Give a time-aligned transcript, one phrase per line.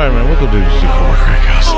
[0.00, 0.24] fine, man.
[0.30, 1.68] We'll go do this Cobra Crack House.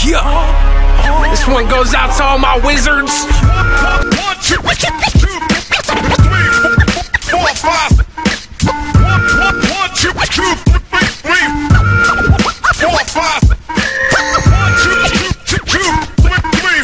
[0.00, 1.28] Yeah.
[1.28, 3.12] This one goes out to all my wizards.
[4.16, 5.36] One, two, two, three,
[7.28, 7.92] four, five.
[8.64, 10.56] One, one, one, two, two,
[10.88, 11.44] three, three,
[12.80, 13.44] four, five.
[13.44, 15.92] One, two, two, two, two,
[16.24, 16.80] three, three,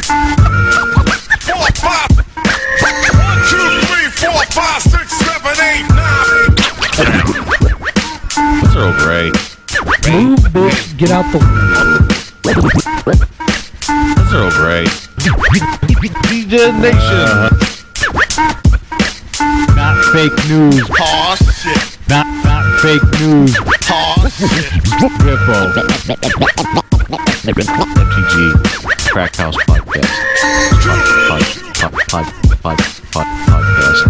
[1.41, 2.13] four, five.
[2.85, 6.53] One, two, three, four, five, six, seven, eight, nine.
[8.61, 9.42] That's Earl Grey.
[11.03, 11.11] Move, bitch.
[11.11, 11.39] Get out the.
[14.15, 14.85] That's Earl Grey.
[16.31, 17.27] DJ Nation.
[19.75, 20.79] Not fake news.
[21.01, 21.99] Oh shit.
[22.09, 23.57] Not not fake news.
[23.91, 24.71] Oh shit.
[25.27, 25.75] Riffo.
[27.49, 28.35] MTG
[29.11, 30.07] Crack House Podcast.
[31.81, 32.27] Pod, pod,
[32.63, 32.79] pod, pod,
[33.11, 34.03] pod, podcast.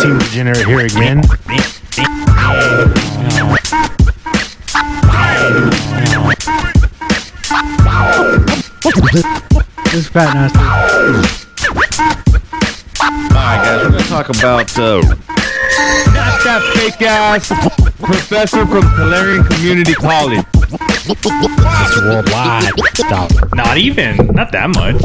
[0.00, 1.20] Team Degenerate here again.
[9.12, 10.58] This fat nasty.
[13.00, 17.48] Alright, guys, we're gonna talk about uh, Not that fake ass
[17.98, 20.44] professor from Calarian Community College.
[20.54, 22.72] It's worldwide.
[22.94, 23.32] Stop.
[23.52, 24.28] Not even.
[24.28, 25.02] Not that much.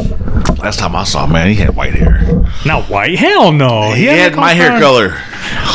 [0.59, 2.45] last time I saw him, man, he had white hair.
[2.64, 3.17] Not white.
[3.17, 3.92] Hell no.
[3.94, 5.17] He, has had like my hair kinds- color.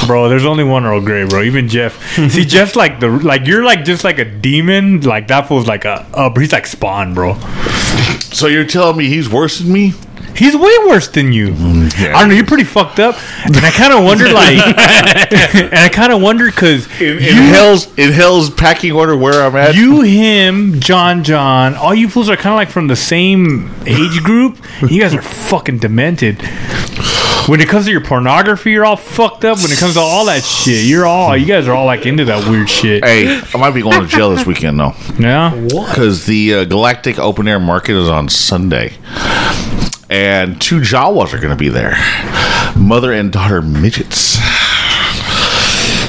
[0.07, 1.43] Bro, there's only one Earl Grey, bro.
[1.43, 2.01] Even Jeff.
[2.31, 5.01] See, Jeff's like the like you're like just like a demon.
[5.01, 6.39] Like that fool's like a up.
[6.39, 7.37] He's like Spawn, bro.
[8.33, 9.95] So you're telling me he's worse than me?
[10.37, 11.49] He's way worse than you.
[11.49, 12.17] Mm, yeah.
[12.17, 12.35] I don't know.
[12.37, 14.59] You're pretty fucked up, and I kind of wonder, like,
[15.55, 19.57] and I kind of wonder because In, in hell's in hell's packing order where I'm
[19.57, 19.75] at.
[19.75, 24.23] you, him, John, John, all you fools are kind of like from the same age
[24.23, 24.57] group.
[24.89, 26.39] You guys are fucking demented.
[27.51, 29.59] When it comes to your pornography, you're all fucked up.
[29.59, 32.27] When it comes to all that shit, you're all you guys are all like into
[32.27, 33.05] that weird shit.
[33.05, 35.51] Hey, I might be going to jail this weekend though, Yeah.
[35.61, 38.93] because the uh, Galactic Open Air Market is on Sunday,
[40.09, 41.97] and two Jawas are going to be there,
[42.77, 44.37] mother and daughter midgets.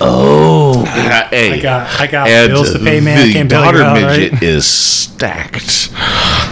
[0.04, 0.84] Oh,
[1.32, 3.18] hey, I got I got bills to pay, man.
[3.18, 4.44] I the can't bail you daughter out, midget right?
[4.44, 5.90] is stacked.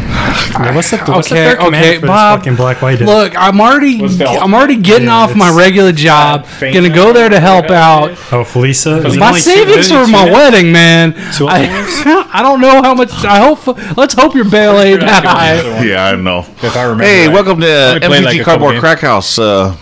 [0.10, 2.40] Yeah, what's the what's the Okay, third command okay, for Bob.
[2.40, 3.00] fucking black white?
[3.00, 6.46] Look, I'm already the- I'm already getting Yeah, off my regular job.
[6.46, 8.12] faint Gonna go there to help out.
[8.32, 9.18] Oh, Felisa.
[9.18, 10.34] My only savings for my minutes?
[10.36, 11.14] wedding, man.
[11.18, 12.28] I.
[12.34, 13.12] I don't know how much.
[13.24, 13.66] I hope.
[13.98, 15.86] Let's hope your bail ain't that high.
[15.86, 16.40] Yeah, I know.
[16.62, 17.04] If I remember.
[17.04, 17.34] Hey, right.
[17.34, 18.82] welcome to uh, only like Cardboard games.
[18.82, 19.38] Crack House.
[19.40, 19.76] Uh,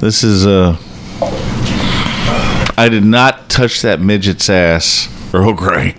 [0.00, 0.76] this is uh,
[2.78, 5.08] I did not touch that midget's ass.
[5.34, 5.94] Earl Grey.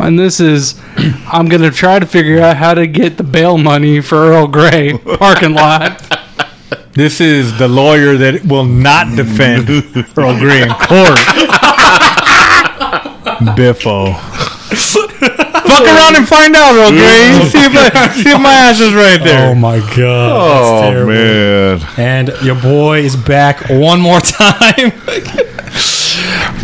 [0.00, 0.80] And this is.
[1.26, 4.96] I'm gonna try to figure out how to get the bail money for Earl Grey
[4.98, 6.00] parking lot.
[6.92, 9.68] This is the lawyer that will not defend
[10.16, 11.18] Earl Grey in court.
[13.56, 14.12] Biffo.
[14.14, 17.48] Fuck around and find out, Earl Grey.
[17.50, 19.50] See if, I, see if my ass is right there.
[19.50, 20.30] Oh my god.
[20.32, 22.28] Oh that's man.
[22.28, 24.92] And your boy is back one more time.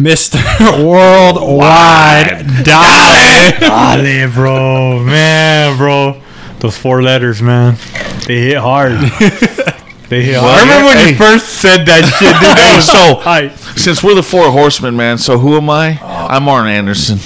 [0.01, 0.41] Mr.
[0.85, 3.59] Worldwide Dolly.
[3.61, 5.05] Dale, bro.
[5.05, 6.21] Man, bro.
[6.61, 7.77] Those four letters, man.
[8.27, 8.93] They hit hard.
[10.11, 10.59] They hit hard.
[10.59, 11.11] I remember when hey.
[11.11, 12.43] you first said that shit, dude.
[12.43, 13.53] That Hey, was so hype.
[13.79, 15.19] since we're the four horsemen, man.
[15.19, 16.01] So who am I?
[16.03, 17.19] I'm Arn Anderson.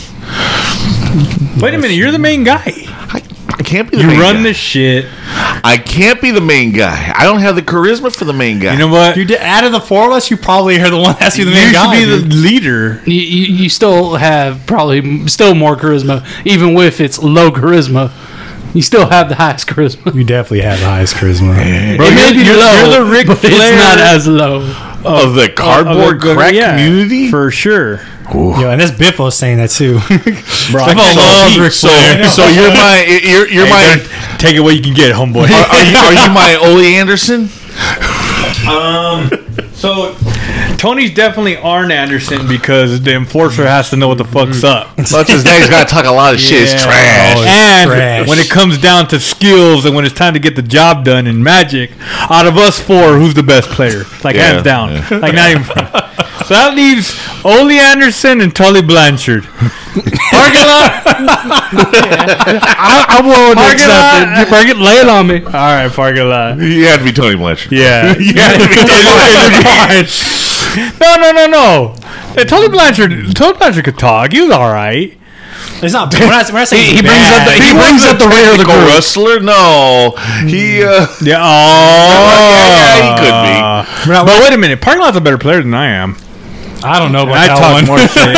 [1.62, 2.83] Wait a minute, you're the main guy.
[3.64, 4.42] I, I can't be the You main run guy.
[4.42, 5.06] this shit.
[5.66, 7.12] I can't be the main guy.
[7.16, 8.72] I don't have the charisma for the main guy.
[8.72, 9.16] You know what?
[9.16, 11.44] You did, out of the four of us, you probably are the one that's the
[11.46, 11.98] main guy.
[12.00, 13.02] You main should be the leader.
[13.06, 18.12] You, you, you still have probably m- still more charisma, even with its low charisma.
[18.74, 20.12] You still have the highest charisma.
[20.14, 21.54] You definitely have the highest charisma.
[21.96, 24.26] Bro, it may you're- be you're- low, you're the Ric but it's Flair not as
[24.26, 24.62] low.
[25.04, 27.30] of the cardboard Of a- crack yeah, community.
[27.30, 28.00] for sure.
[28.32, 29.94] Yo, and this Biffo saying that too.
[30.72, 32.24] Bro, I Biffo can't- loves Ric so, Flair.
[32.30, 35.44] so you're my you're you're Hey, my take it what you can get, homeboy.
[35.48, 37.48] are, are you, are you my Ole Anderson?
[38.68, 39.28] um,
[39.74, 40.14] so
[40.78, 44.94] Tony's definitely Arn Anderson because the enforcer has to know what the fuck's up.
[44.96, 45.60] That's his name.
[45.60, 46.62] He's got to talk a lot of shit.
[46.62, 47.36] It's trash.
[47.36, 48.28] Oh, And trash.
[48.28, 51.26] when it comes down to skills and when it's time to get the job done
[51.26, 51.90] in Magic,
[52.30, 54.04] out of us four, who's the best player?
[54.22, 54.92] Like Yeah, hands down.
[54.92, 55.08] yeah.
[55.18, 55.64] Like not even.
[56.44, 59.44] So that leaves Ole Anderson and Tully Blanchard.
[60.34, 61.02] Parking lot.
[61.96, 64.28] I, I'm willing to Parking accept lot.
[64.28, 64.38] it.
[64.38, 65.38] You bring lay it on me.
[65.44, 66.58] All right, parking lot.
[66.58, 67.72] You had to be Tony Blanchard.
[67.72, 68.14] Yeah.
[68.18, 71.00] You had to be Tony Blanchard.
[71.00, 71.94] No, no, no, no.
[72.34, 74.32] Hey, Tully Blanchard, Tully Blanchard could talk.
[74.32, 75.16] He was all right.
[75.82, 76.12] It's not.
[76.12, 77.62] We're not, we're not saying He, he brings up the, bad.
[77.62, 78.88] he brings up the rear of the Technical group.
[78.94, 79.40] wrestler?
[79.40, 80.14] No.
[80.46, 80.82] He.
[80.82, 81.38] Uh, Yeah.
[81.38, 82.50] Oh.
[82.50, 84.10] yeah, yeah, he could be.
[84.10, 84.80] Not- But wait a minute.
[84.80, 86.16] Parking lot's a better player than I am.
[86.84, 87.86] I don't know about I that talk one.
[87.86, 88.36] more shit.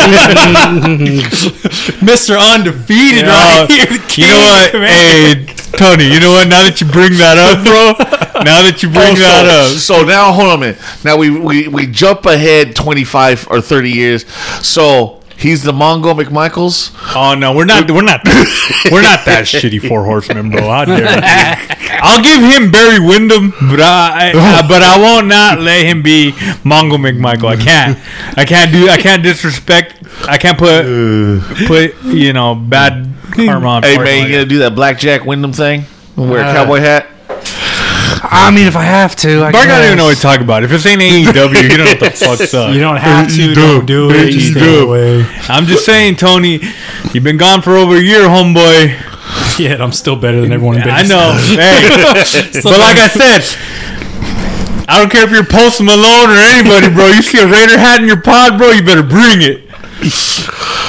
[2.00, 2.38] Mr.
[2.38, 3.34] Undefeated Yeah.
[3.34, 3.87] right oh, here.
[3.87, 4.70] the You know what?
[4.88, 5.46] Hey,
[5.76, 6.48] Tony, you know what?
[6.48, 7.93] Now that you bring that up, bro,
[8.44, 10.78] now that you bring Oh, that up, so, so now hold on a minute.
[11.04, 14.26] Now we, we we jump ahead twenty five or thirty years.
[14.64, 16.94] So he's the Mongo McMichaels.
[17.14, 17.90] Oh no, we're not.
[17.90, 18.20] We're not.
[18.90, 20.62] We're not that shitty four horsemen, bro.
[20.62, 21.06] How dare you?
[22.02, 24.68] I'll give him Barry Windham, but I, I oh.
[24.68, 27.48] but I won't not let him be Mongo McMichael.
[27.48, 27.98] I can't.
[28.38, 28.88] I can't do.
[28.88, 29.94] I can't disrespect.
[30.28, 31.66] I can't put uh.
[31.66, 33.82] put you know bad karma on.
[33.82, 35.84] Hey man, you gonna do that blackjack Windham thing?
[36.16, 37.08] Wear a uh, cowboy hat.
[38.22, 39.86] I mean, if I have to, I Bart don't guess.
[39.86, 40.62] even know what to talk about.
[40.64, 42.72] If this ain't AEW, you don't know what the fuck's up.
[42.74, 43.54] You don't have to.
[43.54, 44.32] Don't do it.
[44.32, 44.86] You Stay do.
[44.88, 45.26] away.
[45.48, 46.60] I'm just saying, Tony,
[47.12, 49.02] you've been gone for over a year, homeboy.
[49.58, 51.10] Yeah, I'm still better than everyone in I business.
[51.10, 51.32] know.
[51.56, 52.60] Hey.
[52.62, 53.42] but like I said,
[54.88, 57.06] I don't care if you're Post Malone or anybody, bro.
[57.08, 59.64] You see a Raider hat in your pod, bro, you better bring it.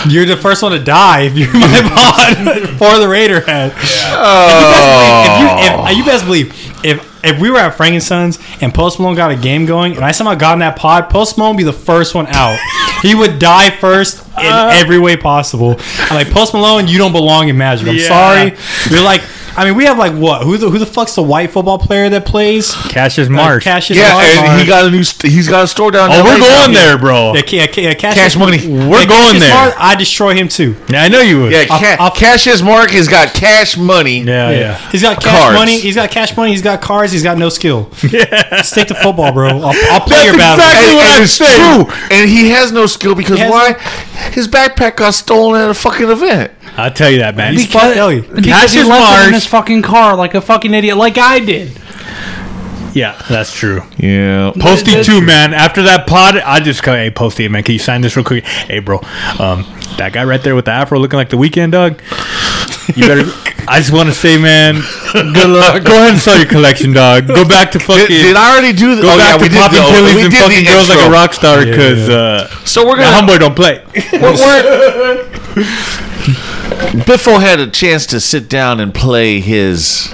[0.08, 3.74] You're the first one to die if you're my pod for the Raider hat.
[4.12, 6.54] Oh, If you, if, uh, you best believe
[6.86, 10.12] if if we were at Frankensons and Post Malone got a game going and I
[10.12, 12.58] somehow got in that pod, Post Malone would be the first one out.
[13.02, 14.70] He would die first in uh.
[14.74, 15.76] every way possible.
[16.00, 17.88] I'm like Post Malone, you don't belong in Magic.
[17.88, 18.08] I'm Yeah.
[18.08, 18.58] sorry.
[18.90, 19.22] You're like.
[19.58, 20.44] I mean, we have like what?
[20.44, 22.74] Who the who the fuck's the white football player that plays?
[22.90, 23.64] Cassius Uh, Marsh.
[23.64, 24.38] Cassius yeah, Marsh.
[24.38, 25.04] and he got a new.
[25.04, 26.10] St- he's got a store down.
[26.12, 27.34] oh, we're going there, bro.
[27.34, 28.60] Yeah, Ca- Ca- Cassius, Cash money.
[28.68, 29.54] We're Yeah, going Cassius there.
[29.56, 30.76] Marsh, I destroy him too.
[30.90, 31.52] Yeah, I know you would.
[31.52, 34.20] Yeah, I'll- ca- I'll- Cassius Mark has got cash money.
[34.22, 34.60] yeah, Yeah.
[34.60, 34.92] yeah.
[34.92, 35.58] He's got cash Cards.
[35.58, 35.80] money.
[35.80, 36.52] He's got cash money.
[36.52, 37.12] He's got cars.
[37.12, 37.90] He's got no skill.
[38.12, 38.62] Yeah.
[38.62, 39.50] Stick to football, bro.
[39.50, 40.64] I'll, I'll play That's your battle.
[40.64, 41.46] exactly And, what and I it's say.
[41.56, 42.18] true.
[42.18, 43.74] And he has no skill because He has why?
[44.32, 46.52] His backpack got stolen at a fucking event.
[46.78, 47.54] I'll tell you that, man.
[47.54, 48.22] He's fuck Ellie.
[48.22, 49.34] Because he Cassius left it in Marsh.
[49.34, 51.72] his fucking car like a fucking idiot, like I did.
[52.94, 53.82] Yeah, that's true.
[53.98, 54.54] Yeah.
[54.58, 55.28] Posty That's too, true.
[55.28, 55.54] man.
[55.54, 58.44] After that pod, I just go, hey, Posty, man, can you sign this real quick?
[58.44, 58.98] Hey, bro,
[59.40, 59.66] um,
[59.98, 62.02] that guy right there with the afro looking like the Weeknd dog.
[62.96, 63.30] You better.
[63.70, 64.76] I just want to say, man,
[65.12, 65.84] good luck.
[65.84, 67.28] Go ahead and sell your collection, dog.
[67.28, 68.08] Go back to fucking.
[68.08, 69.02] Did, did I already do the?
[69.02, 70.72] Go oh, back yeah, we to did popping the, pillies we and did fucking the
[70.72, 73.12] girls like a rock star because uh, So we're gonna.
[73.12, 73.84] homeboy don't play.
[74.14, 75.28] we're, we're-
[77.06, 80.08] Biffo had a chance to sit down and play his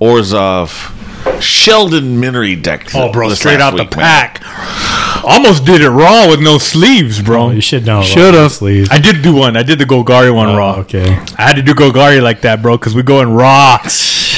[0.00, 0.94] Orzhov
[1.40, 2.88] Sheldon Minery deck.
[2.94, 4.04] Oh, bro, straight last out the week, man.
[4.04, 5.24] pack.
[5.24, 7.44] Almost did it raw with no sleeves, bro.
[7.46, 8.02] Oh, you should know.
[8.02, 8.52] Should have.
[8.52, 8.88] Sleeves.
[8.90, 9.56] I did do one.
[9.56, 10.76] I did the Golgari one raw.
[10.80, 11.08] okay.
[11.38, 13.78] I had to do Golgari like that, bro, because we're going raw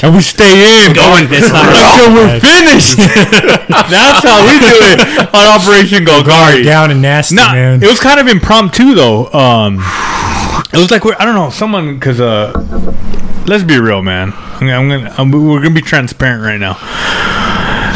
[0.02, 2.96] and we stay in Going this not until we're finished.
[2.96, 5.00] That's how we do it
[5.34, 6.64] on Operation Golgari.
[6.64, 7.82] Down and nasty, Nah, man.
[7.82, 9.26] it was kind of impromptu though.
[9.32, 9.78] Um,
[10.72, 12.52] it was like we're, I don't know someone because uh,
[13.46, 14.32] let's be real, man.
[14.34, 16.74] I'm, gonna- I'm gonna I'm, we're gonna be transparent right now.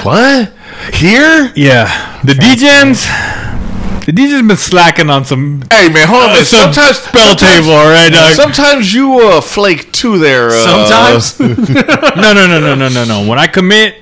[0.02, 0.52] What?
[0.92, 1.52] Here?
[1.56, 6.98] Yeah, the DJs, the DJs been slacking on some Hey man, hold on some Sometimes
[6.98, 8.34] spell sometimes- table, all right, dog.
[8.34, 10.48] Sometimes you uh, flake too there.
[10.50, 11.40] Uh, Sometimes.
[12.16, 13.26] no, no, no, no, no, no, no.
[13.28, 13.94] When I commit,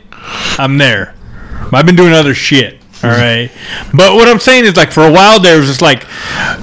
[0.59, 1.15] I'm there.
[1.73, 2.82] I've been doing other shit.
[3.05, 3.51] All right,
[3.93, 6.07] but what I'm saying is like for a while there it was just like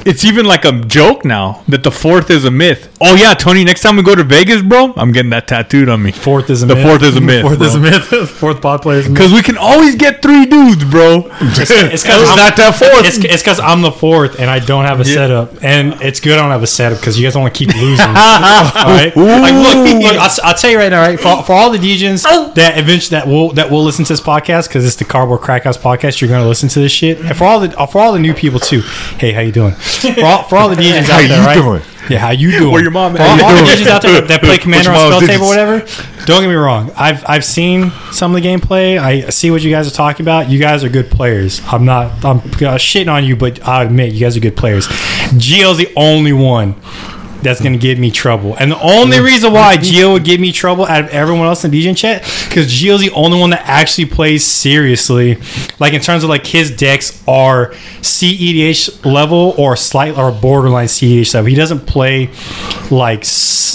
[0.05, 2.95] it's even like a joke now that the fourth is a myth.
[3.01, 3.63] Oh yeah, Tony.
[3.63, 6.63] Next time we go to Vegas, bro, I'm getting that tattooed on me Fourth is
[6.63, 6.77] a myth.
[6.77, 6.87] The myth.
[6.87, 8.29] fourth is a myth, Fourth is a myth.
[8.39, 9.17] Fourth pod player is a myth.
[9.17, 11.29] because we can always get three dudes, bro.
[11.41, 13.05] It's because not that fourth.
[13.05, 16.33] It's it's because I'm the fourth and I don't have a setup, and it's good
[16.33, 18.05] I don't have a setup because you guys don't want to keep losing.
[18.05, 21.19] all right, like look, look I'll, s- I'll tell you right now, right?
[21.19, 22.53] For, for all the DJs oh.
[22.55, 25.77] that eventually that will that will listen to this podcast because it's the Cardboard Crackhouse
[25.77, 28.19] podcast, you're going to listen to this shit, and for all the for all the
[28.19, 28.81] new people too.
[29.17, 29.73] Hey, how you doing?
[29.73, 31.53] For all, for all the DJs out there, you right?
[31.55, 31.81] doing?
[32.09, 32.71] Yeah, how you doing?
[32.71, 33.71] Where your mom For all, How all the?
[33.71, 35.79] DJs out there that play Commander on Which Spell Table or whatever.
[36.25, 36.91] Don't get me wrong.
[36.95, 38.97] I've I've seen some of the gameplay.
[38.99, 40.49] I see what you guys are talking about.
[40.49, 41.61] You guys are good players.
[41.65, 42.23] I'm not.
[42.25, 44.87] I'm uh, shitting on you, but I admit you guys are good players.
[44.87, 46.75] Gio's the only one
[47.41, 50.85] that's gonna give me trouble, and the only reason why Gio would give me trouble
[50.85, 54.45] out of everyone else in DJ chat because Gio's the only one that actually plays
[54.45, 55.37] seriously.
[55.79, 61.33] Like in terms of like his decks are CEDH level or slight or borderline CEDH
[61.33, 61.49] level.
[61.49, 62.29] He doesn't play
[62.91, 63.23] like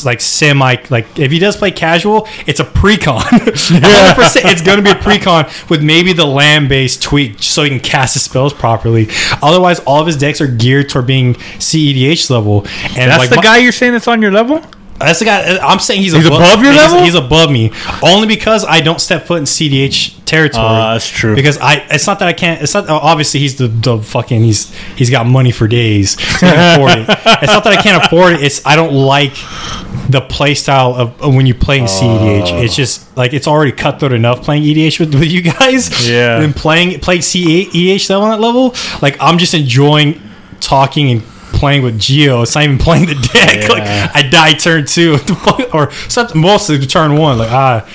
[0.05, 3.19] like semi like if he does play casual, it's a precon.
[3.19, 7.71] 100% it's going to be a precon with maybe the land based tweak so he
[7.71, 9.09] can cast his spells properly.
[9.43, 12.61] Otherwise, all of his decks are geared toward being CEDH level.
[12.97, 14.61] And That's like the my- guy you're saying that's on your level.
[14.99, 15.59] that's the guy.
[15.59, 17.05] I'm saying he's, He's above your he's- level?
[17.05, 20.65] He's above me only because I don't step foot in CDH territory.
[20.65, 21.35] Ah, that's true.
[21.35, 22.63] Because I, it's not that I can't.
[22.63, 26.11] It's not obviously he's the, the fucking he's he's got money for days.
[26.39, 27.09] So afford it.
[27.45, 28.43] It's not that I can't afford it.
[28.43, 29.35] It's I don't like
[30.09, 32.63] the play style of, of when you playing CEDH.
[32.65, 36.09] It's just like it's already cutthroat enough playing EDH with, with you guys.
[36.09, 36.41] Yeah.
[36.45, 40.21] And playing playing CEDH level on that level, like I'm just enjoying
[40.61, 41.23] talking and
[41.55, 42.43] playing with Geo.
[42.43, 43.55] It's not even playing the deck.
[43.65, 43.69] Yeah.
[43.69, 43.83] Like
[44.15, 45.75] I die turn two, what the fuck?
[45.75, 47.39] or something, mostly turn one.
[47.39, 47.89] Like ah,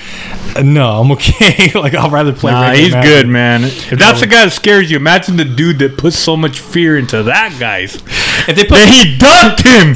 [0.62, 1.70] no, I'm okay.
[1.74, 2.52] like I'll rather play.
[2.52, 3.10] Nah, he's Magic.
[3.10, 3.64] good, man.
[3.64, 6.96] If that's the guy that scares you, imagine the dude that puts so much fear
[6.98, 7.94] into that guy's.
[7.96, 9.94] If they put That he ducked him.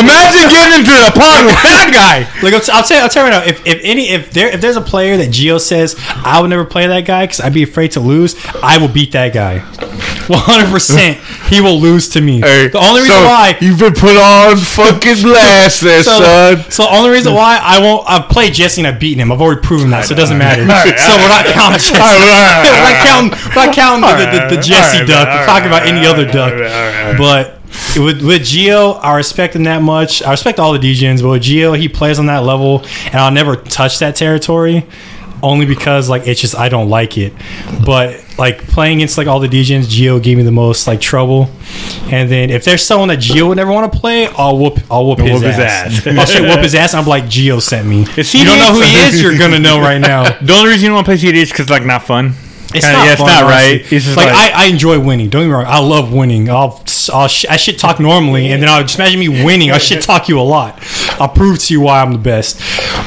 [0.00, 2.26] Imagine getting into the pot with that guy.
[2.42, 3.48] Like I'll, I'll tell you, I'll tell you right now.
[3.50, 6.64] If, if any if there if there's a player that Geo says I would never
[6.64, 9.58] play that guy because I'd be afraid to lose, I will beat that guy.
[10.26, 11.18] One hundred percent,
[11.52, 12.40] he will lose to me.
[12.40, 13.58] the only reason why.
[13.60, 16.70] you've been put on fucking blast there, So, son.
[16.70, 19.30] so the only reason why I won't I've played Jesse and I've beaten him.
[19.30, 20.62] I've already proven that, so it doesn't matter.
[20.64, 21.92] So we're not counting Jesse.
[22.00, 25.28] we're not counting we're not counting the, the, the Jesse duck.
[25.28, 26.54] We're talking about any other duck.
[27.18, 27.60] But
[27.96, 30.22] with with Geo, I respect him that much.
[30.22, 33.30] I respect all the DJs, but with Geo, he plays on that level, and I'll
[33.32, 34.86] never touch that territory.
[35.42, 37.34] Only because like it's just I don't like it,
[37.84, 41.50] but like playing against like all the DJs, Geo gave me the most like trouble.
[42.10, 45.06] And then if there's someone that Geo would never want to play, I'll whoop I'll
[45.06, 46.06] whoop, his, whoop his ass.
[46.06, 46.06] ass.
[46.06, 46.94] I'll straight whoop his ass.
[46.94, 48.06] And I'm like Geo sent me.
[48.16, 50.38] Is you don't know who he is, you're gonna know right now.
[50.44, 52.32] The only reason you don't want to play CDH is because like not fun.
[52.74, 53.72] It's Kinda- not, yeah, it's fun, not honestly.
[53.78, 53.92] right.
[53.92, 55.28] It's just like, like- I, I enjoy winning.
[55.30, 55.64] Don't get me wrong.
[55.66, 56.50] I love winning.
[56.50, 59.70] I'll, I'll sh- I shit talk normally, and then I'll just imagine me winning.
[59.70, 60.78] I shit talk you a lot.
[61.20, 62.58] I'll prove to you why I'm the best.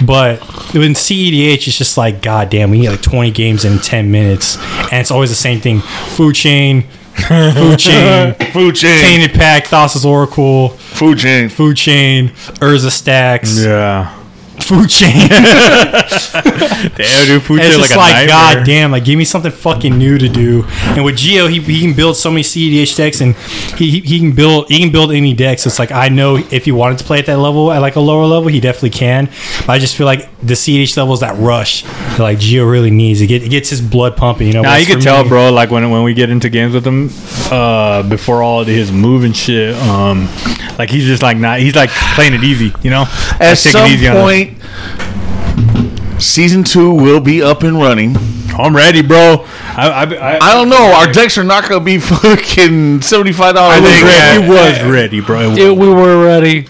[0.05, 0.39] But
[0.75, 4.57] in CEDH, it's just like, god damn, we need like 20 games in 10 minutes,
[4.91, 5.79] and it's always the same thing.
[5.81, 6.83] Food chain,
[7.27, 8.99] food chain, Food chain.
[9.01, 11.49] tainted pact, Thassa's Oracle, Food chain.
[11.49, 14.13] food chain, Urza stacks, Yeah.
[14.59, 15.13] Food chain.
[16.95, 19.97] Damn, dude, food And it's just like, like, god damn, like give me something fucking
[19.97, 20.63] new to do.
[20.67, 23.35] And with Geo, he, he can build so many CEDH decks, and
[23.77, 25.65] he, he he can build he can build any decks.
[25.65, 27.99] It's like I know if he wanted to play at that level, at like a
[27.99, 29.29] lower level, he definitely can.
[29.61, 32.91] But I just feel like the CEDH level is that rush that like Geo really
[32.91, 33.21] needs.
[33.21, 34.47] It, get, it gets his blood pumping.
[34.47, 35.51] You know, Nah, you can tell, me- bro.
[35.51, 37.09] Like when when we get into games with him,
[37.51, 40.27] uh, before all of his move and shit, um,
[40.77, 41.59] like he's just like not.
[41.59, 43.05] He's like playing it easy, you know.
[43.39, 45.73] At Like, some it easy on us.
[45.73, 48.15] point, season two will be up and running.
[48.57, 49.45] I'm ready, bro.
[49.75, 50.93] I I, I, I don't know.
[50.95, 53.81] Our decks are not going to be fucking seventy five I dollars.
[53.81, 55.51] think he was ready, bro.
[55.51, 56.67] It It, we were ready.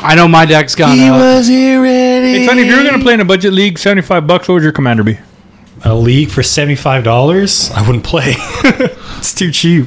[0.00, 1.18] I know my deck's gone He up.
[1.18, 2.40] was here ready.
[2.40, 4.54] Hey, Tony, if you were gonna play in a budget league, seventy five bucks, what
[4.54, 5.18] would your commander be?
[5.84, 8.34] a league for seventy five dollars, I wouldn't play.
[9.18, 9.86] it's too cheap.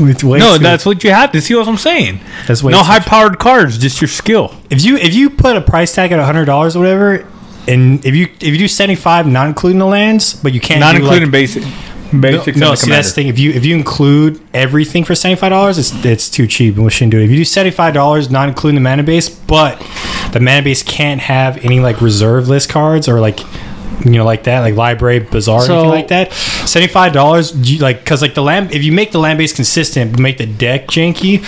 [0.10, 1.54] It's way No, too- that's what you have to see.
[1.54, 2.20] What I'm saying.
[2.46, 4.54] That's way no too high powered cards, just your skill.
[4.70, 7.26] if you if you put a price tag at hundred dollars or whatever,
[7.68, 10.80] and if you if you do seventy five, not including the lands, but you can't
[10.80, 11.62] Not do, including like, basic.
[12.12, 13.26] no, Basics no the see that's the thing.
[13.28, 16.84] If you if you include everything for seventy five dollars, it's it's too cheap and
[16.84, 17.24] we shouldn't do it.
[17.24, 19.78] If you do seventy five dollars, not including the mana base, but
[20.32, 23.40] the mana base can't have any like reserve list cards or like
[24.04, 27.54] you know like that like library bazaar or So- anything like that seventy five dollars
[27.80, 30.46] like because like the land if you make the land base consistent but make the
[30.46, 31.42] deck janky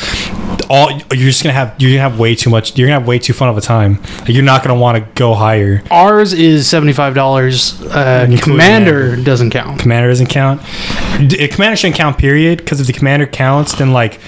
[0.71, 3.19] all you're just gonna have you're gonna have way too much you're gonna have way
[3.19, 6.69] too fun of a time like, you're not gonna want to go higher Ours is
[6.69, 7.81] seventy five dollars.
[7.83, 9.79] Uh, Including Commander doesn't count.
[9.81, 10.61] commander doesn't count
[11.29, 14.21] D- commander shouldn't count period because if the commander counts then like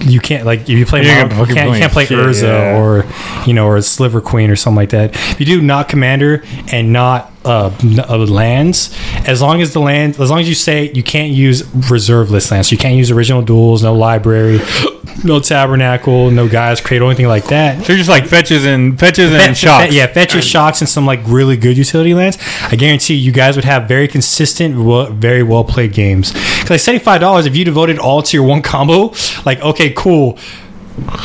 [0.00, 2.18] you can't like if you play You're Mon- you can't, you play can't play shit,
[2.18, 2.78] Urza yeah.
[2.78, 3.04] or
[3.46, 5.14] you know or Sliver Queen or something like that.
[5.14, 7.70] If you do not commander and not uh,
[8.08, 8.96] uh, lands,
[9.26, 12.50] as long as the land, as long as you say you can't use reserve list
[12.50, 14.60] lands, you can't use original duels, no library,
[15.24, 17.84] no tabernacle, no Gaea's Cradle or anything like that.
[17.84, 19.90] So you're just like fetches and fetches and shocks.
[19.90, 22.38] fe- yeah, fetches, shocks, and some like really good utility lands.
[22.62, 24.76] I guarantee you guys would have very consistent,
[25.14, 26.32] very well played games.
[26.32, 29.12] Because like seventy five dollars, if you devoted all to your one combo,
[29.44, 30.38] like okay, cool.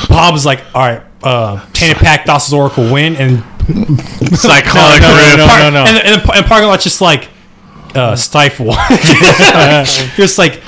[0.10, 3.44] Bob's like, all right, uh, Tainted Pact, Thassa's Oracle win, and
[4.38, 5.84] Cyclonic No, no, no, no, no, no.
[5.84, 7.30] And, and, and parking lot's just like
[7.96, 8.72] uh, stifle.
[10.16, 10.62] just like,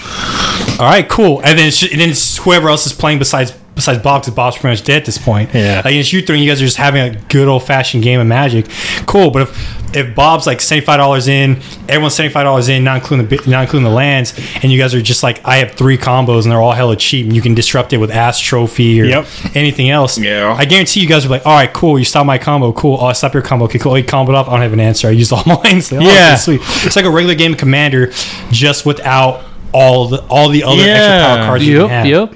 [0.79, 1.39] all right, cool.
[1.39, 4.57] And then it's, and then it's whoever else is playing besides besides Bob, because Bob's
[4.57, 5.53] pretty much dead at this point.
[5.53, 5.81] Yeah.
[5.83, 8.19] Like it's you three, and you guys are just having a good old fashioned game
[8.19, 8.67] of Magic.
[9.05, 11.55] Cool, but if if Bob's like seventy five dollars in,
[11.87, 14.93] everyone's seventy five dollars in, not including the not including the lands, and you guys
[14.93, 17.55] are just like, I have three combos and they're all hella cheap, and you can
[17.55, 19.27] disrupt it with Ass Trophy or Yep.
[19.55, 20.17] anything else.
[20.19, 20.53] Yeah.
[20.57, 21.97] I guarantee you guys are like, all right, cool.
[21.97, 22.97] You stop my combo, cool.
[23.01, 23.93] Oh, I stop your combo, okay, cool.
[23.93, 24.47] Oh, you comboed off.
[24.47, 25.07] I don't have an answer.
[25.07, 25.91] I used all my lines.
[25.91, 26.35] Like, oh, Yeah.
[26.35, 26.61] sweet.
[26.85, 28.11] It's like a regular game of Commander,
[28.51, 32.05] just without all the all the other extra power cards you have.
[32.05, 32.33] yep.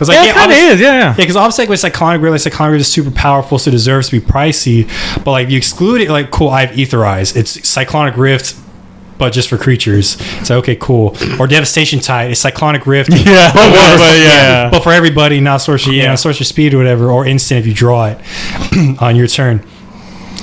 [0.00, 0.80] It's like, Yeah, yeah, it kind of is.
[0.80, 0.98] Yeah.
[0.98, 4.08] yeah, because obviously, like with Cyclonic like Cyclonic Rift is super powerful, so it deserves
[4.08, 4.88] to be pricey.
[5.24, 7.36] But like, you exclude it, like, cool, I have Aetherize.
[7.36, 8.56] It's Cyclonic Rift
[9.18, 10.16] but just for creatures.
[10.46, 11.14] So okay, cool.
[11.38, 13.10] Or Devastation Tide, it's Cyclonic Rift.
[13.14, 14.70] Yeah, but, but- but yeah.
[14.70, 16.08] but for everybody, not sorcerer, you Yeah.
[16.08, 18.18] know, sorcerer speed or whatever, or instant if you draw it
[19.02, 19.62] on your turn.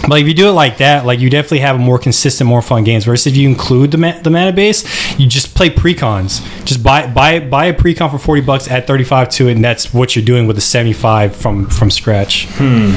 [0.08, 2.62] But if you do it like that, like you definitely have a more consistent, more
[2.62, 3.06] fun games.
[3.06, 4.84] Versus if you include the ma- the mana base,
[5.20, 6.42] you just play precons.
[6.66, 9.64] Just buy buy buy a precon for forty bucks, add thirty five to it, and
[9.64, 12.46] that's what you're doing with the seventy five from from scratch.
[12.52, 12.92] Hmm.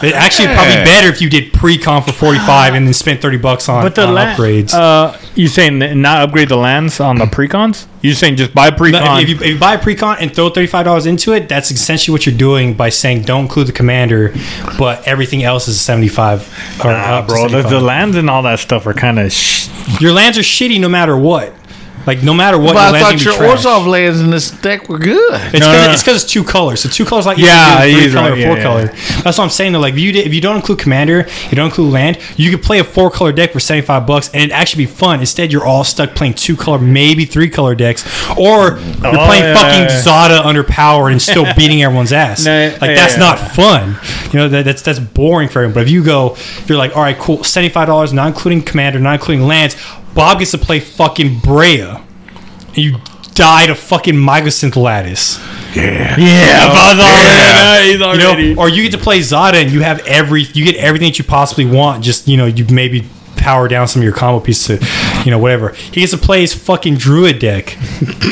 [0.00, 3.36] It actually probably better if you did precon for forty five and then spent thirty
[3.38, 4.72] bucks on, But the on la- upgrades.
[4.74, 7.86] Uh, you saying not upgrade the lands on the precons?
[8.00, 9.22] You saying just buy No, precon?
[9.22, 11.70] if, you, if you buy a precon and throw thirty five dollars into it, that's
[11.70, 14.34] essentially what you're doing by saying don't include the commander,
[14.78, 16.42] but everything else is seventy five.
[16.84, 19.32] Or Nah, up to bro, the, the lands and all that stuff are kind of.
[19.32, 19.68] Sh-
[20.00, 21.52] Your lands are shitty no matter what.
[22.08, 23.64] Like no matter what, But your I thought your gonna be trash.
[23.66, 25.34] Orzhov lands in this deck were good.
[25.34, 25.92] It's because no, no.
[25.92, 26.80] it's, 'cause it's two colors.
[26.80, 28.38] So two colors like Yeah, you can do he's three color right.
[28.40, 28.86] or four Yeah, color.
[29.22, 29.72] That's what I'm saying.
[29.72, 32.50] Though, like if you did, if you don't include commander, you don't include land, you
[32.50, 35.20] could play a four color deck for seventy five bucks, and it actually be fun.
[35.20, 38.04] Instead, you're all stuck playing two color, maybe three color decks,
[38.38, 40.00] or you're Oh, playing yeah, fucking yeah, yeah.
[40.00, 42.44] Zada underpowered and still beating everyone's ass.
[42.44, 43.20] No, like yeah, that's yeah.
[43.20, 43.98] not fun.
[44.32, 45.74] You know that, that's that's boring for everyone.
[45.74, 48.62] But if you go, if you're like, all right, cool, seventy five dollars, not including
[48.62, 49.76] commander, not including lands.
[50.18, 52.04] Bob gets to play fucking Breya.
[52.68, 52.96] And you
[53.34, 55.38] die to fucking Mycosynth Lattice.
[55.76, 56.16] yeah,
[56.68, 57.90] oh, Buzz already.
[57.92, 58.54] He's You already.
[58.54, 61.18] know, or you get to play Zada and you have every, you get everything that
[61.18, 62.02] you possibly want.
[62.02, 63.04] Just you know, you maybe
[63.38, 65.70] power down some of your combo pieces to, you know, whatever.
[65.70, 67.76] He gets to play his fucking Druid deck.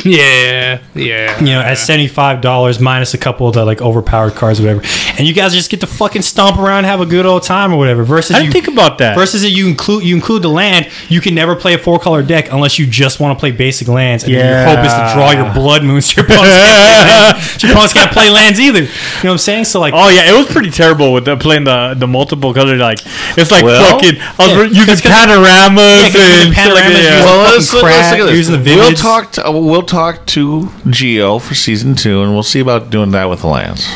[0.04, 1.38] Yeah, yeah.
[1.40, 4.64] You know, at seventy five dollars minus a couple of the like overpowered cards, or
[4.64, 4.82] whatever.
[5.18, 7.72] And you guys just get to fucking stomp around, and have a good old time,
[7.72, 8.04] or whatever.
[8.04, 9.16] Versus I didn't think about that.
[9.16, 12.22] Versus if you include you include the land, you can never play a four color
[12.22, 14.22] deck unless you just want to play basic lands.
[14.24, 16.06] And then your hope is to draw your blood moons.
[16.16, 17.62] Your opponents can't play lands.
[17.62, 18.80] Your opponents can't play lands either.
[18.82, 18.90] You know
[19.22, 19.64] what I'm saying?
[19.64, 22.76] So like, Oh yeah, it was pretty terrible with the, playing the the multiple color.
[22.76, 23.00] Like
[23.36, 24.20] it's like Well, fucking.
[24.20, 27.02] I was yeah, re- using 'cause- 'cause- panoramas Yeah, 'cause using and shit like that,
[27.02, 27.24] yeah.
[27.24, 27.82] Well, let's, let's look
[28.20, 28.36] at this.
[28.76, 29.32] we'll talk.
[29.32, 33.28] To, uh, we'll talk to Geo for season two, and we'll see about doing that
[33.30, 33.86] with the lands.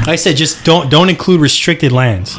[0.00, 2.36] like I said, just don't don't include restricted lands.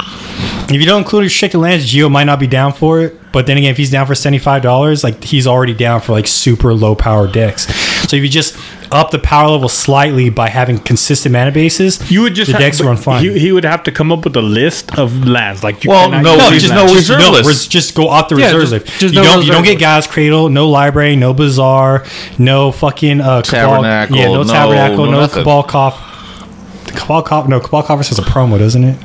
[0.68, 3.20] If you don't include restricted lands, Geo might not be down for it.
[3.32, 6.12] But then again, if he's down for seventy five dollars, like he's already down for
[6.12, 7.66] like super low power decks.
[8.08, 8.56] So if you just
[8.92, 12.78] up the power level slightly by having consistent mana bases, You would just the decks
[12.78, 13.22] but run fine.
[13.24, 15.64] He, he would have to come up with a list of lands.
[15.64, 16.92] Like you Well, no, no, just no lands.
[16.92, 17.48] no, reserve just, no, list.
[17.48, 19.00] res- just go off the Yeah, reserve list.
[19.00, 19.80] just you no don't you don't get list.
[19.80, 22.04] Gaea's Cradle, no library, no Bazaar,
[22.38, 25.28] no fucking uh, Cabal, Tabernacle, yeah, no, no- tabernacle, no no.
[25.28, 26.10] Cabal Coff.
[26.94, 28.96] Cabal Coff, no Cabal Coffers has a promo, doesn't it?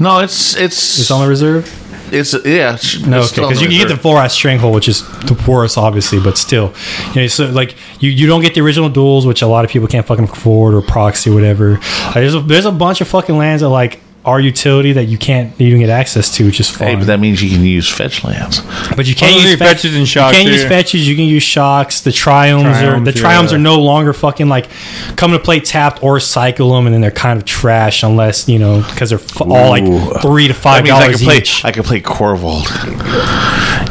[0.00, 1.64] No, it's it's It's on the reserve.
[2.12, 2.74] It's yeah.
[2.74, 4.04] It's, No, it's okay, because you, you get the reserve.
[4.04, 6.72] Fluoride Stranglehold, which is the worst, obviously, but still,
[7.14, 9.70] you know, so like you, you don't get the original duels, which a lot of
[9.70, 11.72] people can't fucking afford, or proxy, or whatever.
[12.06, 15.16] Like, there's a, there's a bunch of fucking lands that like are utility that you
[15.16, 16.88] can't even get access to, which is fine.
[16.88, 18.60] Hey, but that means you can use fetch lands.
[18.96, 21.08] But you can't Oh, use you fetch- fetches and shocks, You can't use fetches.
[21.08, 22.00] You can use shocks.
[22.00, 24.66] The triomes, are the Triomes, triomes are no longer fucking like
[25.14, 28.58] coming to play tapped or cycle them, and then they're kind of trash unless you
[28.58, 29.84] know because they're f- all like
[30.22, 31.36] three to five means I dollars can play.
[31.38, 31.64] each.
[31.64, 32.66] I could play Korvold.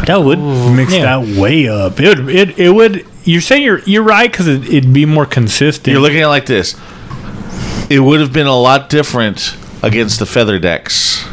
[0.05, 1.19] That would mix Yeah.
[1.19, 1.99] that way up.
[1.99, 3.05] It would, it, it would.
[3.23, 5.87] You're saying you're you're right because it, it'd be more consistent.
[5.87, 6.75] You're looking at it like this.
[7.89, 11.23] It would have been a lot different against the feather decks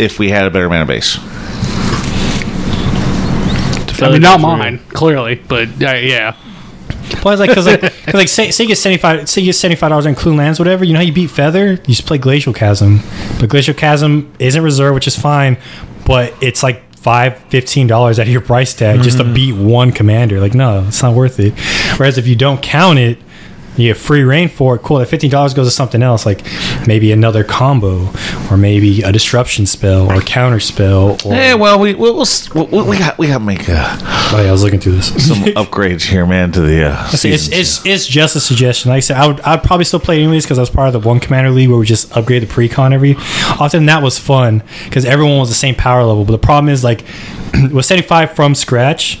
[0.00, 1.18] if we had a better mana base.
[4.02, 6.36] I mean, not mine, clearly, but uh, yeah.
[7.20, 9.54] Plus, like, because like, 'cause, like, say, say you get seventy five, say you get
[9.54, 10.84] seventy five dollars including lands, whatever.
[10.84, 11.72] You know how you beat Feather?
[11.72, 13.00] You just play Glacial Chasm,
[13.38, 15.56] but Glacial Chasm isn't reserved, which is fine,
[16.06, 19.92] but it's like five, fifteen dollars out of your price tag just to beat one
[19.92, 20.40] commander.
[20.40, 21.54] Like, no, it's not worth it.
[21.98, 23.18] Whereas if you don't count it.
[23.76, 24.82] You have free reign for it.
[24.82, 24.98] Cool.
[24.98, 26.42] That fifteen dollars goes to something else, like
[26.86, 28.08] maybe another combo,
[28.50, 31.16] or maybe a disruption spell, or counter spell.
[31.24, 33.96] Or, Yeah, well, we we'll, we'll, s- we, we got we got to make uh,
[34.32, 35.08] oh yeah, I was looking through this.
[35.28, 36.52] some upgrades here, man.
[36.52, 38.90] To the uh, It's, it's, it's just a suggestion.
[38.90, 41.02] Like I said, I would I'd probably still play anyways because I was part of
[41.02, 43.16] the one commander league where we just upgrade the precon every.
[43.58, 46.24] Often that was fun because everyone was the same power level.
[46.24, 47.04] But the problem is like
[47.72, 49.20] with seventy five from scratch.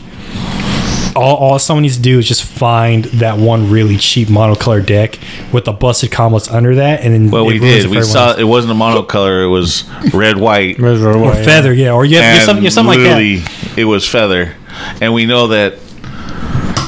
[1.16, 5.18] All, all someone needs to do is just find that one really cheap monocolor deck
[5.52, 7.88] with the busted combos under that, and then well, it we did.
[7.88, 8.38] We saw else.
[8.38, 9.44] it wasn't a monocolor.
[9.44, 12.98] It was red, white, or feather, yeah, or you have, you something, you have something
[13.00, 13.16] like that.
[13.18, 13.42] literally
[13.76, 14.56] it was feather.
[15.00, 15.78] And we know that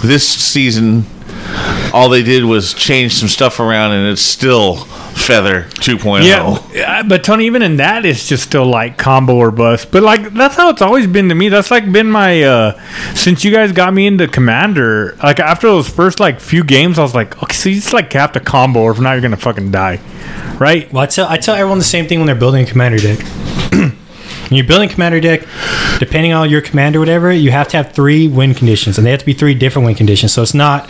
[0.02, 1.04] this season,
[1.92, 4.86] all they did was change some stuff around, and it's still
[5.16, 5.80] feather oh.
[5.80, 6.24] 2.0.
[6.24, 9.90] Yeah, yeah, but Tony, even in that, it's just still like combo or bust.
[9.90, 11.48] But like that's how it's always been to me.
[11.48, 12.80] That's like been my uh
[13.14, 15.16] since you guys got me into Commander.
[15.22, 18.12] Like after those first like few games, I was like, okay, so you just like
[18.12, 20.00] have to combo, or if not, you're gonna fucking die,
[20.58, 20.92] right?
[20.92, 23.45] Well, I tell I tell everyone the same thing when they're building a commander deck.
[24.48, 25.40] When you're building commander deck,
[25.98, 29.10] depending on your commander, or whatever, you have to have three win conditions, and they
[29.10, 30.32] have to be three different win conditions.
[30.32, 30.88] So it's not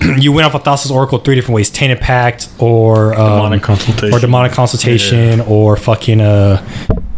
[0.18, 4.14] you win off of Thassa's Oracle three different ways: Tainted Pact, or um, Demonic Consultation.
[4.14, 6.64] or demonic consultation, or fucking uh.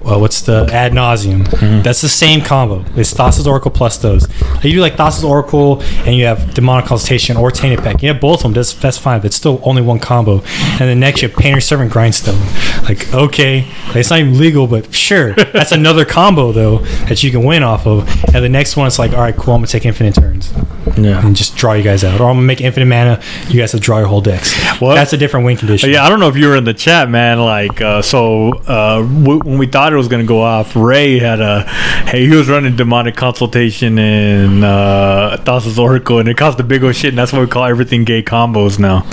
[0.00, 1.44] Well, what's the ad nauseam?
[1.44, 1.82] Mm-hmm.
[1.82, 2.84] That's the same combo.
[2.96, 4.26] It's Thassa's Oracle plus those.
[4.64, 8.02] You do like Thassa's Oracle and you have Demonic Consultation or Tainted Pact.
[8.02, 8.52] You have both of them.
[8.54, 10.40] That's, that's fine, but it's still only one combo.
[10.72, 12.40] And then next you have Painter Servant Grindstone.
[12.84, 15.34] Like, okay, it's not even legal, but sure.
[15.52, 18.08] That's another combo, though, that you can win off of.
[18.34, 20.52] And the next one, it's like, all right, cool, I'm going to take infinite turns
[20.96, 21.24] Yeah.
[21.26, 22.18] and just draw you guys out.
[22.20, 23.20] Or I'm going to make infinite mana.
[23.48, 24.54] You guys have to draw your whole decks.
[24.80, 24.94] What?
[24.94, 25.90] That's a different win condition.
[25.90, 27.40] Yeah, I don't know if you were in the chat, man.
[27.40, 31.18] Like, uh, so uh, w- when we thought it was going to go off, Ray
[31.18, 31.62] had a
[32.07, 36.83] hey, he was running demonic consultation in uh, Thassa's Oracle, and it cost a big
[36.85, 39.07] old shit, and that's why we call everything gay combos now.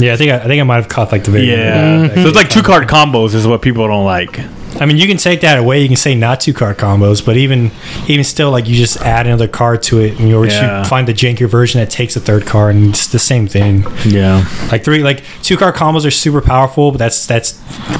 [0.00, 2.26] Yeah, I think I, I think I might have caught like the very Yeah, so
[2.26, 4.40] it's like two card combos is what people don't like.
[4.80, 5.80] I mean, you can take that away.
[5.82, 7.70] You can say not two card combos, but even
[8.08, 10.80] even still, like you just add another card to it, and you, Yeah.
[10.82, 13.84] you find the jankier version that takes a third card, and it's the same thing.
[14.04, 17.52] Yeah, Like three, like two card combos are super powerful, but that's that's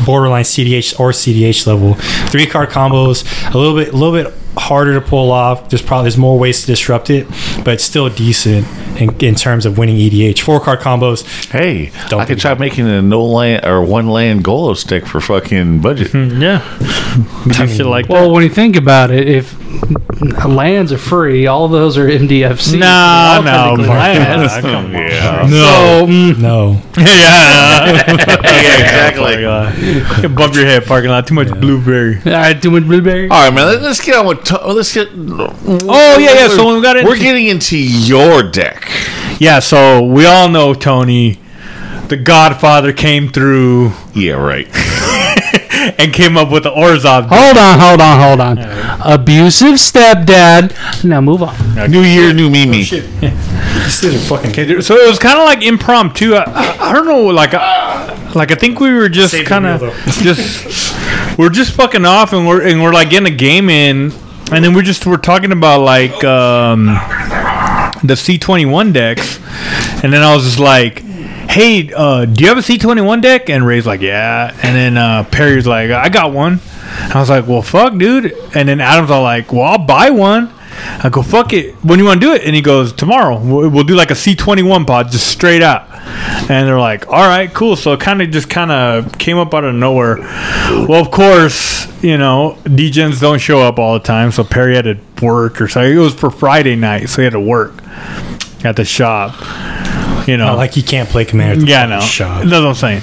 [0.05, 1.95] borderline CDH or CDH level.
[2.31, 5.69] Three card combos a little bit a little bit harder to pull off.
[5.71, 7.27] There's probably there's more ways to disrupt it,
[7.65, 8.67] but it's still decent
[9.01, 10.41] in, in terms of winning EDH.
[10.41, 11.25] Four card combos.
[11.51, 15.21] Hey, Don't I could try making a no land or one land Golo stick for
[15.21, 16.13] fucking budget.
[16.15, 16.63] yeah,
[17.47, 19.57] we do shit like Well, when you think about it, if
[20.49, 22.79] lands are free, all those are MDFC.
[22.79, 24.39] Nah, All no, technically man.
[24.41, 24.53] lands.
[24.61, 24.93] Come on.
[24.93, 25.47] Yeah.
[25.49, 29.45] So, mm, No, yeah, yeah, exactly.
[29.45, 31.27] uh, bump your head, parking lot.
[31.27, 32.17] Too much blueberry.
[32.25, 33.29] all right, doing blueberry.
[33.29, 33.67] All right, man.
[33.67, 34.45] let- Let's get on with.
[34.45, 35.09] To- let's get.
[35.15, 36.49] Oh yeah, yeah.
[36.49, 38.89] So we got into We're getting into your deck.
[39.41, 41.39] Yeah, so we all know Tony,
[42.09, 44.69] the Godfather came through Yeah, right.
[45.99, 47.27] and came up with the Orzhov.
[47.27, 48.59] Hold on, hold on, hold on.
[49.05, 51.05] Abusive stepdad.
[51.05, 51.91] Now move on.
[51.91, 52.85] New year, new Mimi.
[52.85, 52.91] these
[54.01, 54.51] things are fucking.
[54.51, 56.35] Okay, so it was kind of like impromptu.
[56.35, 59.81] I, I, I don't know, like, uh, like I think we were just kind of
[60.07, 64.13] just we're just fucking off, and we're and we're like getting a game in,
[64.53, 66.87] and then we're just we're talking about like um,
[68.05, 69.39] the C twenty one decks,
[70.03, 71.03] and then I was just like.
[71.53, 73.51] Hey, uh, do you have a C twenty one deck?
[73.51, 74.59] And Ray's like, yeah.
[74.63, 76.61] And then uh, Perry's like, I got one.
[76.99, 78.33] And I was like, well, fuck, dude.
[78.55, 80.51] And then Adam's all like, well, I'll buy one.
[80.75, 81.75] I go, fuck it.
[81.85, 82.45] When you want to do it?
[82.45, 83.39] And he goes, tomorrow.
[83.39, 85.91] We'll, we'll do like a C21 pod, just straight out.
[86.51, 87.77] And they're like, all right, cool.
[87.77, 90.17] So it kind of just kind of came up out of nowhere.
[90.89, 94.33] Well, of course, you know, DJs don't show up all the time.
[94.33, 95.83] So Perry had to work or so.
[95.83, 97.11] It was for Friday night.
[97.11, 97.83] So he had to work
[98.65, 99.35] at the shop.
[100.27, 101.55] You know, Not like he can't play commander.
[101.55, 102.43] at the yeah, fucking no, Shop.
[102.45, 103.03] that's what I'm saying.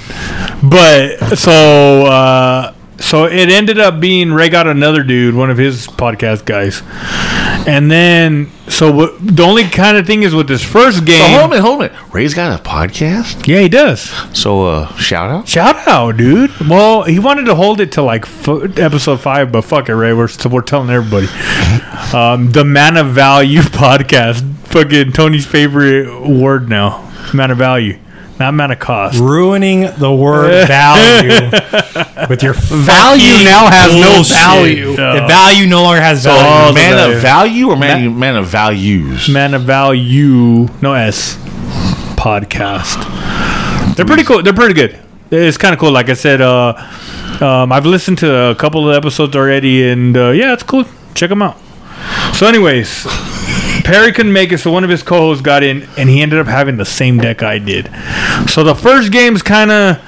[0.68, 5.86] But so uh, so it ended up being Ray got another dude, one of his
[5.86, 6.82] podcast guys,
[7.66, 11.38] and then so what, the only kind of thing is with this first So game.
[11.38, 11.92] hold it, hold it.
[12.12, 13.46] Ray's got a podcast.
[13.46, 14.02] yeah, he does.
[14.38, 15.48] So uh, shout out.
[15.48, 16.50] Shout out, dude.
[16.68, 20.12] Well, he wanted to hold it to like f- episode five, but fuck it, Ray.
[20.14, 21.26] We're we're telling everybody.
[22.12, 27.08] Um, the man of value podcast, fucking Tony's favorite word now.
[27.34, 27.98] Man of value,
[28.38, 29.18] not man of cost.
[29.18, 31.50] ruining the word value
[32.28, 34.36] with your Value now has no bullshit.
[34.36, 34.96] value.
[34.96, 36.68] The value no longer has all value.
[36.68, 37.16] the man value.
[37.16, 39.28] of value or man, man of values?
[39.28, 41.36] Man of Value, no S,
[42.16, 42.96] podcast.
[43.96, 44.42] They're pretty cool.
[44.42, 44.98] They're pretty good.
[45.30, 45.92] It's kind of cool.
[45.92, 46.74] Like I said, uh,
[47.40, 50.84] um, I've listened to a couple of episodes already, and uh, yeah, it's cool.
[51.14, 51.56] Check them out.
[52.34, 53.06] So, anyways,
[53.90, 56.46] Perry couldn't make it, so one of his co-hosts got in, and he ended up
[56.46, 57.90] having the same deck I did.
[58.48, 60.00] So the first game's kind of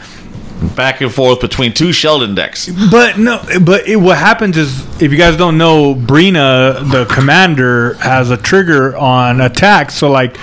[0.76, 2.68] Back and forth between two Sheldon decks.
[2.68, 7.94] but no, but it, what happens is, if you guys don't know, Breena, the commander,
[7.94, 9.90] has a trigger on attack.
[9.90, 10.36] So like,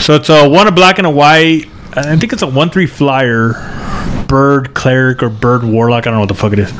[0.00, 1.66] so it's a one a black and a white.
[1.92, 3.52] I think it's a one three flyer,
[4.26, 6.06] bird cleric or bird warlock.
[6.06, 6.72] I don't know what the fuck it is.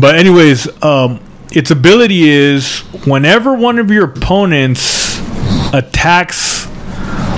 [0.00, 1.20] But anyways, um,
[1.52, 4.99] its ability is whenever one of your opponents
[5.72, 6.66] attacks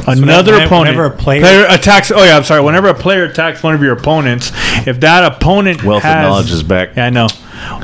[0.07, 2.11] another whenever- opponent, whenever a player- attacks.
[2.11, 2.61] Oh yeah, I'm sorry.
[2.61, 4.51] Whenever a player attacks one of your opponents,
[4.87, 6.97] if that opponent Wealth has, of knowledge is back.
[6.97, 7.29] yeah, I know.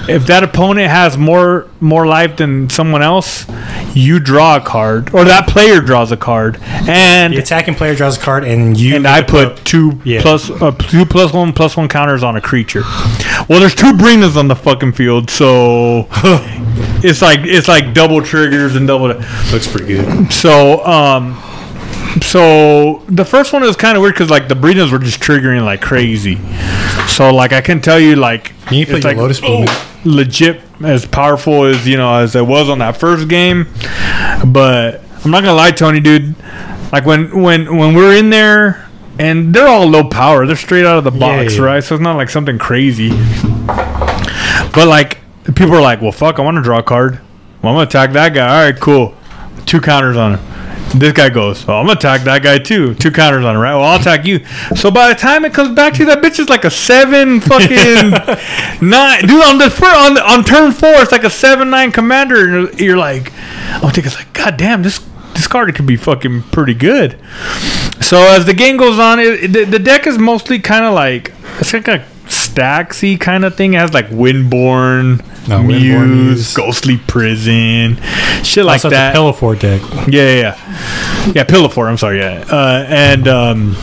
[0.08, 3.46] If that opponent has more more life than someone else,
[3.94, 6.58] you draw a card, or that player draws a card,
[6.88, 10.20] and The attacking player draws a card, and you and I put two Yeah.
[10.22, 12.82] plus uh, two plus one plus one counters on a creature.
[13.48, 16.06] Well, there's two Breenas on the fucking field, so
[17.02, 19.08] it's like it's like double triggers and double.
[19.52, 20.30] looks pretty good.
[20.32, 21.40] So, um,
[22.20, 25.64] so the first one was kind of weird because like the Breenas were just triggering
[25.64, 26.38] like crazy.
[27.08, 29.66] So like I can tell you like You it's like Lotus in.
[30.04, 33.66] legit as powerful as you know as it was on that first game,
[34.46, 36.34] but I'm not gonna lie, Tony, dude.
[36.92, 38.87] Like when when when we're in there.
[39.18, 40.46] And they're all low power.
[40.46, 41.62] They're straight out of the box, yeah.
[41.62, 41.84] right?
[41.84, 43.10] So it's not like something crazy.
[44.72, 45.18] But like
[45.54, 47.20] people are like, well, fuck, I want to draw a card.
[47.62, 48.46] Well, I'm gonna attack that guy.
[48.46, 49.16] All right, cool.
[49.66, 50.98] Two counters on him.
[50.98, 52.94] This guy goes, oh, I'm gonna attack that guy too.
[52.94, 53.74] Two counters on him, right?
[53.74, 54.44] Well, I'll attack you.
[54.76, 57.40] So by the time it comes back to you, that bitch is like a seven
[57.42, 58.10] fucking
[58.86, 59.20] nine.
[59.22, 59.64] Dude, on the
[59.96, 63.80] on the, on turn four, it's like a seven nine commander, and you're like, oh,
[63.84, 65.04] I'm thinking, like, god damn, this
[65.34, 67.18] this card could be fucking pretty good.
[68.00, 71.32] So as the game goes on, it, the, the deck is mostly kind of like
[71.58, 73.74] it's like a stacksy kind of thing.
[73.74, 76.54] It has like Windborn, No, Windborn Muse, Muse.
[76.54, 77.96] Ghostly Prison,
[78.44, 79.10] shit like also, that.
[79.10, 79.82] it's a Pillowfort deck.
[80.08, 81.32] Yeah, yeah, yeah.
[81.34, 82.44] Yeah, Pillowfort, I'm sorry, yeah.
[82.50, 83.76] Uh, and um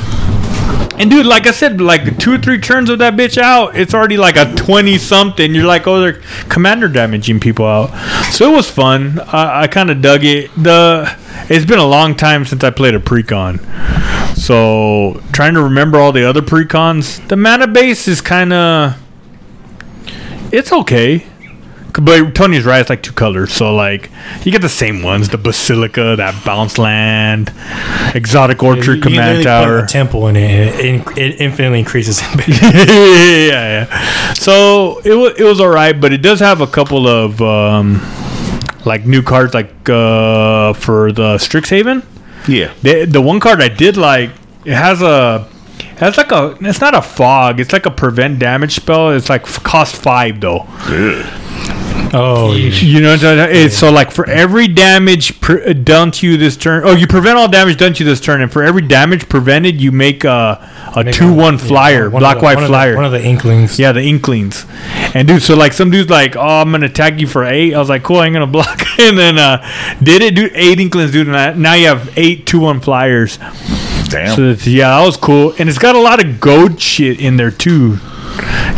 [0.97, 3.93] and dude, like I said, like two or three turns of that bitch out, it's
[3.93, 5.53] already like a twenty something.
[5.53, 7.89] You're like, oh, they're commander damaging people out.
[8.31, 9.19] So it was fun.
[9.19, 10.51] I, I kind of dug it.
[10.55, 11.13] The
[11.49, 13.59] it's been a long time since I played a precon,
[14.35, 17.25] so trying to remember all the other precons.
[17.27, 18.95] The mana base is kind of
[20.51, 21.25] it's okay.
[22.01, 22.81] But Tony's right.
[22.81, 24.09] It's like two colors, so like
[24.43, 27.51] you get the same ones: the Basilica, that Bounce Land,
[28.13, 29.81] Exotic Orchard, You- you Command literally Tower.
[29.81, 30.85] Put a temple in it.
[30.85, 32.61] and It, it infinitely increases in base.
[32.61, 34.33] yeah, yeah.
[34.33, 38.01] So it was it was all right, but it does have a couple of um,
[38.85, 42.03] like new cards, like uh, for the Strixhaven.
[42.47, 42.73] Yeah.
[42.83, 44.29] The the one card I did like,
[44.65, 45.47] it has a.
[45.79, 46.55] it has like a.
[46.61, 47.59] It's not a fog.
[47.59, 49.11] It's like a prevent damage spell.
[49.11, 50.67] It's like f- cost five though.
[52.17, 52.69] Oh, yeah.
[52.69, 56.83] You know, so, it's, so like for every damage pre- done to you this turn,
[56.85, 59.81] oh, you prevent all damage done to you this turn, and for every damage prevented,
[59.81, 62.69] you make a a Make two one yeah, flyer, one black the- white one of
[62.69, 62.95] the- flyer.
[62.95, 63.77] one of the Inklings.
[63.77, 64.65] Yeah, the Inklings.
[65.13, 67.73] And dude, so like some dude's like, oh, I'm gonna attack you for eight.
[67.73, 68.81] I was like, cool, I'm gonna block.
[68.99, 69.57] and then uh
[70.01, 70.53] did it, dude?
[70.55, 71.27] Eight Inklings, dude.
[71.27, 73.37] And I, now you have eight two one flyers.
[74.07, 74.35] Damn.
[74.35, 75.53] So yeah, that was cool.
[75.59, 77.97] And it's got a lot of goad shit in there too.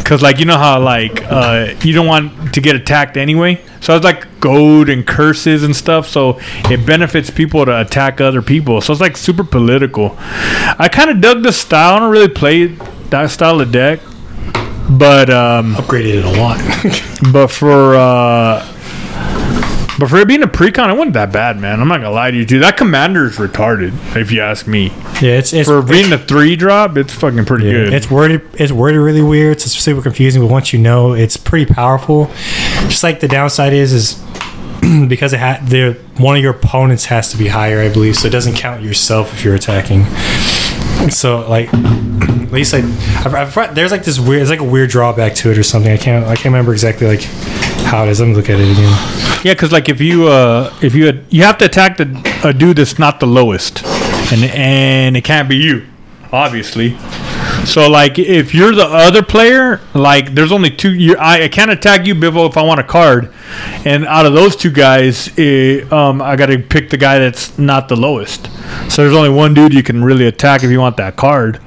[0.03, 3.61] Cause like you know how like uh you don't want to get attacked anyway.
[3.81, 6.07] So it's like goad and curses and stuff.
[6.07, 6.39] So
[6.69, 8.81] it benefits people to attack other people.
[8.81, 10.15] So it's like super political.
[10.17, 11.95] I kind of dug the style.
[11.95, 12.67] I don't really play
[13.09, 13.99] that style of deck.
[14.89, 17.31] But um Upgraded it a lot.
[17.33, 18.76] but for uh
[19.99, 21.79] but for it being a precon, it wasn't that bad, man.
[21.81, 22.63] I'm not gonna lie to you, dude.
[22.63, 24.87] That commander is retarded, if you ask me.
[25.21, 27.93] yeah, it's it's For being a three drop, it's fucking pretty Yeah, good.
[27.93, 28.41] It's worded.
[28.55, 29.57] It's worded really weird.
[29.57, 30.41] It's super confusing.
[30.41, 32.27] But once you know, it's pretty powerful.
[32.87, 34.23] Just like the downside is, is
[35.07, 38.15] because it ha- the one of your opponents has to be higher, I believe.
[38.15, 40.05] So it doesn't count yourself if you're attacking.
[41.11, 44.41] So like, at least I, I've, I've there's like this weird.
[44.41, 45.91] It's like a weird drawback to it or something.
[45.91, 46.25] I can't.
[46.25, 47.21] I can't remember exactly like
[47.87, 48.19] how it is.
[48.19, 48.91] Let me look at it again.
[49.43, 52.53] Yeah, because like if you uh if you had, you have to attack the a
[52.53, 53.83] dude that's not the lowest,
[54.33, 55.85] and and it can't be you,
[56.31, 56.97] obviously.
[57.67, 60.93] So like if you're the other player, like there's only two.
[60.93, 63.33] You I, I can't attack you, Biffo, if I want a card,
[63.85, 67.59] and out of those two guys, eh, um, I got to pick the guy that's
[67.59, 68.49] not the lowest.
[68.89, 71.59] So there's only one dude you can really attack if you want that card.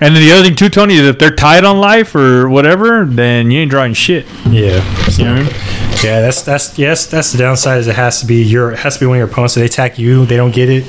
[0.00, 3.04] And then the other thing too, Tony, is if they're tied on life or whatever,
[3.04, 4.26] then you ain't drawing shit.
[4.46, 4.82] Yeah.
[5.16, 5.81] You know what I mean?
[6.02, 7.78] Yeah, that's that's yes, that's the downside.
[7.78, 9.54] Is it has to be your it has to be one of your opponents.
[9.54, 10.84] So they attack you, they don't get it,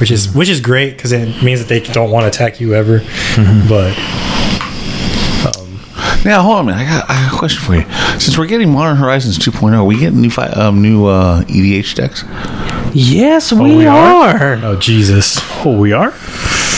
[0.00, 2.74] which is which is great because it means that they don't want to attack you
[2.74, 2.98] ever.
[3.68, 3.96] But
[6.24, 6.80] Now hold on a minute.
[6.80, 7.84] I got, I got a question for you.
[8.18, 11.94] Since we're getting Modern Horizons 2.0, are we getting new fi- um, new uh, EDH
[11.94, 12.24] decks?
[12.92, 14.36] Yes, we, we are?
[14.36, 14.54] are.
[14.64, 16.12] oh Jesus, Oh, we are.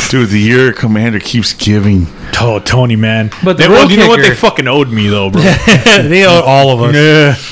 [0.09, 2.07] Dude, the year commander keeps giving.
[2.40, 3.31] Oh, Tony, man.
[3.44, 5.42] But the they, well, real you know what they fucking owed me though, bro.
[6.03, 6.94] they owe all of us.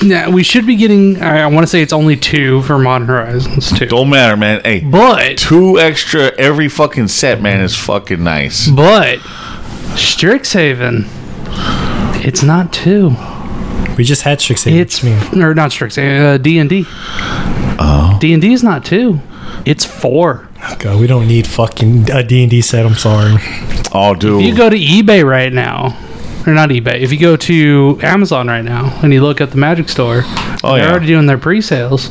[0.02, 0.08] yeah.
[0.08, 1.20] Now, we should be getting.
[1.20, 4.62] I, I want to say it's only two for Modern Horizons two, Don't matter, man.
[4.64, 8.68] Hey, but two extra every fucking set, man, is fucking nice.
[8.68, 9.18] but
[9.96, 11.04] Strixhaven,
[12.24, 13.10] it's not two.
[13.96, 14.78] We just had Strixhaven.
[14.78, 15.12] It's me.
[15.42, 16.34] or not Strixhaven.
[16.34, 16.84] Uh, D and D.
[16.88, 18.16] Oh.
[18.20, 19.20] D and D is not two.
[19.64, 20.45] It's four.
[20.78, 22.84] God, we don't need fucking a D and D set.
[22.86, 23.34] I'm sorry.
[23.92, 24.40] Oh, dude.
[24.42, 25.96] If you go to eBay right now,
[26.46, 29.56] or not eBay, if you go to Amazon right now and you look at the
[29.56, 30.22] Magic Store,
[30.64, 30.90] Oh, they're yeah.
[30.90, 32.08] already doing their pre-sales.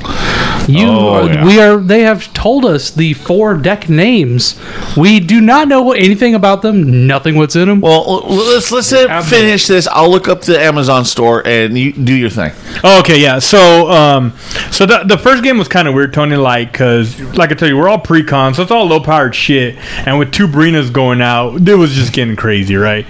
[0.68, 1.46] You, Oh, are, yeah.
[1.46, 1.78] we are.
[1.78, 4.60] They have told us the four deck names.
[4.98, 7.06] We do not know anything about them.
[7.08, 7.82] Nothing what's in them.
[7.82, 9.88] Well, let's let's uh, finish this.
[9.88, 12.52] I'll look up the Amazon store and you do your thing.
[12.84, 13.40] Oh, okay, yeah.
[13.40, 14.34] So, um,
[14.72, 16.36] so the, the first game was kind of weird, Tony.
[16.36, 19.76] Like, cause like I tell you, we're all pre-con, so it's all low-powered shit.
[20.08, 23.06] And with two Breenas going out, it was just getting crazy, right?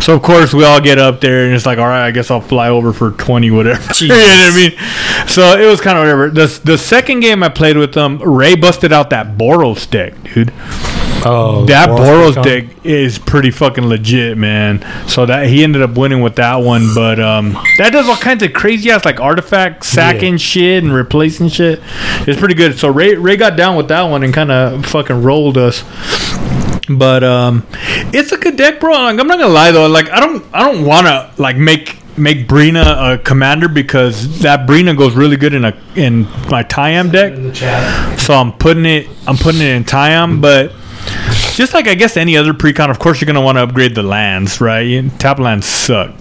[0.00, 2.30] So of course we all get up there, and it's like, all right, I guess
[2.30, 3.82] I'll fly over for twenty, whatever.
[4.00, 5.28] you know what I mean?
[5.28, 6.30] So it was kind of whatever.
[6.30, 10.52] The the second game I played with them, Ray busted out that Boros stick, dude.
[11.28, 14.84] Oh, That Boros stick is pretty fucking legit, man.
[15.08, 18.42] So that he ended up winning with that one, but um, that does all kinds
[18.44, 20.38] of crazy ass like artifact sacking Yeah.
[20.38, 21.80] shit and replacing shit.
[22.26, 22.78] It's pretty good.
[22.78, 25.82] So Ray Ray got down with that one and kind of fucking rolled us.
[26.88, 27.66] But um,
[28.14, 28.92] it's a good deck, bro.
[28.92, 29.88] Like, I'm not gonna lie though.
[29.88, 34.68] Like I don't I don't want to like make make Breena a commander because that
[34.68, 37.32] Breena goes really good in a in my Tyam deck.
[37.34, 38.18] in the chat.
[38.20, 40.72] So I'm putting it I'm putting it in Tyam, but
[41.54, 44.02] just like I guess any other precon, of course you're gonna want to upgrade the
[44.02, 44.80] lands, right?
[44.82, 46.14] You- Tap lands suck.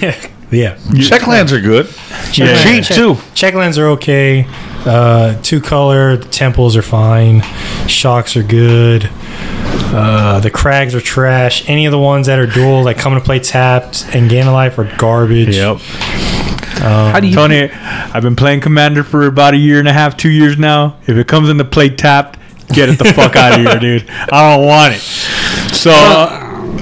[0.50, 0.78] Yeah.
[1.02, 1.88] Check lands are good.
[2.32, 2.56] Yeah.
[2.62, 3.18] Cheap Check- too.
[3.34, 4.46] Check lands are okay.
[4.86, 7.42] Uh, two color temples are fine.
[7.86, 9.10] Shocks are good.
[9.90, 11.68] Uh, the crags are trash.
[11.68, 14.52] Any of the ones that are dual, like come to play tapped and gain a
[14.52, 15.56] life, are garbage.
[15.56, 15.78] Yep.
[16.78, 17.34] How do you?
[17.34, 20.96] Tony, I've been playing Commander for about a year and a half, two years now.
[21.06, 24.08] If it comes into play tapped, get it the fuck out of here, dude.
[24.10, 25.00] I don't want it.
[25.74, 25.90] So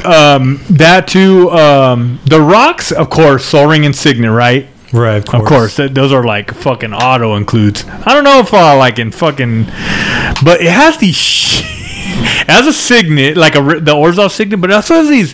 [0.05, 1.51] um, that too.
[1.51, 4.69] Um, the rocks, of course, Sol Ring and Signet, right?
[4.93, 5.43] Right, of course.
[5.43, 7.85] Of course, that, those are like fucking auto includes.
[7.87, 9.65] I don't know if uh, like in fucking,
[10.45, 11.17] but it has these.
[11.17, 11.76] Sh-
[12.41, 15.33] it has a signet like a the Orzhov signet, but it also has these.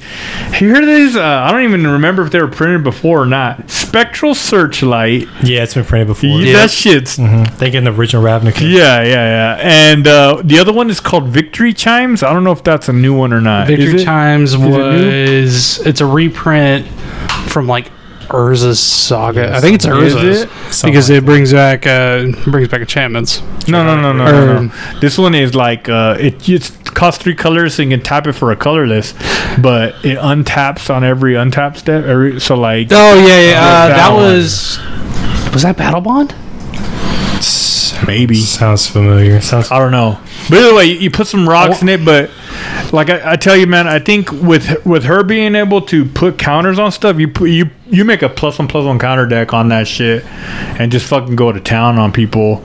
[0.55, 1.17] Here heard these?
[1.17, 3.71] Uh, I don't even remember if they were printed before or not.
[3.71, 5.29] Spectral Searchlight.
[5.43, 6.41] Yeah, it's been printed before.
[6.41, 7.19] Yeah, That shit's.
[7.19, 8.61] I think in the original Ravnica.
[8.61, 9.59] Yeah, yeah, yeah.
[9.61, 12.23] And uh, the other one is called Victory Chimes.
[12.23, 13.71] I don't know if that's a new one or not.
[13.71, 14.05] Is Victory it?
[14.05, 14.71] Chimes it new?
[14.71, 16.87] was it's a reprint
[17.49, 17.91] from like
[18.33, 19.55] Urza's saga.
[19.55, 20.49] I think it's Urza's it?
[20.85, 23.41] Because like it brings back uh, brings back enchantments.
[23.69, 25.01] No, no, no, no, no, Or- no.
[25.01, 28.33] This one is like uh, it just costs three colors, so you can tap it
[28.33, 29.13] for a colorless,
[29.61, 32.05] but it untaps on every untap step.
[32.05, 33.61] Every, so like, Oh yeah, yeah.
[33.61, 34.79] Uh, that was
[35.53, 36.35] was that Battle Bond?
[38.07, 39.41] maybe Sounds familiar.
[39.41, 39.71] Sounds.
[39.71, 40.19] I don't know.
[40.49, 42.05] But either way, you, you put some rocks in it.
[42.05, 42.31] But
[42.93, 46.39] like I, I tell you, man, I think with with her being able to put
[46.39, 49.53] counters on stuff, you put you you make a plus one plus one counter deck
[49.53, 52.63] on that shit, and just fucking go to town on people.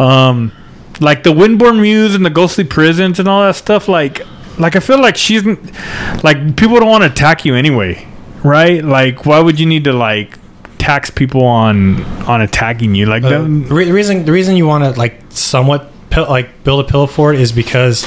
[0.00, 0.52] Um,
[1.00, 3.88] like the Windborn Muse and the Ghostly Prisons and all that stuff.
[3.88, 4.20] Like,
[4.58, 5.44] like I feel like she's
[6.22, 8.06] like people don't want to attack you anyway,
[8.42, 8.84] right?
[8.84, 10.38] Like, why would you need to like
[10.78, 13.06] tax people on on attacking you?
[13.06, 16.88] Like, Uh, the re- reason the reason you want to like somewhat like build a
[16.88, 18.06] pillow fort is because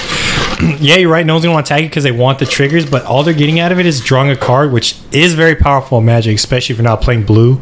[0.79, 1.25] yeah you're right.
[1.25, 3.33] No one's gonna want to tag it because they want the triggers but all they're
[3.33, 6.73] getting out of it is drawing a card which is very powerful in magic especially
[6.73, 7.61] if you're not playing blue.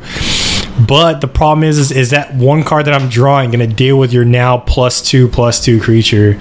[0.88, 4.14] But the problem is, is is that one card that i'm drawing gonna deal with
[4.14, 6.40] your now plus two plus two creature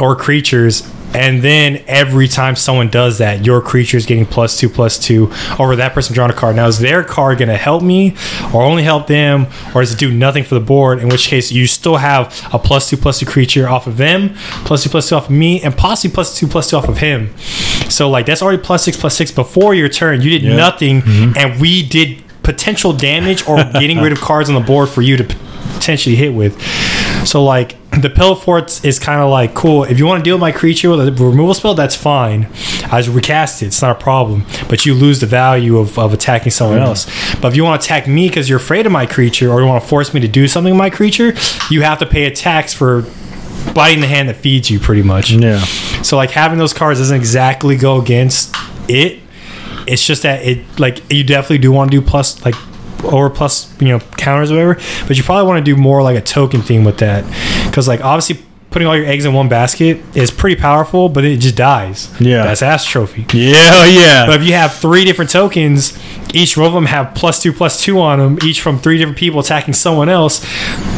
[0.00, 0.82] or creatures
[1.14, 5.32] and then every time someone does that, your creature is getting plus two, plus two
[5.58, 6.56] over that person drawing a card.
[6.56, 8.16] Now, is their card going to help me
[8.52, 10.98] or only help them, or does it do nothing for the board?
[10.98, 14.34] In which case, you still have a plus two, plus two creature off of them,
[14.64, 16.98] plus two, plus two off of me, and possibly plus two, plus two off of
[16.98, 17.36] him.
[17.88, 20.20] So, like, that's already plus six, plus six before your turn.
[20.20, 21.38] You did nothing, mm-hmm.
[21.38, 25.16] and we did potential damage or getting rid of cards on the board for you
[25.16, 25.24] to
[25.74, 26.60] potentially hit with.
[27.26, 29.84] So like the pillow forts is kind of like cool.
[29.84, 32.46] If you want to deal with my creature with a removal spell, that's fine.
[32.90, 33.66] I just recast it.
[33.66, 34.44] It's not a problem.
[34.68, 36.86] But you lose the value of, of attacking someone mm-hmm.
[36.86, 37.40] else.
[37.40, 39.66] But if you want to attack me because you're afraid of my creature or you
[39.66, 41.34] want to force me to do something with my creature,
[41.70, 43.02] you have to pay a tax for
[43.74, 45.30] biting the hand that feeds you pretty much.
[45.30, 45.60] yeah.
[46.02, 48.54] So like having those cards doesn't exactly go against
[48.88, 49.20] it.
[49.86, 52.54] It's just that it like you definitely do want to do plus like
[53.04, 54.74] or plus you know counters or whatever,
[55.06, 57.24] but you probably want to do more like a token theme with that
[57.74, 58.38] because like obviously
[58.74, 62.10] putting all your eggs in one basket is pretty powerful, but it just dies.
[62.20, 62.42] Yeah.
[62.42, 63.24] that's ass trophy.
[63.32, 64.26] Yeah, oh, yeah.
[64.26, 65.96] But if you have three different tokens,
[66.34, 69.16] each one of them have plus two, plus two on them, each from three different
[69.16, 70.44] people attacking someone else.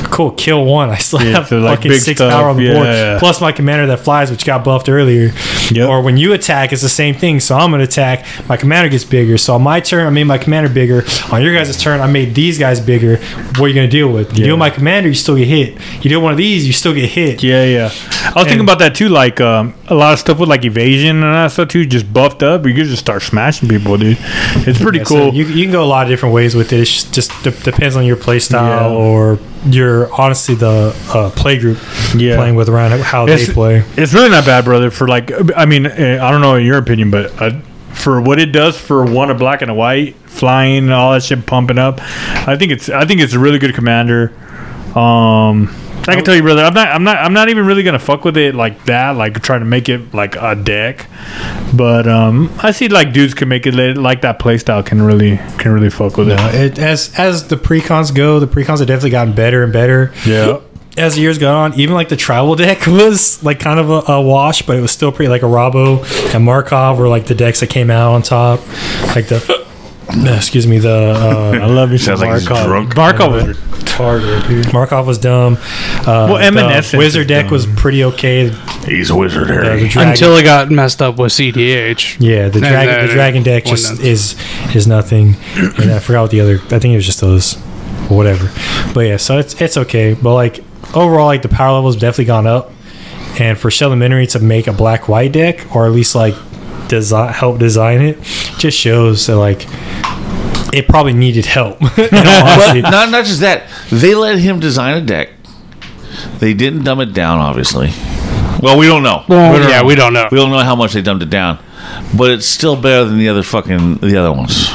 [0.04, 0.88] Cool, kill one.
[0.96, 2.86] I still Yeah, have so, like, fucking six stuff, power on the board.
[2.86, 3.18] yeah.
[3.18, 5.32] Plus my commander that flies, which got buffed earlier.
[5.70, 5.86] Yep.
[5.88, 7.40] Or when you attack, it's the same thing.
[7.40, 8.24] So I'm gonna attack.
[8.48, 9.36] My commander gets bigger.
[9.36, 11.04] So on my turn, I made my commander bigger.
[11.30, 13.18] On your guys' turn, I made these guys bigger.
[13.58, 14.38] What are you gonna deal with?
[14.38, 15.74] You deal with my commander, you still get hit.
[16.02, 17.42] You deal one of these, you still get hit.
[17.42, 17.90] Yeah, yeah.
[18.24, 19.08] I was thinking about that too.
[19.08, 22.42] Like um, a lot of stuff with like evasion and that stuff too, just buffed
[22.42, 22.66] up.
[22.66, 24.18] You could just start smashing people, dude.
[24.20, 25.34] It's pretty Yeah, so cool.
[25.34, 26.80] you, you can go a lot of different ways with it.
[26.80, 28.96] It just de- depends on your play style Yeah.
[28.96, 29.38] or
[29.68, 31.78] your honestly the uh, play group
[32.14, 32.36] Yeah.
[32.36, 33.84] playing with around how It's- they play.
[33.96, 34.90] It's really not bad, brother.
[34.90, 37.50] For like, I mean, uh, I don't know your opinion, but uh,
[37.92, 41.22] for what it does for one a black and a white flying, and all that
[41.22, 41.98] shit pumping up,
[42.46, 44.32] I think it's I think it's a really good commander.
[44.94, 45.74] Um,
[46.08, 48.24] I can tell you, brother, I'm not I'm not I'm not even really gonna fuck
[48.24, 51.06] with it like that, like trying to make it like a deck.
[51.74, 55.72] But um, I see like dudes can make it like that playstyle can really can
[55.72, 56.54] really fuck with No, it.
[56.54, 60.12] it, as as the precons go, the precons have definitely gotten better and better.
[60.26, 60.60] Yeah.
[60.98, 64.12] As the years gone on, even like the tribal deck was like kind of a,
[64.12, 66.02] a wash, but it was still pretty like a Rabo
[66.34, 68.60] and Markov were like the decks that came out on top.
[69.14, 69.66] Like the
[70.36, 72.66] excuse me, the uh, I love you, Sounds like he's Markov.
[72.66, 72.96] drunk.
[72.96, 74.72] Markov was retarded, dude.
[74.72, 75.54] Markov was dumb.
[75.56, 78.50] Uh, Well, the Evanescence Wizard is deck was pretty okay.
[78.86, 80.10] He's a wizard, The, the Harry.
[80.10, 82.16] Until it got messed up with CDH.
[82.20, 84.00] yeah, the And dragon the dragon deck just nuts.
[84.04, 84.36] is
[84.74, 85.36] is nothing.
[85.56, 86.56] and I forgot what the other.
[86.70, 87.54] I think it was just those,
[88.08, 88.50] whatever.
[88.94, 90.14] But yeah, so it's it's okay.
[90.14, 90.60] But like
[90.94, 92.72] overall, like the power level has definitely gone up.
[93.38, 96.34] And for Sheldon Menery to make a black white deck, or at least like
[96.88, 98.22] design help design it,
[98.58, 99.66] just shows that like
[100.76, 101.80] it probably needed help.
[101.82, 102.14] in all But
[102.60, 102.80] honesty.
[102.82, 103.64] not not just that.
[103.90, 105.30] They let him design a deck.
[106.38, 107.90] They didn't dumb it down, obviously.
[108.62, 109.24] Well, we don't know.
[109.28, 110.28] Well, yeah, we don't know.
[110.30, 111.58] We don't know how much they dumbed it down,
[112.16, 114.68] but it's still better than the other fucking the other ones.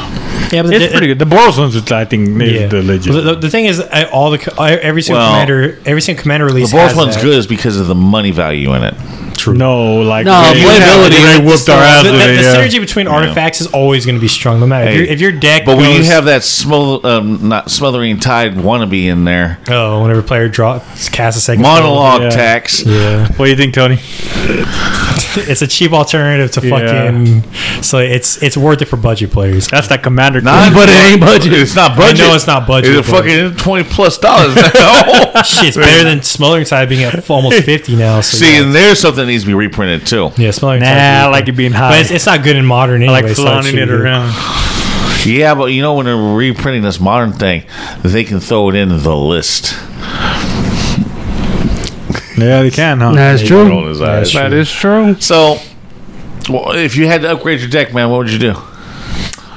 [0.52, 1.20] yeah, but It's the- pretty uh, good.
[1.20, 2.68] The Boros ones, is, I think, is Yeah.
[2.68, 3.12] the legit.
[3.14, 6.22] But the, the thing is, I- all the co- every single Well, commander, every single
[6.22, 6.72] commander release.
[6.72, 6.94] The release.
[6.94, 7.24] Boros one's that.
[7.24, 8.94] good is because of the money value in it.
[9.42, 9.56] True.
[9.56, 12.04] No, like No, Ray- playability, Ray it's whooped our ass.
[12.04, 12.56] the, the, the yeah.
[12.56, 15.20] synergy between artifacts is always going to be strong, no matter if, Hey, your, if
[15.22, 15.66] your deck.
[15.66, 20.22] But when you have that smother, um, not smothering tithe wannabe in there, oh, whenever
[20.22, 20.78] player draw
[21.12, 22.30] cast a second monologue Yeah.
[22.30, 22.86] tax.
[22.86, 23.98] yeah, What do you think, Tony?
[25.50, 26.80] it's a cheap alternative to Yeah.
[27.02, 27.44] fucking.
[27.82, 29.68] So it's it's worth it for budget players.
[29.68, 30.42] That's that commander.
[30.42, 31.54] Not, But it ain't budget.
[31.54, 32.20] It's not I budget.
[32.20, 32.96] know it's not budget.
[32.96, 35.42] It's but fucking twenty plus dollars now.
[35.44, 35.70] shit.
[35.70, 38.22] It's better than smothering tithe being at almost fifty now.
[38.22, 40.32] So See, yeah, and there's something that needs to be reprinted too.
[40.38, 41.24] yeah smothering Nah, tide.
[41.24, 43.36] I like it being hot, But it's, it's not good in modern I like so
[43.44, 44.34] flaunting it around.
[45.24, 47.66] Yeah, but you know when they're reprinting this modern thing,
[48.02, 49.74] they can throw it in the list.
[52.38, 53.12] Yeah, they can, huh?
[53.12, 53.88] That's Roll true.
[53.90, 54.34] his eyes.
[54.34, 55.14] That is true.
[55.20, 55.60] So,
[56.50, 58.54] well, if you had to upgrade your deck, man, what would you do?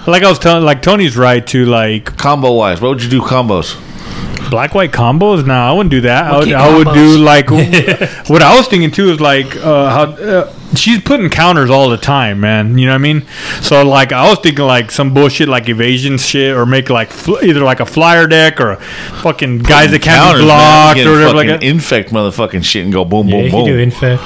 [0.07, 3.23] Like I was telling, like Tony's right to like Combo wise, what would you do
[3.23, 3.75] combos?
[4.51, 5.47] Black white combos.
[5.47, 6.25] Nah, I wouldn't do that.
[6.33, 7.51] I would, I would do like
[8.29, 11.97] what I was thinking too is like uh, how uh, she's putting counters all the
[11.97, 12.79] time, man.
[12.79, 13.27] You know what I mean?
[13.63, 17.43] So like I was thinking like some bullshit like evasion shit, or make like fl-
[17.43, 18.77] either like a flyer deck or
[19.23, 21.35] fucking guys that can't be blocked or whatever.
[21.35, 21.63] Like that.
[21.63, 23.79] infect motherfucking shit and go boom, Yeah, boom, you do boom.
[23.81, 24.23] infect.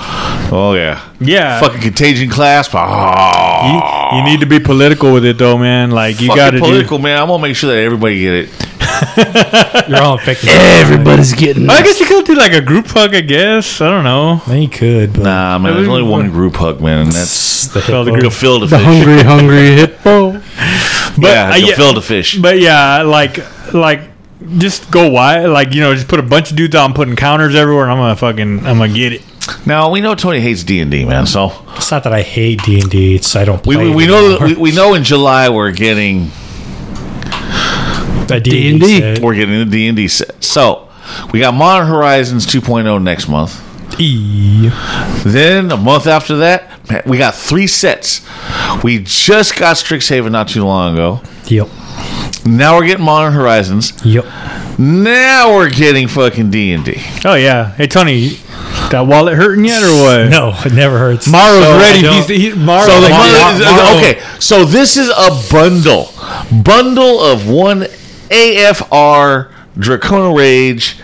[0.51, 2.73] Oh yeah, Yeah, fucking contagion clasp.
[2.75, 5.91] Oh, you, you need to be political with it though, man.
[5.91, 6.63] Like you got to do.
[6.65, 7.21] political, man.
[7.21, 8.68] I'm gonna make sure that everybody get it.
[9.89, 10.49] You're all infected.
[10.51, 13.15] Everybody's getting I guess you could do like a group hug.
[13.15, 14.41] I guess I don't know.
[14.47, 15.75] Then you could, but Nah, man.
[15.75, 18.21] There's only one group hug, man, and that's the Well, the hippo.
[18.21, 18.85] group- the fish.
[18.85, 20.33] hungry, hungry hippo.
[20.33, 20.43] But,
[21.23, 21.75] yeah, uh, yeah.
[21.75, 22.37] gefilte fish.
[22.39, 23.39] But yeah, like
[23.75, 24.01] like
[24.59, 27.17] just go wide, like you know, just put a bunch of dudes out, and putting
[27.17, 29.23] counters everywhere, and I'm gonna fucking, I'm gonna get it.
[29.67, 31.27] Now we know Tony hates D and D, man.
[31.27, 33.15] So It's not that I hate D and D.
[33.17, 33.85] It's I don't we, play.
[33.87, 36.31] we, it we know that we, we know in July we're getting
[38.31, 39.21] A D&D.
[39.23, 40.43] we're getting the D and D set.
[40.43, 40.89] So
[41.33, 43.65] we got Modern Horizons 2.0 next month.
[44.01, 44.69] E.
[45.25, 48.25] Then a month after that, man, we got three sets.
[48.85, 51.21] We just got Strixhaven not too long ago.
[51.47, 51.69] Yep.
[52.47, 53.93] Now we're getting Modern Horizons.
[54.05, 54.25] Yep.
[54.79, 56.95] Now we're getting fucking D and D.
[57.25, 58.29] Oh yeah, hey Tony,
[58.93, 60.31] that wallet hurting yet or what?
[60.31, 61.27] No, it never hurts.
[61.27, 62.03] Maro's So I ready.
[62.03, 66.13] don't- He's, he, Maro, So the Mar- money- Maro- okay, so this is a bundle,
[66.63, 67.87] bundle of one
[68.31, 70.99] AFR Draconic Rage,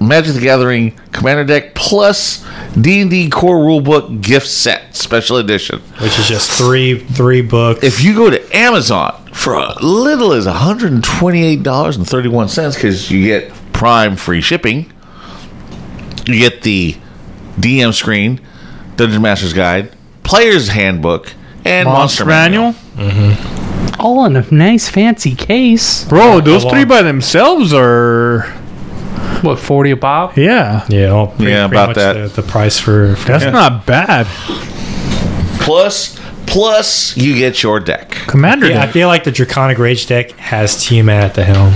[0.00, 2.44] Magic the Gathering Commander deck plus
[2.80, 5.80] D and D Core Rulebook gift set special edition.
[6.00, 7.82] which is just three three books.
[7.82, 11.96] If you go to Amazon for a little as one hundred and twenty eight dollars
[11.96, 14.92] and thirty one cents because you get Prime free shipping,
[16.26, 16.96] you get the
[17.58, 18.40] DM screen,
[18.96, 21.32] Dungeon Master's Guide, Player's Handbook,
[21.64, 22.74] and Monster, Monster Manual.
[22.96, 23.67] Manual, mm-hmm.
[23.98, 26.04] All in a nice fancy case.
[26.04, 26.40] bro.
[26.40, 28.42] Those three by themselves are
[29.42, 30.36] What, 40 a pop?
[30.36, 30.84] yeah.
[30.88, 32.12] yeah, well, pretty, Yeah, pretty about much that.
[32.34, 34.26] The, the price for, for That's not bad.
[35.60, 38.10] Plus, plus you get your deck.
[38.10, 41.74] Commander, Yeah, I feel like the Draconic Rage deck has Tiamat at the helm.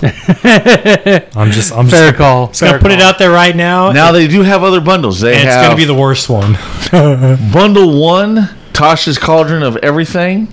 [1.36, 2.46] I'm just I'm Fair just, call.
[2.48, 3.90] just gonna Fair put it out there right now.
[3.92, 5.20] Now they do have other bundles.
[5.20, 6.52] They and it's have gonna be the worst one.
[7.52, 10.48] bundle one, Tasha's Cauldron of Everything,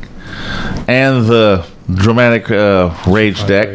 [0.88, 3.68] and the Draconic uh, Rage deck.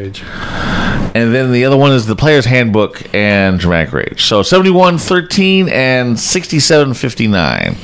[1.12, 4.24] And then the other one is the Player's Handbook and Draconic Rage.
[4.24, 7.76] So 7113 and 6759.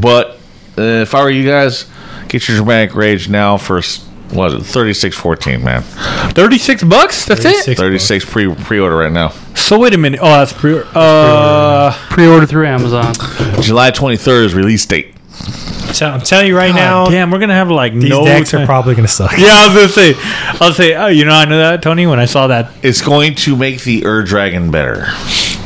[0.00, 0.38] But
[0.78, 1.86] uh, if I were you guys,
[2.28, 5.82] get your Draconic Rage now for s- what is it 3614, man.
[6.32, 7.26] 36 bucks?
[7.26, 7.76] That's it?
[7.76, 9.28] 36 pre pre order right now.
[9.54, 10.20] So wait a minute.
[10.22, 13.12] Oh, that's pre Uh, Pre-order through Amazon.
[13.60, 15.13] July 23rd is release date.
[15.94, 18.24] So I'm telling you right now, damn, we're gonna have like these no.
[18.24, 19.32] decks are probably gonna suck.
[19.38, 20.14] yeah, I was gonna say.
[20.60, 20.94] I'll say.
[20.94, 22.72] Oh, you know, I know that Tony when I saw that.
[22.82, 25.06] It's going to make the Ur Dragon better.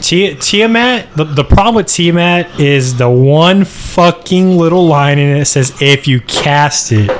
[0.02, 5.40] Ti- Tiamat, the, the problem with Tiamat is the one fucking little line in it
[5.40, 7.10] that says if you cast it.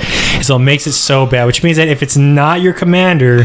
[0.43, 3.45] So it makes it so bad, which means that if it's not your commander,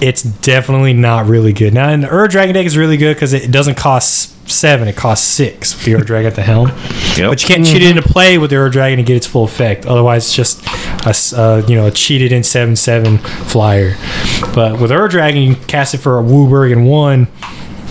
[0.00, 1.74] it's definitely not really good.
[1.74, 5.26] Now, the Ur Dragon deck is really good because it doesn't cost seven, it costs
[5.26, 6.68] six with the Ur Dragon at the helm.
[7.16, 7.30] Yep.
[7.30, 9.44] But you can't cheat it into play with the Ur Dragon to get its full
[9.44, 9.86] effect.
[9.86, 10.66] Otherwise, it's just
[11.06, 13.96] a uh, you know a cheated in seven seven flyer.
[14.54, 17.28] But with Ur Dragon, you can cast it for a WUBRG and one.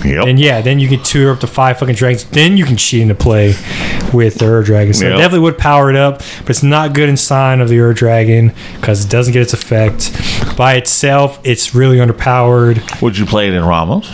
[0.05, 0.27] Yep.
[0.27, 2.25] And yeah, then you can tour up to five fucking dragons.
[2.25, 3.55] Then you can cheat into play
[4.13, 4.93] with the Ur Dragon.
[4.93, 7.79] So it definitely would power it up, but it's not good in Scion of the
[7.79, 10.11] Ur Dragon because it doesn't get its effect.
[10.55, 13.01] By itself, it's really underpowered.
[13.01, 14.09] Would you play it in Ramos?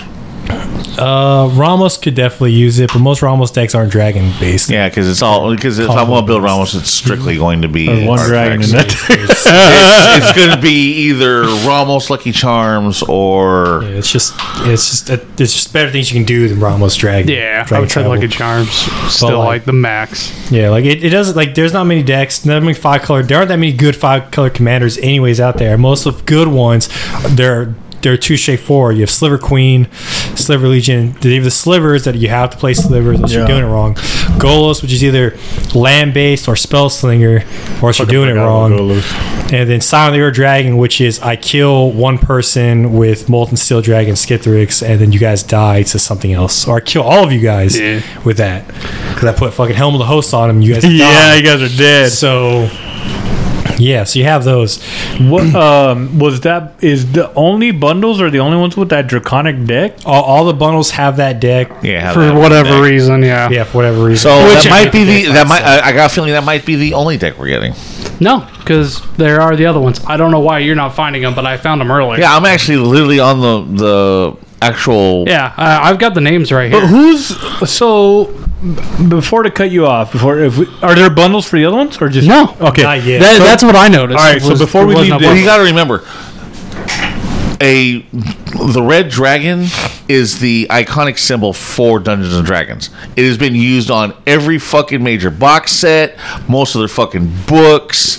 [0.49, 4.69] Uh, Ramos could definitely use it, but most Ramos decks aren't dragon based.
[4.69, 7.67] Yeah, because it's all because if I want to build Ramos, it's strictly going to
[7.67, 8.85] be There's one dragon in that.
[9.09, 14.33] it's, it's going to be either Ramos Lucky Charms or Yeah, it's just
[14.65, 17.31] it's just it's just better things you can do than Ramos Dragon.
[17.31, 18.15] Yeah, I Dragon would try Tribal.
[18.15, 18.69] Lucky Charms.
[19.11, 20.51] Still like- like the max.
[20.51, 23.23] Yeah, like it, it doesn't like there's not many decks, not many five color.
[23.23, 25.77] There aren't that many good five color commanders anyways out there.
[25.77, 26.87] Most of good ones,
[27.29, 27.73] they're
[28.03, 28.95] they're too straightforward.
[28.95, 29.87] You have Sliver Queen,
[30.35, 31.13] Sliver Legion.
[31.21, 33.95] They have the slivers that you have to play slivers, or you're doing it wrong.
[34.37, 35.37] Golos, which is either
[35.73, 37.43] land based or spell slinger,
[37.81, 38.73] or else you're doing it wrong.
[39.53, 44.15] And then Silent Ear Dragon, which is I kill one person with Molten Steel Dragon
[44.15, 46.67] Skithiryx, and then you guys die to something else.
[46.67, 48.01] Or I kill all of you guys Yeah.
[48.23, 48.67] with that.
[48.67, 51.61] Because I put fucking Helm of the Host on him, you guys Yeah, you guys
[51.61, 52.11] are dead.
[52.11, 52.67] So,
[53.78, 54.82] yeah, so you have those.
[55.20, 56.74] What um was that?
[56.84, 59.97] Is the only bundles or the only ones with that draconic deck?
[60.05, 61.72] All, all the bundles have that deck.
[61.84, 62.84] yeah For whatever deck.
[62.84, 63.49] reason, yeah.
[63.49, 64.30] Yeah, for whatever reason.
[64.30, 66.66] So Which- that might be the that might I, I got a feeling that might
[66.66, 67.74] be the only deck we're getting.
[68.20, 69.99] No, because there are the other ones.
[70.07, 72.20] I don't know why you're not finding them, but I found them earlier.
[72.22, 75.26] Yeah, I'm actually literally on the the actual.
[75.28, 76.88] Yeah, uh, I've got the names right But here.
[76.89, 77.36] who's
[77.70, 78.26] so?
[78.64, 81.78] B- Before to cut you off, before if we, are there bundles for the other
[81.78, 82.55] ones or just No.
[82.59, 83.20] Okay, Not yet.
[83.20, 84.20] That, that's what I noticed.
[84.20, 86.03] All right, so before we leave no this- Well, you got to remember,
[87.61, 87.99] a
[88.74, 89.66] the red dragon
[90.09, 92.89] is the iconic symbol for Dungeons and Dragons.
[93.16, 96.18] It has been used on every fucking major box set,
[96.49, 98.18] most of their fucking books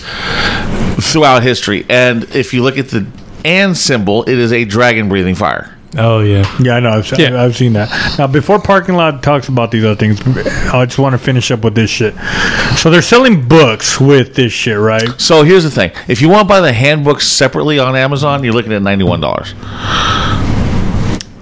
[1.00, 1.84] throughout history.
[1.88, 3.06] And if you look at the
[3.44, 5.76] and symbol, it is a dragon breathing fire.
[5.98, 6.44] Oh, yeah.
[6.60, 6.90] Yeah, I know.
[6.90, 7.42] I've, Yeah.
[7.42, 8.16] I've seen that.
[8.18, 10.20] Now, before parking lot talks about these other things,
[10.72, 12.14] I just want to finish up with this shit.
[12.76, 15.08] So they're selling books with this shit, right?
[15.20, 18.52] So here's the thing: if you want to buy the handbooks separately on Amazon, you're
[18.54, 19.54] looking at ninety one dollars.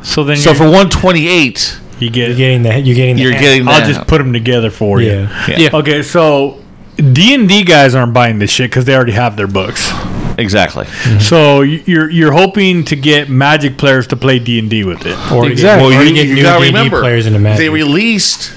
[0.03, 3.23] So then, So for one twenty eight, you get, You're getting that you're getting the
[3.23, 3.69] you're getting.
[3.69, 5.13] I'll just put them together for you.
[5.13, 5.47] Yeah.
[5.49, 5.59] Yeah.
[5.59, 5.71] Yeah.
[5.75, 6.61] Okay, so
[6.97, 9.91] D and D guys aren't buying this shit because they already have their books.
[10.39, 10.85] Exactly.
[10.87, 11.19] Mm-hmm.
[11.21, 15.17] So you're you're hoping to get Magic players to play D and D with it.
[15.33, 15.91] Or to Exactly.
[15.91, 17.59] get, Well, or to you, get you new gotta D&D remember, players into Magic.
[17.59, 18.53] they released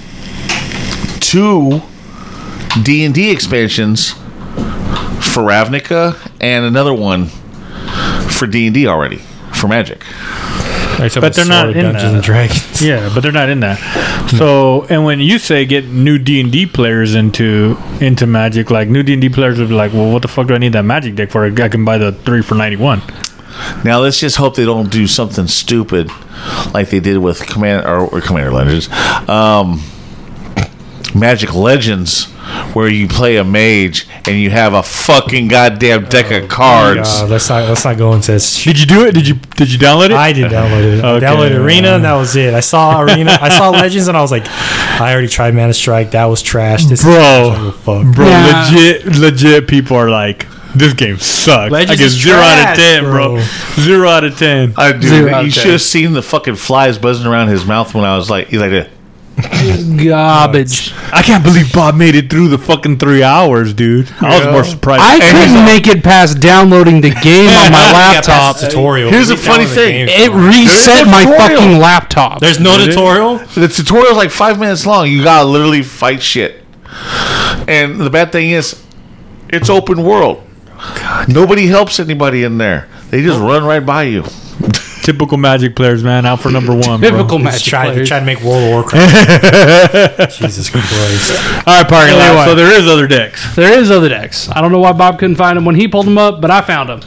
[1.21, 1.81] two
[2.83, 7.27] D and D expansions for Ravnica and another one
[8.29, 9.17] for D and D already
[9.53, 10.01] for Magic.
[10.97, 12.13] But they're not in Dungeons that.
[12.15, 12.81] and Dragons.
[12.81, 13.77] Yeah, but they're not in that.
[14.37, 18.89] So, and when you say get new D and D players into into Magic, like
[18.89, 20.73] new D and D players would be like, well, what the fuck do I need
[20.73, 21.45] that Magic deck for?
[21.45, 23.01] I can buy the three for ninety one.
[23.83, 26.09] Now let's just hope they don't do something stupid
[26.73, 28.89] like they did with Command or, or Commander Legends,
[29.29, 29.81] um,
[31.15, 32.25] Magic Legends,
[32.73, 37.07] where you play a mage and you have a fucking goddamn deck of cards.
[37.21, 38.63] Uh, let's not let's not go into this.
[38.63, 39.13] Did you do it?
[39.13, 40.11] Did you did you download it?
[40.11, 41.03] I did download it.
[41.03, 41.25] I Okay.
[41.25, 42.53] downloaded Arena, and that was it.
[42.53, 43.37] I saw Arena.
[43.41, 46.11] I saw Legends, and I was like, I already tried Mana Strike.
[46.11, 46.85] That was trash.
[46.85, 47.13] This Bro.
[47.13, 47.19] is
[47.59, 48.13] oh, fuck.
[48.15, 48.69] bro, Yeah.
[48.69, 49.67] legit, legit.
[49.69, 50.45] People are like,
[50.75, 51.47] this game sucks.
[51.47, 53.35] I Legends get is zero out of ten, bro.
[53.35, 53.43] bro.
[53.79, 54.73] Zero out of ten.
[54.77, 55.07] I do.
[55.07, 58.29] Zero You should have seen the fucking flies buzzing around his mouth when I was
[58.29, 58.89] like, he's like,
[59.37, 60.05] that.
[60.07, 60.93] Garbage.
[61.11, 64.11] I can't believe Bob made it through the fucking three hours, dude.
[64.21, 65.01] I was more surprised.
[65.03, 68.57] I couldn't make it past downloading the game on my laptop.
[68.57, 69.09] tutorial.
[69.09, 70.07] Here's a funny thing.
[70.09, 71.59] It reset my tutorial.
[71.61, 72.39] fucking laptop.
[72.39, 72.91] There's no Did it?
[72.91, 73.37] tutorial.
[73.37, 75.07] The tutorial's like five minutes long.
[75.09, 76.63] You gotta literally fight shit.
[77.67, 78.81] And the bad thing is,
[79.49, 80.41] it's open world.
[80.77, 82.87] Oh, Nobody helps anybody in there.
[83.09, 84.23] They just run right by you.
[85.05, 86.99] Typical Magic players, man, out for number one.
[86.99, 88.07] Typical Let's magic try, players.
[88.07, 90.37] try to make World of Warcraft.
[90.39, 91.67] Jesus Christ.
[91.67, 92.35] All right, party Anyway.
[92.35, 92.45] lot.
[92.47, 93.55] So there is other decks.
[93.55, 94.49] There is other decks.
[94.49, 96.61] I don't know why Bob couldn't find them when he pulled them up, but I
[96.61, 97.01] found them.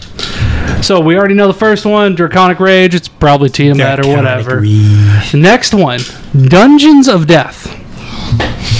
[0.80, 2.94] So we already know the first one, Draconic Rage.
[2.94, 4.61] It's probably Tiamat or whatever.
[4.61, 5.99] The next one,
[6.46, 7.64] Dungeons of Death.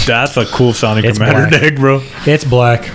[0.07, 1.61] That's a cool sounding commander black.
[1.61, 2.03] deck, bro.
[2.25, 2.89] It's black.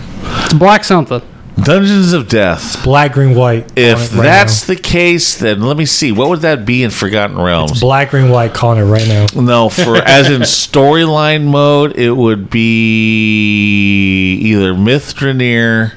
[0.45, 1.21] It's black something.
[1.61, 2.83] Dungeons of Death.
[2.83, 3.71] Black, green, white.
[3.77, 6.11] If right that's the case, then let me see.
[6.11, 7.45] What would that be in Forgotten now.
[7.45, 7.79] Realms?
[7.79, 9.27] black, green, white, calling it right now.
[9.39, 15.93] No, for as in storyline mode, it would be either Myth Drannor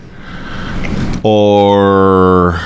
[1.25, 2.61] or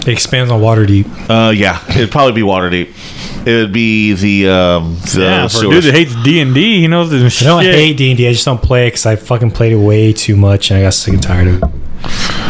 [0.00, 1.06] It expands on Waterdeep.
[1.30, 3.46] uh yeah, it'd probably be Waterdeep.
[3.46, 6.80] It would be the um the Yeah, for a dude that hates D and D,
[6.80, 7.74] he knows this I don't shit.
[7.74, 8.28] hate D&D.
[8.28, 10.82] I just don't play it because I fucking played it way too much and I
[10.82, 11.70] got sick and tired of it.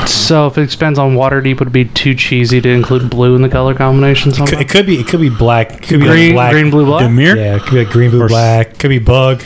[0.07, 3.43] So if it expands on Waterdeep, would it be too cheesy to include blue in
[3.43, 4.99] the color combination Could- It could be.
[5.01, 5.73] It could be black.
[5.73, 6.53] It could be Green, like black.
[6.53, 7.03] green, blue, black.
[7.11, 7.37] Dimir?
[7.37, 8.79] Yeah, it could be like green, blue, Or black.
[8.79, 9.43] Could be bug.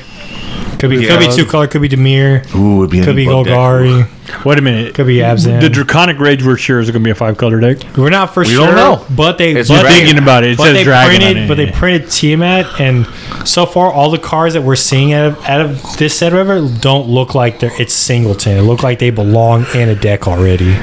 [0.83, 1.07] Could be.
[1.07, 1.69] Could be two color.
[1.69, 2.53] Could be Dimir.
[2.57, 3.55] Ooh, it'd be Could be bug deck.
[3.55, 4.45] Golgari.
[4.45, 4.97] Wait a minute.
[4.97, 5.61] Could be Abzan.
[5.61, 7.97] The Draconic Rage we're sure is going to be a five color deck.
[7.97, 8.67] We're not for We sure.
[8.67, 9.07] don't know.
[9.15, 9.53] But they.
[9.55, 11.15] It's but they, Thinking about it, it but says they dragon.
[11.15, 11.45] on printed.
[11.45, 11.49] it.
[11.49, 13.07] But they printed Tiamat, and
[13.47, 16.69] so far all the cards that we're seeing out of, out of this set, whatever,
[16.81, 18.57] don't look like they're it's singleton.
[18.59, 20.75] It look like they belong in a deck already.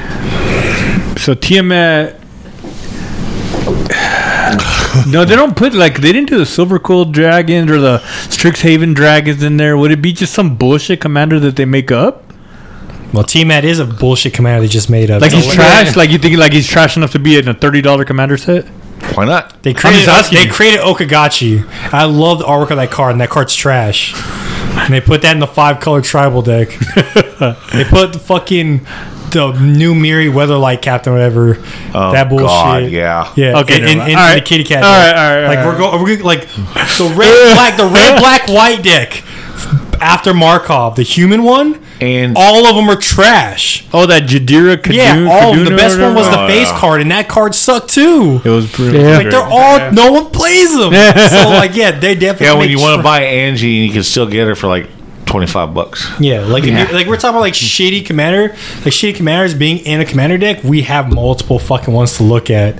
[1.18, 2.16] So Tiamat.
[5.06, 8.94] no, they don't put like they didn't do the Silver Cold dragons or the Strixhaven
[8.94, 9.76] dragons in there.
[9.76, 12.24] Would it be just some bullshit commander that they make up?
[13.12, 15.20] Well, Tiamat is a bullshit commander they just made up.
[15.20, 15.96] Like he's trash?
[15.96, 18.66] Like you think like he's trash enough to be in a thirty dollar commander set?
[19.14, 19.62] Why not?
[19.62, 21.66] They created, just they created O-Kagachi.
[21.92, 24.14] I love the artwork of that card, and that card's trash.
[24.76, 26.68] And they put that in the five color tribal deck.
[27.72, 28.86] they put the fucking
[29.30, 31.56] the new Mirri Weatherlight Captain, whatever.
[31.94, 32.46] Oh, that bullshit.
[32.46, 33.32] God, yeah.
[33.36, 33.60] Yeah.
[33.60, 34.12] Okay, In, never in, mind.
[34.12, 34.82] in All the kitty cat.
[34.82, 35.14] All deck.
[35.14, 36.48] right, all right, Like all we're going, we're going like
[36.98, 39.22] the red black, the red black white deck
[40.00, 41.80] after Markov, the human one.
[42.00, 43.86] And All of them are trash.
[43.92, 44.94] Oh, that Jadira Kaduna.
[44.94, 46.44] Yeah, all Kaduna the best one was the whatever?
[46.44, 46.78] Oh, face yeah.
[46.78, 48.40] card, and that card sucked too.
[48.42, 48.96] It was pretty.
[48.98, 49.18] Yeah.
[49.18, 50.92] Like they're all no one plays them.
[51.28, 53.92] so like yeah, they definitely yeah, when make you want to buy Angie, and you
[53.92, 54.88] can still get her for like
[55.30, 56.06] twenty five bucks.
[56.20, 59.78] yeah, like if you- like we're talking about like shitty commander, like shitty commanders being
[59.78, 60.62] in a commander deck.
[60.64, 62.74] We have multiple fucking ones to look at,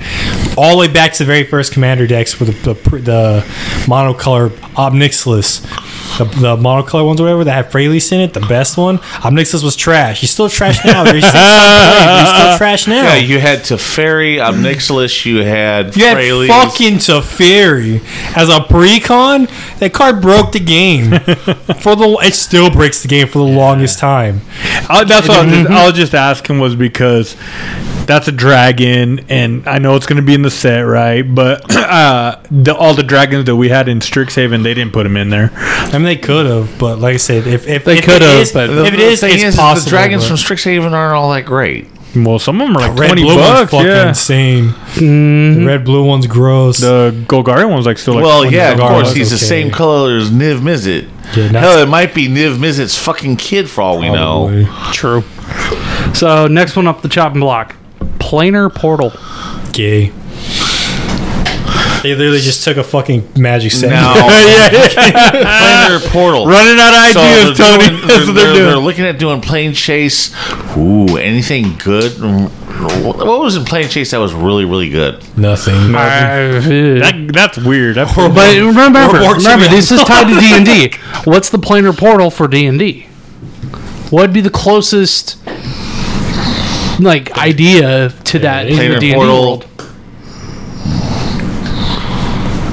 [0.59, 3.44] all the way back to the very first commander decks with the the, the
[3.86, 5.64] monocolor Ob Nixilis.
[6.18, 8.96] The, the monocolor ones or whatever that have Freyalise in it, the best one.
[9.24, 10.20] Ob Nixilis was trash.
[10.20, 11.04] He's still trash now.
[11.04, 13.02] He's still, he's still trash now.
[13.04, 16.48] Yeah, you had Teferi, Ob Nixilis, you had You had Freyalise.
[16.48, 18.02] fucking Teferi
[18.36, 19.48] as a precon.
[19.78, 21.11] That card broke the game
[21.80, 22.18] for the.
[22.22, 24.40] It still breaks the game for the longest time.
[24.88, 27.34] I, that's what I was, I was just asking was because
[28.11, 31.22] that's a dragon, and I know it's going to be in the set, right?
[31.22, 35.16] But uh, the, all the dragons that we had in Strixhaven, they didn't put them
[35.16, 35.50] in there.
[35.54, 38.70] I mean, they could have, but like I said, if if They could have, but-
[38.70, 39.84] if it the is, thing it's is, possible.
[39.84, 41.86] the dragons but from Strixhaven aren't all that great.
[42.16, 43.70] Well, some of them are like red twenty blue bucks.
[43.72, 44.74] one's fucking Yeah, insane.
[45.61, 46.78] The red blue one's gross.
[46.78, 48.24] the Golgari one's like still like.
[48.24, 51.08] well, yeah, of course, is he's the same color as Niv Mizzet.
[51.36, 54.66] Yeah, Hell, it might be Niv Mizzet's fucking kid for all we know.
[54.92, 55.22] True.
[56.14, 57.76] So next one up the chopping block,
[58.31, 59.11] Planar Portal.
[59.72, 60.12] Gay.
[62.03, 63.91] They literally just took a fucking magic set.
[63.91, 66.47] Now, Planar Portal.
[66.47, 67.89] Running out of So ideas, they're Tony.
[67.99, 68.85] doing- That's what they're, they're doing.
[68.85, 70.33] looking at doing plane chase.
[70.78, 72.12] Ooh, anything good?
[73.05, 75.22] What was in plane chase that was really, really good?
[75.37, 75.74] Nothing.
[75.95, 77.97] Uh, that, that's weird.
[77.97, 80.93] That, But remember, Or- or remember, this is tied to D and D.
[81.24, 83.09] What's the planar portal for D and D?
[84.11, 85.37] What'd be the closest,
[87.03, 89.40] like, idea to that in the Planar D and D portal.
[89.40, 89.66] world?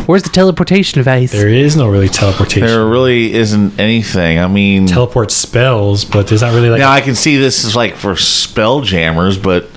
[0.08, 1.34] Where's the teleportation device?
[1.34, 2.66] There is no really teleportation.
[2.66, 4.40] There really isn't anything.
[4.40, 7.76] I mean, Teleport spells, but there's not really like now I can see this is
[7.76, 9.68] like for spell jammers, but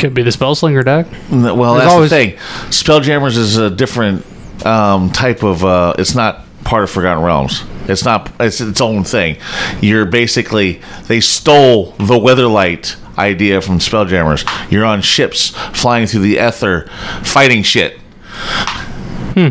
[0.00, 1.06] Could be the spell slinger deck.
[1.30, 2.36] well, There's that's always- the thing.
[2.70, 4.24] Spelljammers is a different
[4.64, 5.62] um, type of.
[5.62, 7.64] Uh, it's not part of Forgotten Realms.
[7.88, 8.32] It's not.
[8.40, 9.36] It's its own thing.
[9.82, 14.44] You're basically they stole the Weatherlight idea from Spelljammers.
[14.70, 16.88] You're on ships flying through the ether,
[17.22, 17.98] fighting shit.
[19.34, 19.48] Hmm.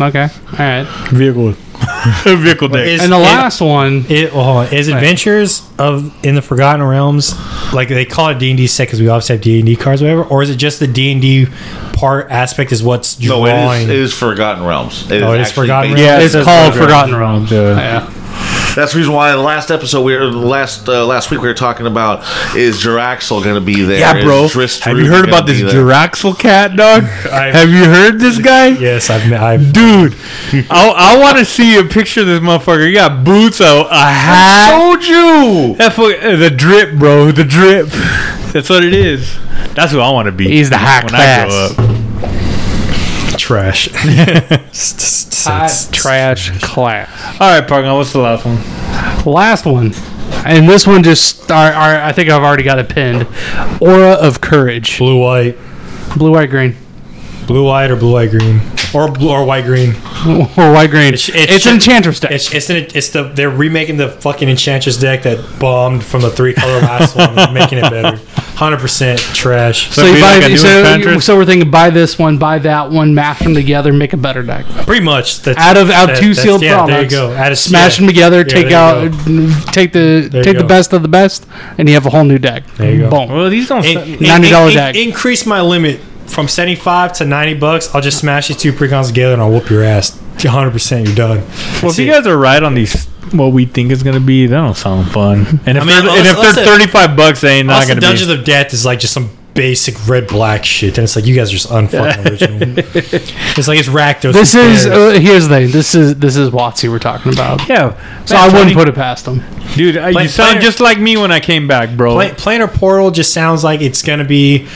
[0.00, 0.22] Okay.
[0.22, 0.86] All right.
[1.10, 1.54] Vehicle.
[2.24, 2.86] Vehicle deck.
[2.86, 4.72] Is- And the it- last one, It, hold on.
[4.74, 7.34] is Adventures of in the Forgotten Realms
[7.72, 9.76] like they call it D and D set because we obviously have D and D
[9.76, 11.46] cards, or whatever, or is it just the D and D
[11.94, 13.82] part aspect is what's No, drawing?
[13.82, 15.06] it is, it is Forgotten Realms.
[15.10, 17.50] Oh, it is Forgotten based- yeah, it's says called Forgotten Realms.
[17.50, 17.76] Yeah.
[17.76, 18.12] yeah.
[18.74, 21.54] That's the reason why the last episode we were last uh, last week we were
[21.54, 22.20] talking about
[22.56, 23.98] is Jarlaxle going to be there?
[23.98, 24.48] Yeah, bro.
[24.48, 25.82] Have you heard about this be there?
[25.82, 27.04] Jarlaxle cat, dog?
[27.30, 28.68] I've- you heard this guy?
[28.78, 30.14] yes, I've, I've Dude,
[30.70, 32.86] I, I want to see a picture of this motherfucker.
[32.86, 34.78] He got boots, a, a hat.
[34.78, 35.74] told you.
[35.76, 37.30] That fuck, uh, the drip, bro.
[37.32, 37.88] The drip.
[38.52, 39.38] That's what it is.
[39.74, 40.48] That's who I want to be.
[40.48, 41.46] He's the high when I
[41.76, 41.91] grow up.
[43.52, 43.88] Trash.
[45.44, 47.40] Hot trash class.
[47.40, 47.94] All right, Pargon.
[47.94, 48.56] What's the last one?
[49.32, 49.92] Last one.
[50.46, 53.26] And this one just, are, are, I think I've already got it pinned.
[53.80, 54.98] Aura of Courage.
[54.98, 55.56] blue white,
[56.16, 56.76] Blue, white, green.
[57.46, 58.60] blue white, or blue white green,
[58.94, 59.90] or blue or white green.
[60.56, 61.12] or white, green.
[61.14, 62.30] It's- It's, it's- an Enchantress deck.
[62.30, 66.30] It's it's, an, it's the they're remaking the fucking Enchantress deck that bombed from the
[66.30, 68.18] three color last one, making it better.
[68.62, 69.90] Hundred percent trash.
[69.90, 73.12] so, So you buy, like so, so we're thinking buy this one, buy that one,
[73.12, 74.64] mash them together, make a better deck.
[74.86, 75.40] Pretty much.
[75.42, 77.12] That's, Out of out that- two sealed yeah, products.
[77.12, 77.34] There you go.
[77.36, 78.06] Add a Smash yeah.
[78.06, 79.10] them together, Yeah, take out,
[79.72, 81.44] take the There take the best of the best,
[81.76, 82.62] and you have a whole new deck.
[82.76, 83.10] There you go.
[83.10, 83.30] Boom.
[83.30, 83.84] Well, these don't.
[83.84, 84.94] In- well, in- $90 in- deck.
[84.94, 87.92] Increase my limit from seventy five to ninety bucks.
[87.94, 90.18] I'll just smash these two precons together and I'll whoop your ass.
[90.44, 91.38] Hundred percent, you're done.
[91.82, 94.46] Well, if you guys are right on these, what we think is going to be,
[94.46, 95.60] that don't sound fun.
[95.66, 97.88] And if I mean, they're, and if they're say- thirty-five bucks, they ain't not Also,
[97.88, 98.06] going to be.
[98.06, 101.34] Dungeons of Death is like just some basic red black shit, and it's like you
[101.34, 102.58] guys are just unfucking original.
[102.78, 104.32] it's like it's Rakdos.
[104.32, 104.86] This who is cares?
[105.16, 105.70] uh, here's the thing.
[105.70, 107.68] This is this is Watsy we're talking about.
[107.68, 109.42] yeah, So I wouldn't put it past them.
[109.74, 109.96] dude.
[109.98, 112.14] uh, Play- you sound player- just like me when I came back, bro.
[112.14, 114.66] Pla- Planar Portal just sounds like it's gonna be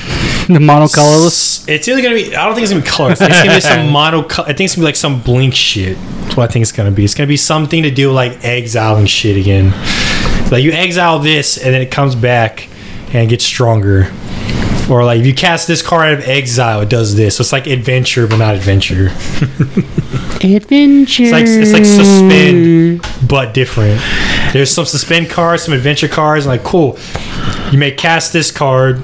[0.56, 1.68] The monocolorless.
[1.68, 2.34] It's either gonna be.
[2.36, 3.20] I don't think it's gonna be colors.
[3.20, 4.24] It's gonna be some mono.
[4.24, 5.96] I think it's gonna be like some blink shit.
[5.98, 7.04] That's what I think it's gonna be.
[7.04, 9.72] It's gonna be something to do with like exiling shit again.
[10.50, 12.68] Like you exile this and then it comes back
[13.12, 14.12] and gets stronger.
[14.88, 17.36] Or like if you cast this card out of exile, it does this.
[17.36, 19.06] So it's like adventure, but not adventure.
[20.44, 21.22] Adventure.
[21.24, 24.00] It's like it's like suspend, but different.
[24.52, 26.98] There's some suspend cards, some adventure cards, and like cool.
[27.72, 29.02] You may cast this card,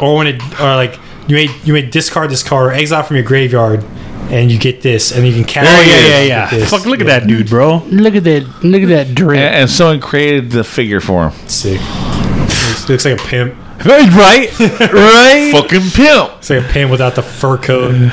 [0.00, 3.16] or when it or like you may you may discard this card or exile from
[3.16, 3.84] your graveyard,
[4.30, 5.68] and you get this, and you can cast.
[5.68, 6.50] Oh it yeah, yeah, yeah.
[6.50, 6.70] this.
[6.70, 7.78] Fuck, look at that dude, bro.
[7.86, 8.64] Look at that.
[8.64, 9.38] Look at that drip.
[9.38, 11.48] And, and someone created the figure for him.
[11.48, 11.80] Sick.
[11.80, 13.54] Looks, looks like a pimp.
[13.84, 14.48] Right, right.
[15.52, 16.38] Fucking pimp.
[16.38, 17.92] It's like a pimp without the fur coat.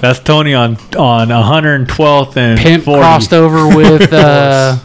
[0.00, 3.00] That's Tony on on 112th and Pimp 40.
[3.00, 4.10] crossed over with.
[4.20, 4.78] Uh,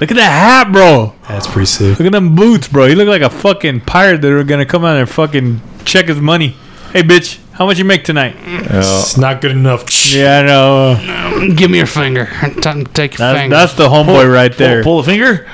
[0.00, 1.14] Look at that hat, bro.
[1.28, 1.98] That's pretty sick.
[1.98, 2.86] Look at them boots, bro.
[2.88, 6.20] He look like a fucking pirate that are gonna come out and fucking check his
[6.20, 6.56] money.
[6.92, 8.36] Hey, bitch, how much you make tonight?
[8.38, 9.84] It's not good enough.
[10.14, 10.42] Yeah, I
[11.46, 11.54] know.
[11.54, 12.26] give me your finger.
[12.26, 13.56] T- Take your That's, finger.
[13.56, 14.82] that's the homeboy right there.
[14.82, 15.44] Pull, pull the finger.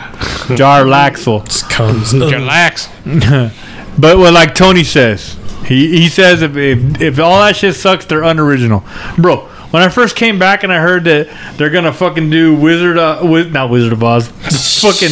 [0.57, 1.45] Jarlaxle.
[1.47, 2.13] Just comes.
[2.15, 2.89] Relax.
[3.99, 5.37] But what like Tony says,
[5.67, 8.83] he he says if, if if all that shit sucks, they're unoriginal,
[9.19, 9.50] bro.
[9.71, 13.21] When I first came back and I heard that they're gonna fucking do Wizard, uh,
[13.23, 14.29] Wiz, not Wizard of Oz,
[14.81, 15.11] fucking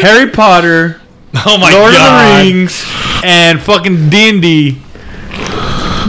[0.00, 1.00] Harry Potter,
[1.34, 2.40] Oh my Lord god.
[2.40, 2.84] of the Rings,
[3.24, 4.78] and fucking D and D.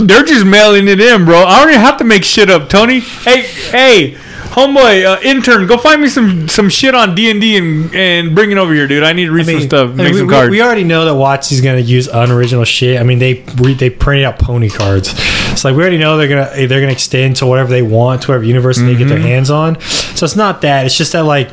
[0.06, 1.40] They're just mailing it in, bro.
[1.44, 3.00] I don't even have to make shit up, Tony.
[3.00, 4.12] Hey, hey,
[4.52, 8.36] homeboy, uh, intern, go find me some some shit on D and D and and
[8.36, 9.04] bring it over here, dude.
[9.04, 10.52] I need to read some stuff, I make mean, some we, cards.
[10.52, 13.00] we already know that Watsy's going to use unoriginal shit.
[13.00, 15.16] I mean, they re, they printed out pony cards.
[15.58, 18.28] It's like we already know they're gonna they're gonna extend to whatever they want to
[18.28, 19.28] whatever universe they get their Mm-hmm.
[19.28, 19.82] hands on.
[19.82, 20.86] So it's not that.
[20.86, 21.50] It's just that like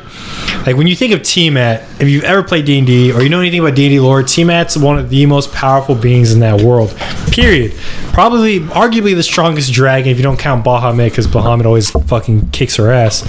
[0.67, 3.29] like when you think of Tiamat, if you've ever played D and D or you
[3.29, 6.39] know anything about D and D lore, Tiamat's one of the most powerful beings in
[6.41, 6.95] that world.
[7.31, 7.73] Period.
[8.13, 12.75] Probably, arguably the strongest dragon if you don't count Bahamut because Bahamut always fucking kicks
[12.75, 13.23] her ass.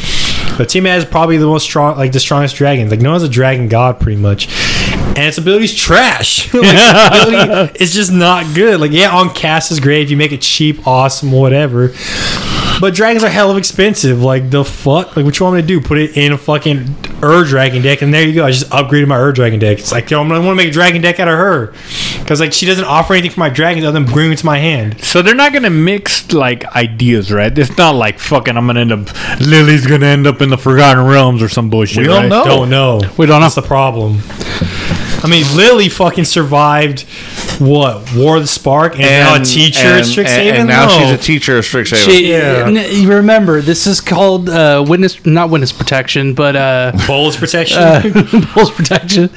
[0.58, 2.88] But Tiamat is probably the most strong, like the strongest dragon.
[2.90, 4.46] Like no one's a dragon god, pretty much.
[5.16, 6.52] And its ability's trash.
[6.54, 8.80] like, its ability is just not good.
[8.80, 11.94] Like yeah, on cast is great if you make it cheap, awesome, whatever.
[12.78, 14.22] But dragons are hell of expensive.
[14.22, 15.16] Like the fuck?
[15.16, 15.80] Like what you want me to do?
[15.80, 18.44] Put it in a fucking Ur dragon deck, and there you go.
[18.44, 19.78] I just upgraded my Ur dragon deck.
[19.78, 21.72] It's like yo, I'm gonna want to make a dragon deck out of her
[22.18, 24.58] because like she doesn't offer anything for my dragons other than bringing it to my
[24.58, 25.02] hand.
[25.02, 27.56] So they're not gonna mix like ideas, right?
[27.56, 28.56] It's not like fucking.
[28.56, 29.40] I'm gonna end up.
[29.40, 31.98] Lily's gonna end up in the Forgotten Realms or some bullshit.
[31.98, 32.28] We don't right?
[32.28, 32.44] know.
[32.44, 33.00] Don't know.
[33.16, 33.46] We don't know.
[33.46, 34.20] That's the problem.
[35.26, 37.00] I mean, Lily fucking survived
[37.60, 40.26] what War of the Spark and, now a teacher at and- Strixhaven.
[40.48, 40.98] and, and now No.
[40.98, 42.04] she's a teacher at Strixhaven.
[42.04, 42.66] She, Yeah.
[42.66, 48.12] n- remember, this is called uh, witness, not witness protection, but uh, Bolas protection.
[48.54, 49.28] Bulls protection.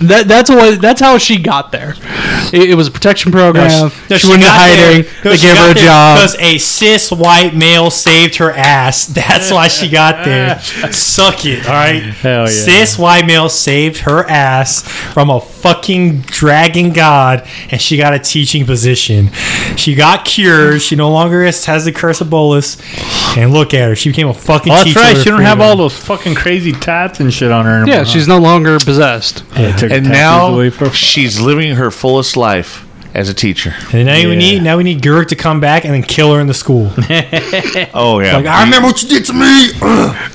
[0.00, 1.94] that that's what that's how she got there.
[2.52, 3.90] It, it was a protection program.
[3.90, 5.04] she, went into hiding.
[5.22, 6.18] They gave her a job.
[6.18, 9.06] because a cis white male saved her ass.
[9.18, 10.58] That's why she got there.
[10.92, 12.02] Suck it, all right.
[12.02, 12.46] Hell yeah.
[12.46, 14.82] Cis white male saved her ass
[15.12, 17.37] from a fucking dragon god,
[17.70, 19.30] and she got a teaching position.
[19.76, 20.82] She got cured.
[20.82, 22.76] She no longer has, has the curse of Bolas.
[23.36, 23.94] And look at her.
[23.96, 25.00] She became a fucking Oh, that's teacher.
[25.00, 25.16] right.
[25.16, 27.82] She don't have all those fucking crazy tats and shit on her.
[27.82, 29.48] Anymore, Yeah, she's no longer possessed.
[29.50, 32.84] They took and now she's living her fullest life
[33.18, 33.74] as a teacher.
[33.92, 36.40] And now we need now we need Gurk to come back and then kill her
[36.40, 36.92] in the school.
[37.94, 39.70] Oh yeah, Like I remember what you did to me.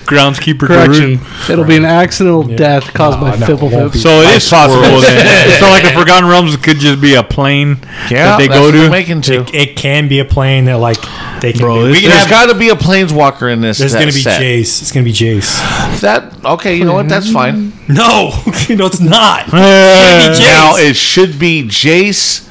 [0.06, 1.18] groundskeeper Correction.
[1.18, 1.50] Garut.
[1.50, 3.94] It'll be an accidental death caused by no, it Fibble won't.
[3.94, 5.00] So it is possible.
[5.02, 5.60] then.
[5.60, 7.78] so like the Forgotten Realms could just be a plane
[8.10, 8.26] yeah.
[8.26, 8.90] that they go to.
[8.90, 9.42] making to.
[9.42, 10.98] It, it can be a plane that like
[11.42, 11.62] they can.
[11.62, 11.88] Bro, do.
[11.88, 12.30] this- we can There's have.
[12.30, 13.78] got to be a planeswalker in this.
[13.78, 14.42] There's gonna be set.
[14.42, 14.82] Jace.
[14.82, 16.02] It's gonna be Jace.
[16.02, 16.76] That okay?
[16.76, 17.08] You know what?
[17.08, 17.72] That's fine.
[17.88, 18.32] No,
[18.70, 19.48] no, it's not.
[19.54, 20.34] Yeah.
[20.34, 20.40] Jace.
[20.40, 22.50] Now it should be Jace,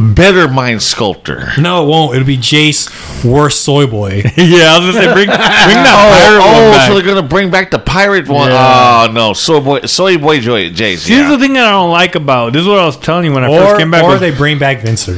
[0.00, 1.48] better mind sculptor.
[1.60, 2.14] No, it won't.
[2.16, 2.88] It'll be Jace,
[3.24, 4.22] worst soy boy.
[4.36, 5.86] yeah, I was gonna say bring bring that
[6.20, 6.88] pirate Oh, one back.
[6.88, 8.48] so they're gonna bring back the pirate one?
[8.50, 9.06] Yeah.
[9.08, 11.06] Oh no, soy boy, soy boy, Joy, Jace.
[11.06, 11.28] Here's Yeah.
[11.30, 13.44] the thing that I don't like about this is what I was telling you when
[13.44, 14.04] I or first came back.
[14.04, 15.16] or was- they bring back Venser.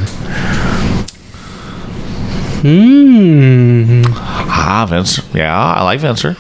[2.63, 4.03] Hmm.
[4.15, 5.21] Ah, Vince.
[5.35, 6.37] Yeah, I like Venser.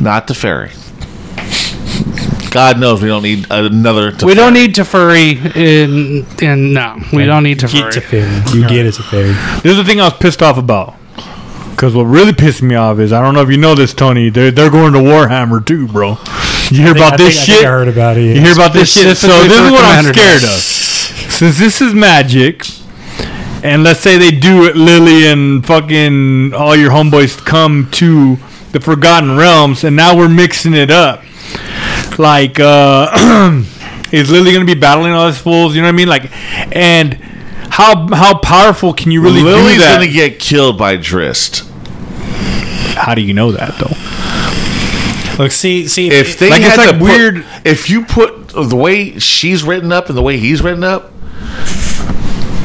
[0.00, 0.70] Not the fairy.
[2.50, 4.12] God knows we don't need another.
[4.24, 6.96] We don't need Teferi in in no.
[7.12, 8.02] We don't need Get to Teferi.
[8.02, 8.58] fairy.
[8.58, 9.32] You get it to fairy.
[9.62, 10.94] This is the thing I was pissed off about.
[11.70, 14.30] Because what really pissed me off is I don't know if you know this, Tony.
[14.30, 16.16] They're they're going to Warhammer too, bro.
[16.70, 17.54] You hear think- about I this think- shit?
[17.56, 18.34] think I heard about it.
[18.36, 19.16] You hear about this shit?
[19.16, 20.50] So this is what I'm scared of.
[20.50, 22.66] Since this is magic,
[23.62, 28.36] and let's say they do it, Lily and fucking all your homeboys come to
[28.72, 31.22] the Forgotten Realms, and now we're mixing it up.
[32.18, 33.62] Like, uh,
[34.12, 35.74] is Lily gonna be battling all these fools?
[35.74, 36.08] You know what I mean?
[36.08, 36.30] Like,
[36.76, 37.14] and
[37.70, 39.98] how how powerful can you really Lily's do that?
[39.98, 41.68] gonna get killed by Drizzt.
[42.96, 45.42] how do you know that though?
[45.42, 46.10] Look, see, see.
[46.10, 49.62] If they Like, it's had like to put- weird- if you put the way she's
[49.62, 51.12] written up and the way he's written up,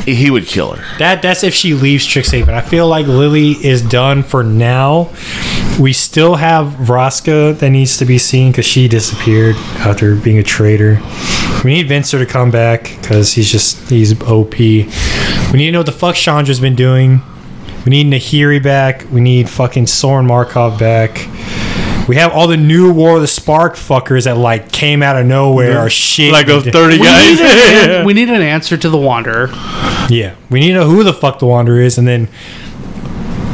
[0.06, 0.98] he would kill her.
[1.00, 2.50] That that's if she leaves Strixhaven.
[2.50, 5.12] I feel like Lily is done for now.
[5.80, 10.44] We still have Vraska that needs to be seen because she disappeared after being a
[10.44, 11.00] traitor.
[11.64, 14.60] We need Venser to come back because he's just he's OP.
[14.60, 14.88] We
[15.54, 17.22] need to know what the fuck Chandra's been doing.
[17.86, 19.06] We need Nahiri back.
[19.12, 21.28] We need fucking Sorin Markov back.
[22.08, 25.26] We have all the new War of the Spark fuckers that like came out of
[25.26, 26.34] nowhere are shit.
[26.34, 27.40] Like those thirty We guys.
[27.40, 29.48] need, an, we need an answer to the Wanderer.
[30.10, 32.28] Yeah, we need to know who the fuck the Wanderer is, and then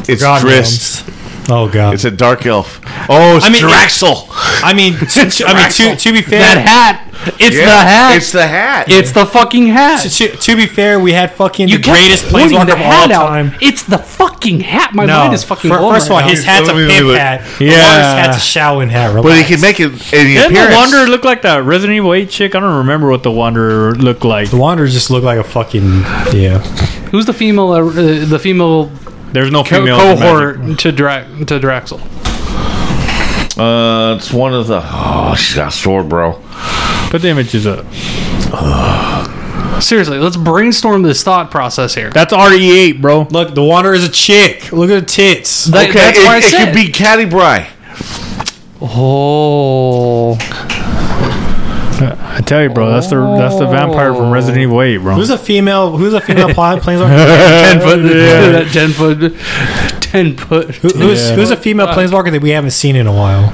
[0.07, 1.07] It's God Drizzt.
[1.07, 1.18] knows.
[1.51, 1.93] Oh god.
[1.95, 2.79] It's a dark elf.
[3.09, 4.25] Oh, it's I mean, Draxel.
[4.63, 7.05] I mean, to, to- I mean, to, to be fair, That hat.
[7.37, 8.15] It's Yeah, the hat.
[8.17, 8.85] It's the hat.
[8.89, 10.01] It's the fucking hat.
[10.03, 12.79] to, to, to be fair, we had fucking You the greatest pointing planeswalker the of
[12.81, 13.27] all hat out.
[13.27, 13.55] time.
[13.61, 14.93] It's the fucking hat.
[14.93, 15.69] My No, mind is fucking.
[15.69, 16.53] fir- blown first of all, right his now.
[16.53, 17.17] hat's a Let me- let me pimp look.
[17.17, 17.41] hat.
[17.59, 17.71] Yeah.
[17.71, 19.13] Yeah, hat's a Shaolin hat.
[19.15, 19.47] but he Relax.
[19.49, 20.75] can make it any Didn't the appearance.
[20.77, 22.55] Wanderer look like that Resident Evil 8 chick?
[22.55, 24.49] I don't remember what the Wanderer looked like.
[24.51, 25.83] The Wanderers just look like a fucking
[26.31, 26.59] yeah.
[27.11, 27.71] Who's the female?
[27.73, 28.89] Uh, uh, the female
[29.31, 31.99] There's no co- female in cohort to Dra- to Draxel.
[33.57, 34.81] Uh, it's one of the.
[34.83, 36.41] Oh, she's got a sword, bro.
[37.09, 37.85] Put the images up.
[39.81, 42.09] Seriously, let's brainstorm this thought process here.
[42.09, 43.27] That's RE8, bro.
[43.29, 44.71] Look, the water is a chick.
[44.71, 45.65] Look at the tits.
[45.65, 46.65] That- Okay, that's it, why I it said.
[46.65, 47.69] could be Caddy Bry.
[48.81, 50.35] Oh,
[52.01, 52.89] I tell you, bro.
[52.91, 55.15] That's the that's the vampire from Resident Evil 8, bro.
[55.15, 55.97] Who's a female?
[55.97, 57.09] Who's a female pla- planeswalker?
[57.71, 57.99] ten foot?
[58.05, 58.51] Yeah.
[58.51, 60.75] that ten foot, ten foot.
[60.75, 61.35] Who- who's Yeah.
[61.35, 63.51] who's a female planeswalker that we haven't seen in a while?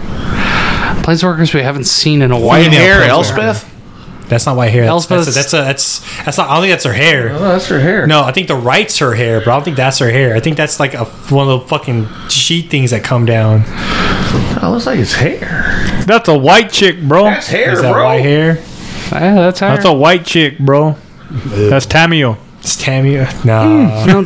[1.04, 2.48] Planeswalkers we haven't seen in a while.
[2.62, 3.08] White hair, planeswalker.
[3.10, 3.75] Elspeth.
[4.28, 4.86] That's not white hair.
[4.86, 6.50] That's, that's, a, that's a that's that's not.
[6.50, 7.30] I don't think that's her hair.
[7.32, 8.08] Oh, that's her hair.
[8.08, 10.36] No, I think the right's her hair, but I don't think that's her hair.
[10.36, 13.62] I think that's like a one of the fucking sheet things that come down.
[14.56, 16.04] That looks like his hair.
[16.06, 17.24] That's a white chick, bro.
[17.26, 18.04] That's hair, Is that bro.
[18.06, 18.56] white hair?
[19.12, 19.74] Yeah, that's how.
[19.76, 20.96] That's a white chick, bro.
[21.30, 22.38] That's Tamiyo.
[22.60, 23.18] It's Tammy.
[23.18, 24.24] Nah, hmm, No,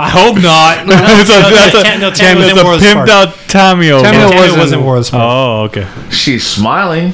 [0.00, 0.84] I hope not.
[0.84, 3.28] No, That's a, that's a, no, Tam- Tammy was in that's War a pimped out
[3.46, 4.02] Tamiyo.
[4.02, 4.40] Tamiyo bro.
[4.40, 5.22] Wasn't- wasn't War of the Spark.
[5.22, 5.86] Oh, okay.
[6.10, 7.12] She's smiling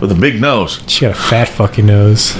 [0.00, 0.82] with a big nose.
[0.86, 2.32] She got a fat fucking nose.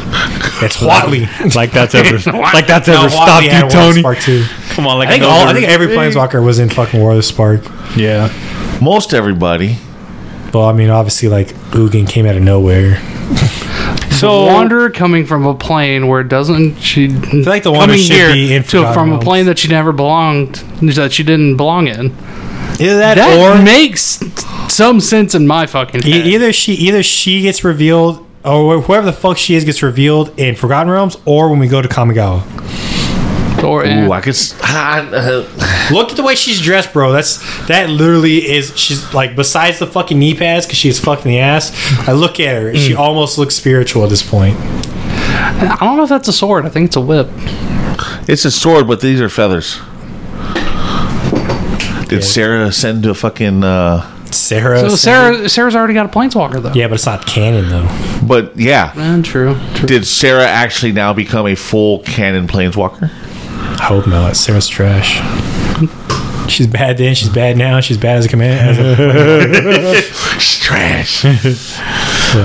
[0.62, 1.26] It's Watley.
[1.54, 4.00] Like that's ever like that's ever Watley stopped had you, War of the Tony.
[4.00, 4.44] Spark too.
[4.74, 7.16] Come on, like I think all, I think every planeswalker was in fucking War of
[7.16, 7.62] the Spark.
[7.96, 8.32] Yeah.
[8.80, 9.76] Most everybody.
[10.54, 12.98] Well, I mean, obviously, like Ugin came out of nowhere.
[14.10, 17.96] So- Wanderer coming from a plane where it doesn't she I feel like the Wanderer
[17.96, 21.88] should be in to from a plane that she never belonged that she didn't belong
[21.88, 22.14] in.
[22.80, 24.20] Either that, That or makes
[24.72, 26.26] some sense in my fucking head.
[26.26, 30.56] Either she either she gets revealed or whoever the fuck she is gets revealed in
[30.56, 32.42] Forgotten Realms or when we go to Kamigawa.
[33.62, 33.84] or.
[33.84, 34.34] Ooh, I could.
[34.62, 35.46] uh,
[35.92, 37.12] Look at the way she's dressed, bro.
[37.12, 41.38] That's that literally is she's like besides the fucking knee pads because she's fucking the
[41.40, 41.72] ass.
[42.08, 44.56] I look at her, she almost looks spiritual at this point.
[44.58, 46.64] I don't know if that's a sword.
[46.64, 47.28] I think it's a whip.
[48.28, 49.78] it's a sword, but these are feathers.
[52.10, 53.64] Did Serra send to a fucking?
[53.64, 56.72] uh Serra, So Serra Serra's already got a planeswalker though.
[56.72, 57.88] yeah, but it's not canon though.
[58.24, 59.56] But yeah, Eh, true.
[59.74, 59.88] True.
[59.88, 63.10] did Serra actually now become a full canon planeswalker?
[63.10, 64.36] I hope not.
[64.36, 65.16] Serra's trash.
[66.48, 67.14] She's bad then.
[67.16, 67.80] She's bad now.
[67.80, 68.78] She's bad as a command.
[68.78, 70.00] As a,
[70.60, 71.22] Trash.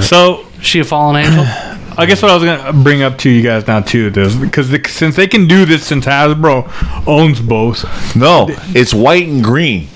[0.07, 1.45] So she a fallen angel?
[1.98, 4.70] I guess what I was gonna bring up to you guys now too, is because
[4.70, 7.86] the, since they can do this, since Hasbro owns both,
[8.16, 9.88] No, it's white and green.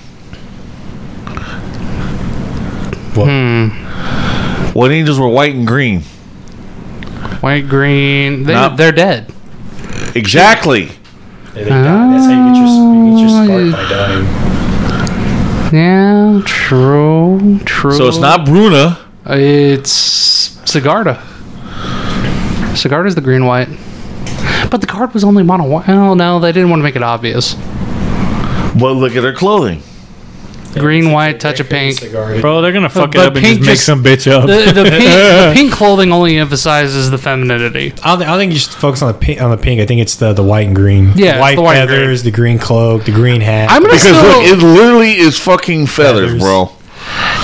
[3.14, 4.92] What hmm.
[4.92, 6.02] angels were white and green?
[7.40, 8.44] White, green.
[8.44, 9.32] They, Not- they're dead.
[10.14, 10.90] Exactly.
[11.54, 14.50] That's how you get your, you get your spark by dying.
[15.74, 17.60] Yeah, true.
[17.64, 17.92] True.
[17.92, 18.98] So it's not Bruna.
[19.26, 21.29] It's Sigarda.
[22.74, 23.68] Sigarda's the green white.
[24.70, 25.88] But the card was only mono white.
[25.88, 27.54] Oh no, they didn't want to make it obvious.
[28.78, 29.82] But look at her clothing.
[30.74, 31.98] Green, white, touch of pink.
[32.40, 34.46] bro, they're gonna fuck it but up and pink just make just- some bitch up.
[34.46, 37.86] The, the, pink, the pink clothing only emphasizes the femininity.
[38.04, 39.40] I don't, think, I don't think you should focus on the pink.
[39.42, 41.10] On the pink, I think it's the the white and green.
[41.16, 43.68] Yeah, the white the white and feathers, the green cloak, the green hat.
[43.68, 44.22] I'm gonna Because still.
[44.22, 46.40] look, it literally is fucking feathers, Feathers.
[46.40, 46.70] bro.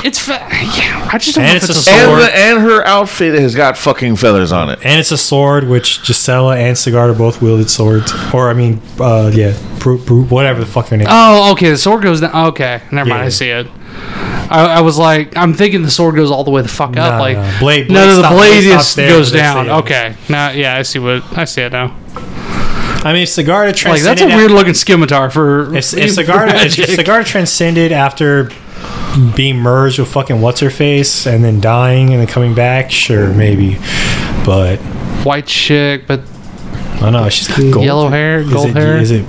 [0.05, 1.09] It's fa- yeah.
[1.12, 2.21] I just don't And know if it's it's a a And, sword.
[2.23, 4.79] the, and her outfit has got fucking feathers on it.
[4.85, 8.12] and it's a sword, which Gisela and Sigarda both wielded swords.
[8.33, 11.09] Or I mean, uh, yeah, Bru- Bru- whatever the fuck their name.
[11.11, 11.71] Oh, okay.
[11.71, 12.35] The sword goes down.
[12.49, 13.23] Okay, never mind.
[13.23, 13.67] I see it.
[14.49, 17.14] I, I was like, I'm thinking the sword goes all the way the fuck up.
[17.14, 17.57] No, like, no.
[17.59, 19.71] Blade- no, blade no, the stop- blade blade is, there, goes down.
[19.71, 21.97] Okay, now, yeah, I see what I see it now.
[23.05, 25.75] I mean, if Sigarda Like, that's a weird looking scimitar for.
[25.75, 26.75] If, if Sigarda, if.
[26.75, 28.51] Sigarda transcended after
[29.35, 33.33] being merged with fucking what's her face and then dying and then coming back, sure,
[33.33, 33.77] maybe.
[34.45, 34.77] But
[35.25, 36.21] white chick, but
[36.95, 37.29] I don't know.
[37.29, 37.85] She's got gold.
[37.85, 38.97] Yellow hair, Is gold it, hair?
[38.99, 39.25] Is it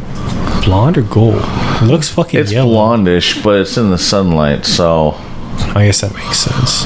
[0.63, 1.35] blonde or gold?
[1.37, 2.73] It looks fucking It's yellow.
[2.75, 5.11] blondish, but it's in the sunlight, so
[5.75, 6.83] I guess that makes sense.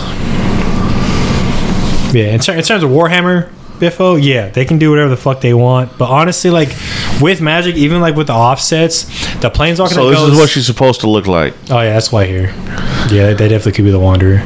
[2.13, 3.49] Yeah, in, ter- in terms of Warhammer,
[3.81, 5.97] Biffo, yeah, they can do whatever the fuck they want.
[5.97, 6.69] But honestly, like
[7.19, 9.03] with Magic, even like with the offsets,
[9.41, 11.53] the Planeswalker so that this goes, is what she's supposed to look like.
[11.69, 12.53] Oh yeah, that's why here.
[13.11, 14.41] Yeah, they definitely could be the Wanderer,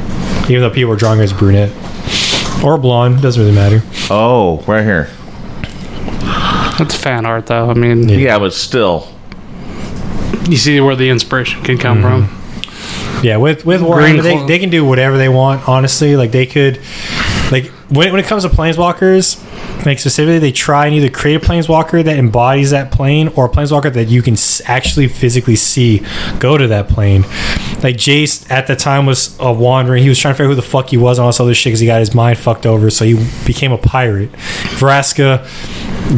[0.48, 1.70] even though people are drawing her as brunette
[2.64, 3.22] or blonde.
[3.22, 3.82] Doesn't really matter.
[4.10, 5.08] Oh, right here.
[6.78, 7.70] that's fan art, though.
[7.70, 9.08] I mean, Yeah, but still.
[10.48, 12.26] you see where the inspiration can come Mm-hmm.
[12.26, 12.42] from.
[13.22, 15.66] Yeah, with with Green Warhammer, they, they can do whatever they want.
[15.66, 16.84] Honestly, like they could, like
[17.88, 19.42] when, when it comes to planeswalkers,
[19.86, 23.48] like specifically, they try and either create a planeswalker that embodies that plane, or a
[23.48, 26.04] planeswalker that you can actually physically see
[26.38, 27.22] go to that plane.
[27.82, 30.02] Like Jace at the time was a wandering.
[30.02, 31.54] He was trying to figure out who the fuck he was and all this other
[31.54, 32.90] shit because he got his mind fucked over.
[32.90, 33.14] So he
[33.46, 34.32] became a pirate.
[34.32, 35.44] Vraska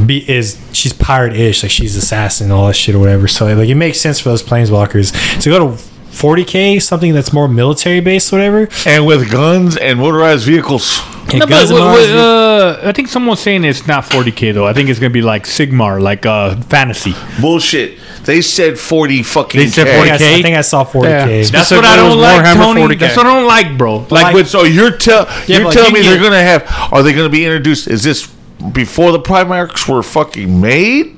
[0.07, 3.29] be, is she's pirate-ish, like she's assassin and all that shit or whatever.
[3.29, 7.49] So like it makes sense for those planeswalkers to go to 40k, something that's more
[7.49, 8.69] military based, whatever.
[8.87, 11.01] And with guns and motorized vehicles.
[11.31, 14.67] And No, but wait, wait, uh, I think someone's saying it's not 40k though.
[14.67, 17.15] I think it's gonna be like Sigmar, like uh, fantasy.
[17.41, 17.99] Bullshit.
[18.25, 19.91] They said 40 fucking They said K.
[19.91, 20.39] I, think I, 40K?
[20.39, 21.05] I think I saw 40k.
[21.05, 21.51] Yeah.
[21.51, 22.83] That's what I don't like, Warhammer Tony.
[22.83, 22.99] 40K.
[22.99, 23.97] That's what I don't like, bro.
[23.99, 26.93] Like, like- with So you're, tell you're telling you me can they're going to have,
[26.93, 27.89] are they going to be introduced?
[27.89, 28.27] Is this
[28.73, 31.17] before the Primarchs were fucking made?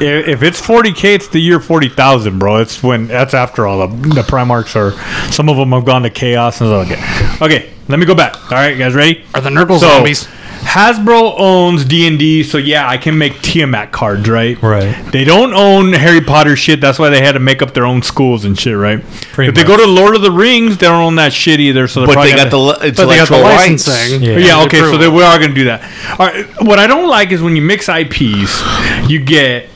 [0.00, 2.58] if if it's 40k, it's the year 40,000, bro.
[2.58, 4.92] It's when that's after all the the Primarchs are.
[5.32, 7.38] Some of them have gone to chaos and stuff.
[7.40, 7.70] Okay, okay.
[7.88, 8.34] Let me go back.
[8.52, 9.24] All right, you guys ready?
[9.34, 10.26] Are the Nurgle So, zombies?
[10.60, 14.60] Hasbro owns D and D, so yeah, I can make Tiamat cards, right?
[14.60, 14.92] Right.
[15.12, 16.80] They don't own Harry Potter shit.
[16.80, 19.00] That's why they had to make up their own schools and shit, right?
[19.32, 21.88] Pretty if they go to Lord of the Rings, they don't own that shit either.
[21.88, 23.86] So they're But probably they got the le- But they got the intellectual rights.
[23.88, 24.22] licensing.
[24.22, 24.36] Yeah.
[24.38, 25.12] yeah, okay, so prove they, it.
[25.12, 25.82] we are going to do that.
[26.20, 28.60] All right, what I don't like is when you mix IPs,
[29.08, 29.70] you get,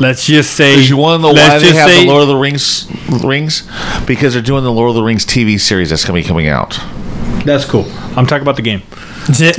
[0.00, 2.28] let's just say, Because you want to know why they have say- the Lord of
[2.28, 2.86] the Rings
[3.24, 3.62] rings?
[4.06, 6.48] Because they're doing the Lord of the Rings TV series that's going to be coming
[6.48, 6.78] out.
[7.44, 7.84] That's cool.
[8.16, 8.82] I'm talking about the game.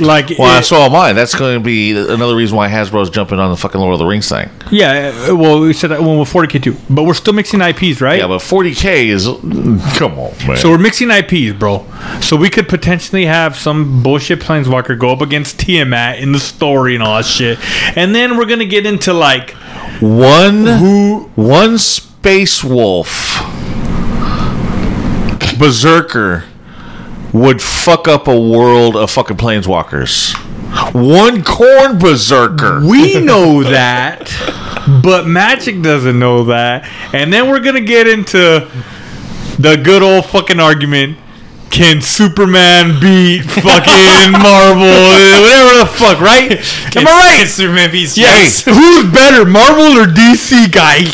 [0.30, 1.12] Like, Well, it- so am I.
[1.12, 4.06] That's going to be another reason why Hasbro's jumping on the fucking Lord of the
[4.06, 4.48] Rings thing.
[4.72, 5.26] yeah.
[5.28, 8.18] uh, Well, we said that one with 40k too, but we're still mixing IPs, right?
[8.18, 9.26] Yeah, but 40k is.
[9.98, 10.56] Come on, man.
[10.56, 11.86] So we're mixing IPs, bro.
[12.20, 16.94] So we could potentially have some bullshit planeswalker go up against Tiamat in the story
[16.94, 17.58] and all that shit,
[17.96, 19.50] and then we're gonna get into like
[20.00, 23.40] one who one space wolf
[25.58, 26.44] berserker
[27.36, 30.34] would fuck up a world of fucking planeswalkers.
[30.94, 32.80] One Khorne berserker.
[32.86, 34.30] we know that,
[35.02, 38.68] but Magic doesn't know that, and then we're gonna get into
[39.58, 41.18] the good old fucking argument.
[41.70, 43.62] Can Superman beat fucking
[44.32, 44.86] Marvel?
[44.86, 46.52] Whatever the fuck, right?
[46.96, 47.46] Am I right?
[47.46, 48.64] Superman beats Yes.
[48.64, 50.96] Who's better, Marvel or DC, guy?
[50.98, 51.04] You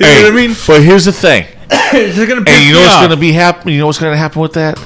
[0.00, 0.56] know what I mean?
[0.66, 1.46] But here's the thing.
[1.96, 3.70] It's gonna And you know what's to be happen?
[3.72, 4.78] You know what's to happen with that?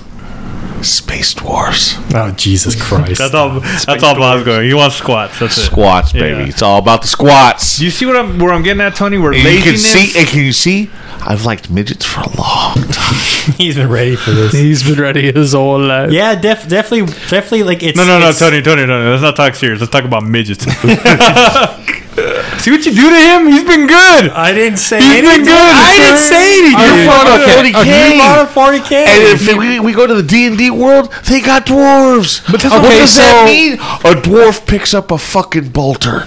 [0.83, 3.19] Space dwarfs, Oh Jesus Christ!
[3.19, 3.61] That's all.
[3.61, 4.69] That's all I was going.
[4.69, 5.39] You want squats?
[5.41, 5.63] That's it.
[5.63, 6.27] squats, baby.
[6.43, 6.47] Yeah.
[6.49, 7.79] It's all about the squats.
[7.79, 9.19] Do you see what I'm where I'm getting at, Tony?
[9.19, 10.13] Where And you can laziness.
[10.13, 10.19] see.
[10.19, 10.91] And can you see?
[11.21, 13.55] I've liked midgets for a long time.
[13.59, 14.53] He's been ready for this.
[14.53, 16.13] He's been ready his whole life.
[16.13, 17.65] Yeah, def- definitely, definitely.
[17.65, 19.11] Like it's no, no, no, it's- Tony, Tony, Tony.
[19.11, 19.81] Let's not talk serious.
[19.81, 20.65] Let's talk about midgets.
[22.59, 23.47] see what you do to him?
[23.47, 24.31] He's been good.
[24.31, 25.53] I didn't say He's been good.
[25.53, 26.99] I didn't say anything.
[26.99, 28.11] You brought up Okay, 40K.
[28.11, 28.93] You brought up 40k.
[29.07, 32.45] And if we, we go to the D and D world, they got dwarves.
[32.51, 33.75] But that's uh, what okay, does that mean?
[33.75, 36.25] A dwarf picks up a fucking bolter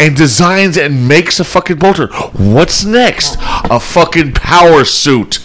[0.00, 2.06] and designs and makes a fucking bolter.
[2.32, 3.36] What's next?
[3.40, 5.36] A fucking power suit.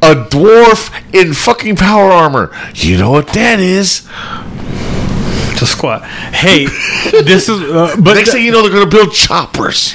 [0.00, 2.52] A dwarf in fucking power armor.
[2.74, 4.06] You know what that is?
[5.64, 6.02] A squat.
[6.04, 6.66] Hey,
[7.24, 7.58] this is.
[7.62, 9.94] Uh, but Next thing you know, they're gonna build choppers.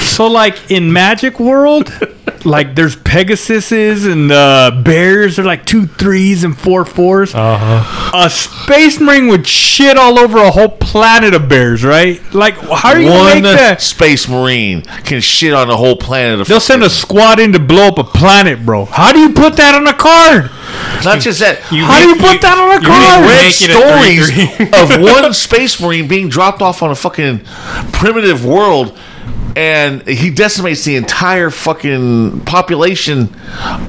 [0.00, 1.92] so, like in Magic World,
[2.44, 5.34] like there's Pegasuses and uh, bears.
[5.36, 7.34] They're like two threes and four fours.
[7.34, 8.10] Uh-huh.
[8.24, 12.20] A space marine would shit all over a whole planet of bears, right?
[12.32, 13.82] Like, how are you gonna One make that?
[13.82, 16.46] space marine can shit on a whole planet of.
[16.46, 18.84] They'll send a squad in to blow up a planet, bro.
[18.84, 20.50] How do you put that on a card?
[21.04, 21.60] Not just that.
[21.60, 23.24] How do you put that on a You card?
[23.24, 27.40] read make it a stories of one space marine being dropped off on a fucking
[27.92, 28.98] primitive world,
[29.56, 33.34] and he decimates the entire fucking population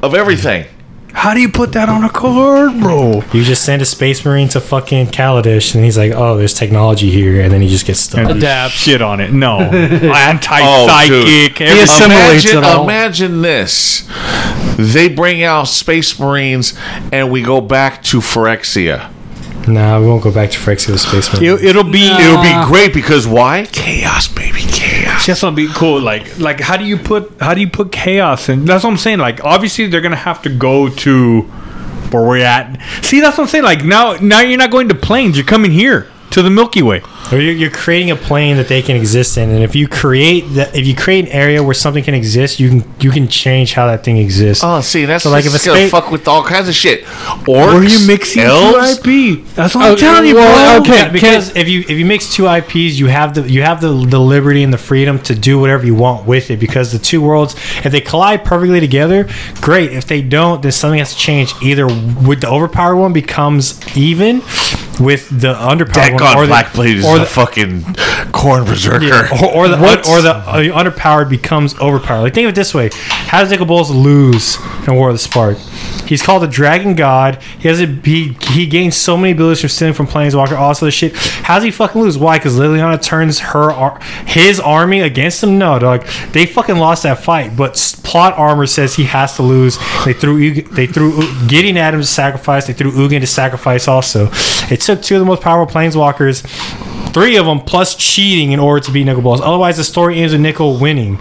[0.02, 0.66] of everything.
[1.14, 3.22] How do you put that on a card, bro?
[3.32, 7.10] You just send a space marine to fucking Kaladesh, and he's like, "Oh, there's technology
[7.10, 8.28] here," and then he just gets stuck.
[8.30, 9.32] Adapt shit on it.
[9.32, 11.56] No, anti Oh, psychic.
[11.58, 11.68] dude.
[11.68, 12.84] He assimilates Imagine, it all.
[12.84, 14.08] imagine this:
[14.78, 16.74] they bring out space marines,
[17.12, 19.10] and we go back to Phyrexia.
[19.68, 21.28] Nah, we won't go back to Phyrexia with space.
[21.42, 22.06] It, will be.
[22.06, 23.66] It'll be great because why?
[23.66, 25.26] Chaos, baby, chaos.
[25.26, 26.00] That's gonna be cool.
[26.00, 28.64] Like, like how do you put how do you put chaos in?
[28.64, 29.18] That's what I'm saying.
[29.18, 31.42] Like, obviously they're gonna have to go to
[32.12, 32.78] where we're at.
[33.02, 33.64] See, that's what I'm saying.
[33.64, 35.36] Like now, now you're not going to planes.
[35.36, 37.02] You're coming here to the Milky Way.
[37.30, 40.42] Or you're, you're creating a plane that they can exist in, and if you create
[40.54, 43.72] that, if you create an area where something can exist, you can you can change
[43.72, 44.62] how that thing exists.
[44.64, 46.68] Oh, see, that's So, like, like if it's a gonna spa- fuck with all kinds
[46.68, 47.04] of shit.
[47.04, 48.98] Orcs, Or you mixing elves.
[48.98, 49.44] two IP?
[49.54, 50.92] That's what I'm Oh, telling you, well, bro.
[50.92, 51.02] okay.
[51.04, 53.92] Yeah, because if you if you mix two IPs, you have the you have the
[53.92, 56.58] the liberty and the freedom to do whatever you want with it.
[56.58, 57.54] Because the two worlds,
[57.84, 59.28] if they collide perfectly together,
[59.62, 59.92] great.
[59.92, 61.54] If they don't, then something has to change.
[61.62, 64.42] Either with the overpowered one becomes even
[65.02, 67.82] with the underpowered one, or the, Blackblade is or the fucking
[68.32, 69.04] Khorne berserker.
[69.04, 72.22] Yeah, or, or the What's- or the uh, underpowered becomes overpowered.
[72.22, 75.18] Like think of it this way: How does Nicol Bolas lose in War of the
[75.18, 75.58] Spark?
[76.12, 77.42] He's called the Dragon God.
[77.58, 80.92] He has a, he he gains so many abilities from stealing from Planeswalker, all this
[80.92, 81.16] shit.
[81.16, 82.18] How's he fucking lose?
[82.18, 82.36] Why?
[82.36, 83.72] Because Liliana turns her
[84.26, 85.56] his army against him.
[85.56, 86.04] No, dog.
[86.32, 87.56] They fucking lost that fight.
[87.56, 89.78] But plot armor says he has to lose.
[90.04, 92.66] They threw they threw Gideon Adams to sacrifice.
[92.66, 93.88] They threw Ugin to sacrifice.
[93.88, 94.28] Also,
[94.70, 96.42] it took two of the most powerful Planeswalkers
[97.12, 99.40] three of them plus cheating in order to beat Nicol Bolas.
[99.40, 101.18] Otherwise, the story ends with Nicol winning.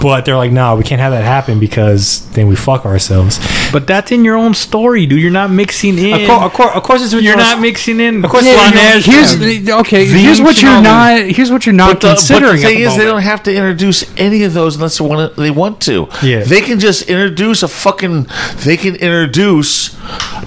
[0.00, 3.38] But they're like, nah, we can't have that happen because then we fuck ourselves.
[3.72, 5.20] But that's in your own story, dude.
[5.20, 6.22] You're not mixing in.
[6.22, 8.24] Of course, of course, of course it's You're your- not mixing in.
[8.24, 10.06] Of course, Yeah, Slaanesh- here's okay.
[10.06, 11.20] Here's what you're not.
[11.22, 12.56] Here's what you're not But the, but considering.
[12.60, 15.04] the at thing the is, they don't have to introduce any of those unless they
[15.06, 15.40] want to.
[15.40, 16.08] They want to.
[16.22, 16.42] Yeah.
[16.44, 18.26] They can just introduce a fucking.
[18.64, 19.96] They can introduce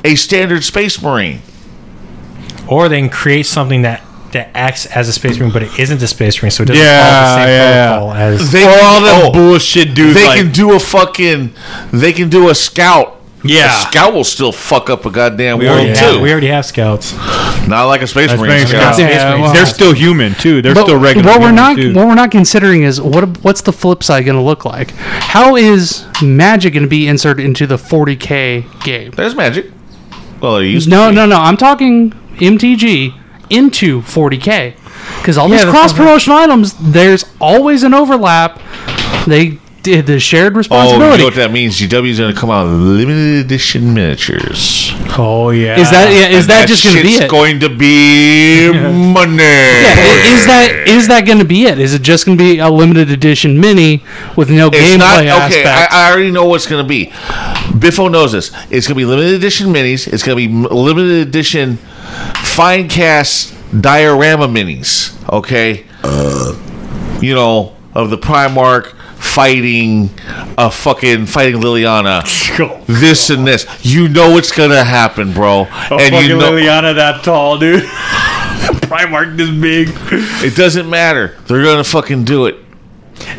[0.04, 1.42] a standard space marine.
[2.68, 4.02] or they can create something that
[4.36, 6.84] that acts as a space marine, but it isn't a space marine, so it doesn't
[6.84, 7.88] Yeah, follow the same yeah.
[7.98, 8.52] protocol as.
[8.52, 10.16] They Or all can, that oh, bullshit, dude.
[10.16, 11.54] They like, can do a fucking.
[11.92, 13.12] They can do a scout
[13.44, 13.68] Yeah.
[13.68, 16.06] A scout will still fuck up a goddamn We world already, too.
[16.06, 17.14] have, we already have scouts.
[17.68, 18.96] Not like a space That's marine very scout.
[18.96, 19.06] true.
[19.06, 20.62] Yeah, well- They're still human too.
[20.64, 21.28] They're still regular.
[21.30, 21.94] what we're humans, not too.
[21.94, 24.92] what we're not considering is what what's the flip side going to look like?
[24.92, 29.12] How is magic going to be inserted into the 40k game?
[29.12, 29.72] There's magic.
[30.42, 31.16] Well, there used No, to be.
[31.16, 31.38] no, no.
[31.38, 33.14] I'm talking MTG
[33.50, 34.76] into 40k
[35.20, 38.60] because all these cross promotional items, there's always an overlap.
[39.28, 41.18] They did the shared Oh, you responsibility.
[41.20, 41.80] know what that means?
[41.80, 44.90] GW is going to come out with limited edition miniatures.
[45.18, 45.78] Oh yeah.
[45.80, 47.30] is that yeah, is And that, just going to be it?
[47.30, 49.38] going to be money.
[49.38, 51.78] yeah, is that is that going to be it?
[51.80, 54.04] Is it just going to be a limited edition mini
[54.36, 55.54] with no It's gameplay not aspect?
[55.62, 55.70] okay.
[55.70, 57.12] I, I already know what's going to be.
[57.78, 58.50] Biffo knows this.
[58.72, 60.12] It's going to be limited edition minis.
[60.12, 61.78] It's going to be limited edition
[62.56, 65.12] Finecast diorama minis.
[65.30, 66.58] Okay, uh.
[67.22, 70.10] you know of the Primarch fighting
[70.58, 72.24] a fucking fighting Liliana.
[72.88, 73.66] This and this.
[73.86, 75.68] You know it's going to happen, bro.
[75.70, 77.84] Oh, and fucking you know Liliana that tall, dude.
[78.86, 79.90] Primarch this big.
[80.42, 81.38] it doesn't matter.
[81.48, 82.65] They're going to fucking do it.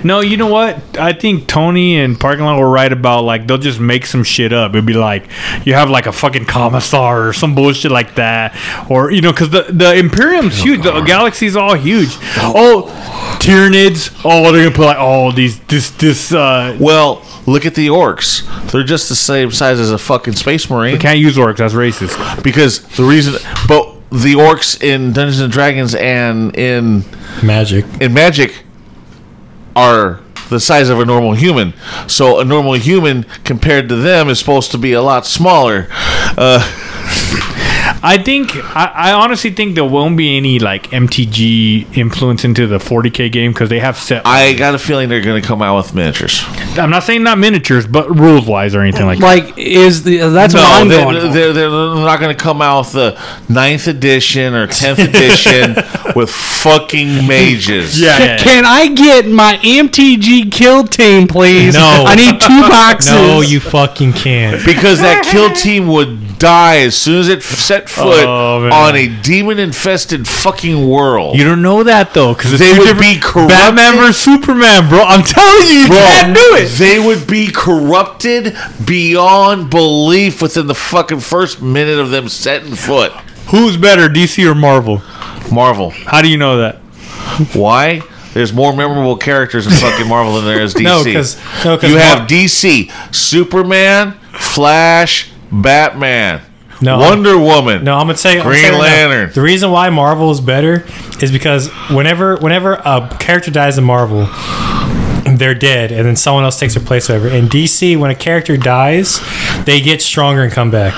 [0.05, 0.99] No, you know what?
[0.99, 4.53] I think Tony and Parking Lot were right about like they'll just make some shit
[4.53, 4.73] up.
[4.73, 5.29] It'd be like
[5.65, 8.57] you have like a fucking commissar or some bullshit like that,
[8.91, 12.17] or you know, because the the Imperium's huge, the galaxy's all huge.
[12.39, 12.85] Oh,
[13.41, 14.11] Tyranids.
[14.25, 16.33] Oh, they're gonna put like all these this this.
[16.33, 18.43] uh Well, look at the orcs.
[18.71, 20.99] They're just the same size as a fucking space marine.
[20.99, 21.59] Can't use orcs.
[21.59, 22.43] That's racist.
[22.43, 23.35] because the reason
[23.69, 27.05] but the orcs in Dungeons and Dragons and in
[27.43, 27.85] Magic.
[28.01, 28.63] in Magic
[29.77, 31.74] are the size of a normal human.
[32.09, 35.89] So a normal human compared to them is supposed to be a lot smaller.
[36.36, 36.93] Uh,
[38.02, 42.78] I think I, I honestly think there won't be any like MTG influence into the
[42.78, 44.27] 40k game because they have set.
[44.27, 46.43] I got a feeling they're going to come out with miniatures.
[46.78, 50.55] I'm not saying not miniatures, but rules wise or anything like like is the that's
[50.55, 51.32] what I'm they, going.
[51.32, 55.77] they're, they're not going to come out with the ninth edition or tenth edition
[56.14, 58.01] with fucking mages.
[58.01, 58.36] Yeah, yeah, yeah.
[58.39, 61.74] Can I get my MTG kill team, please?
[61.74, 62.05] No.
[62.06, 63.12] I need two boxes.
[63.12, 64.64] No, you fucking can't.
[64.64, 68.97] Because that kill team would die as soon as it set oh, foot Oh, on
[68.97, 71.37] a demon infested fucking world.
[71.37, 73.49] You don't know that though, because They would be corrupted.
[73.49, 75.03] Batman versus Superman, bro.
[75.03, 76.69] I'm telling you, you Bro, can't do it.
[76.79, 83.13] They would be corrupted beyond belief within the fucking first minute of them setting foot.
[83.51, 85.03] Who's better, DC or Marvel?
[85.53, 85.91] Marvel.
[85.91, 86.77] How do you know that?
[87.55, 88.03] Why?
[88.35, 90.83] There's more memorable characters in fucking Marvel than there is DC.
[90.83, 95.31] No, 'cause- no, you have DC, Superman, Flash,
[95.62, 96.41] Batman,
[96.83, 97.85] No, Wonder Woman.
[97.85, 99.33] No, I'm gonna say I'm Green saying right now, Lantern.
[99.33, 100.85] The reason why Marvel is better
[101.20, 104.28] is because whenever whenever a character dies in Marvel,
[105.37, 107.28] they're dead, and then someone else takes their place over.
[107.28, 109.20] In DC, when a character dies,
[109.65, 110.95] they get stronger and come back.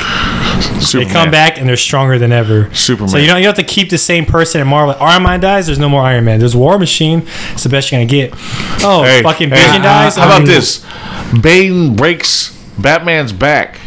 [0.93, 2.73] They come back and they're stronger than ever.
[2.75, 3.09] Superman.
[3.09, 4.95] So you don't you don't have to keep the same person in Marvel.
[5.01, 6.39] Iron Man dies, there's no more Iron Man.
[6.41, 7.23] There's War Machine.
[7.53, 8.35] It's the best you're gonna get.
[8.83, 10.17] Oh, Hey, fucking hey, Vision dies.
[10.17, 10.85] How about Um, this?
[11.41, 13.79] Bane breaks Batman's back.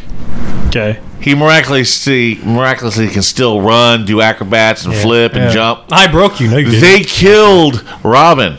[0.72, 1.00] Okay.
[1.20, 5.52] He miraculously miraculously can still run, do acrobats, and flip and yeah.
[5.54, 5.84] jump.
[5.92, 6.50] I broke you.
[6.50, 6.82] No, you didn't.
[6.82, 8.58] They killed Robin.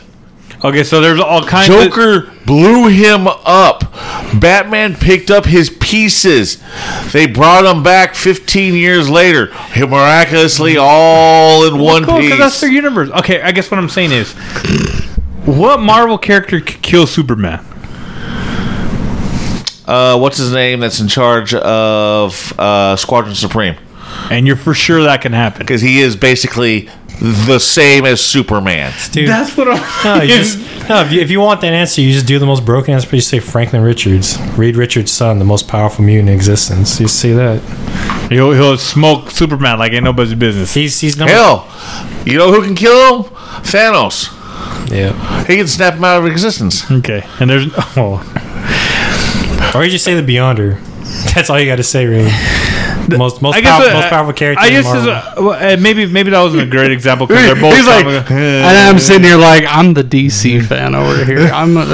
[0.64, 3.80] Okay, so there's all kinds of Joker blew him up.
[4.38, 6.62] Batman picked up his pieces.
[7.12, 12.38] They brought him back 15 years later, miraculously all in one Cool, 'cause piece.
[12.38, 13.10] that's their universe.
[13.10, 14.32] Okay, I guess what I'm saying is,
[15.46, 17.64] what Marvel character could kill Superman?
[19.86, 20.80] Uh, what's his name?
[20.80, 23.76] That's in charge of uh, Squadron Supreme
[24.30, 25.60] And you're for sure that can happen.
[25.60, 26.88] because he is basically
[27.20, 28.92] the same as Superman.
[29.12, 29.82] Dude, That's what I'm.
[30.04, 32.46] No, you just, no if, you, if you want that answer, you just do the
[32.46, 33.14] most broken answer.
[33.14, 36.98] You say Franklin Richards, Reed Richards' son, the most powerful mutant in existence.
[36.98, 37.60] You see that?
[38.30, 40.74] He'll, he'll smoke Superman like ain't nobody's business.
[40.74, 41.32] He's he's number.
[41.32, 41.68] Hell,
[42.26, 43.32] you know who can kill him?
[43.62, 44.28] Thanos.
[44.90, 45.44] Yeah.
[45.44, 46.90] He can snap him out of existence.
[46.90, 48.18] Okay, and there's oh,
[49.74, 50.78] Or you just say the Beyonder.
[51.34, 52.30] That's all you got to say, really.
[53.18, 54.62] Most most, I guess pow- uh, most powerful character.
[54.62, 55.02] I in guess Marvel.
[55.02, 57.74] is a, well, maybe maybe that wasn't a great example because they're both.
[57.74, 61.48] He's like, comic- And I'm sitting here like I'm the DC fan over here.
[61.52, 61.84] I'm uh,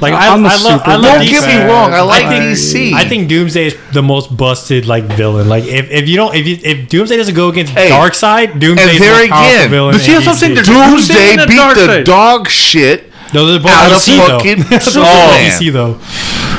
[0.00, 1.68] Like I, I'm the I love, I love Don't get me DC.
[1.68, 2.92] wrong, I like think- DC.
[2.92, 5.48] I think Doomsday is the most busted like villain.
[5.48, 8.84] Like if, if you don't if you, if Doomsday doesn't go against Hey, Side, Doomsday
[8.94, 9.92] is there the most powerful again, villain.
[9.94, 13.46] but see, in that's what I'm saying, Doomsday Doomsday beat the the dog shit No,
[13.46, 14.38] they're both out of DC, though.
[14.38, 15.50] fucking They're both Superman.
[15.50, 15.98] DC though.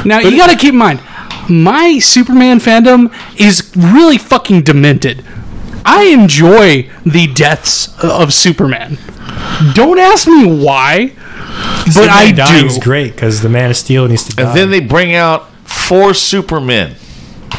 [0.05, 1.01] Now you got to keep in mind,
[1.49, 5.23] my Superman fandom is really fucking demented.
[5.85, 8.97] I enjoy the deaths of Superman.
[9.73, 11.13] Don't ask me why,
[11.85, 12.65] but Superman I do.
[12.65, 14.47] is great because the Man of Steel needs to die.
[14.47, 16.95] And then they bring out four Supermen.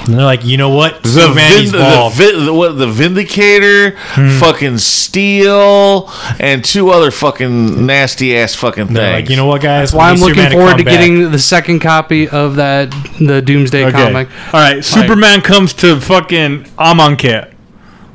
[0.05, 1.02] And they're like, you know what?
[1.02, 2.16] The, Superman Vin- the, evolved.
[2.16, 4.39] Vi- the, what, the Vindicator, Hmm.
[4.39, 8.97] fucking Steel, and two other fucking nasty ass fucking things.
[8.98, 9.93] They're like, you know what, guys?
[9.93, 12.90] That's Why I'm need looking Superman forward come to getting the second copy of that
[13.18, 13.93] the Doomsday Okay.
[13.93, 14.28] comic.
[14.52, 14.85] All right.
[14.85, 17.52] Superman comes to fucking Amonkhet.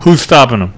[0.02, 0.74] Who's stopping him?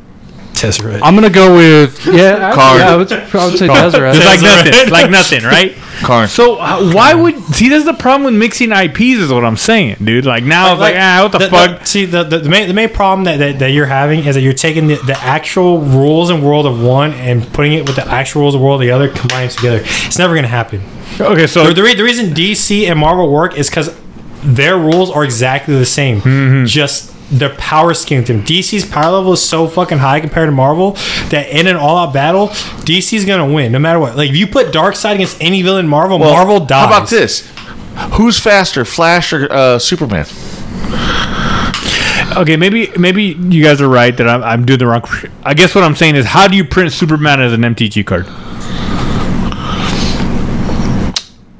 [0.62, 1.02] Tesseract.
[1.04, 2.50] I'm gonna go with yeah.
[2.52, 2.80] I- Card.
[2.80, 4.16] Yeah, I would, I would say Deseret.
[4.16, 4.90] It's like nothing.
[4.92, 5.76] Like nothing, right?
[6.02, 6.28] Karn.
[6.28, 7.70] So uh, why would see?
[7.70, 10.26] That's the problem with mixing IPs, is what I'm saying, dude.
[10.26, 11.86] Like now, it's like, ah, what the, fuck?
[11.86, 14.42] see, the, the, the, main, the main problem that, that, that you're having is that
[14.42, 18.08] you're taking the, the actual rules and world of one and putting it with the
[18.08, 19.82] actual rules of world of the other, combining together.
[19.84, 20.82] It's never going to happen.
[21.20, 23.96] okay, so The, the, re- the reason DC and Marvel work is because
[24.44, 26.22] their rules are exactly the same.
[26.22, 26.66] Mm-hmm.
[26.66, 28.44] Just their power scheme to them.
[28.44, 30.92] DC's power level is so fucking high compared to Marvel
[31.30, 34.16] that in an all-out battle, DC's gonna win no matter what.
[34.18, 36.86] Like if you put Darkseid against any villain Marvel, Well, Marvel dies.
[36.90, 37.50] How about this?
[38.14, 40.26] Who's faster, Flash or uh, Superman?
[42.38, 45.04] okay, maybe maybe you guys are right that I'm, I'm doing the wrong.
[45.44, 48.28] I guess what I'm saying is, how do you print Superman as an MTG card?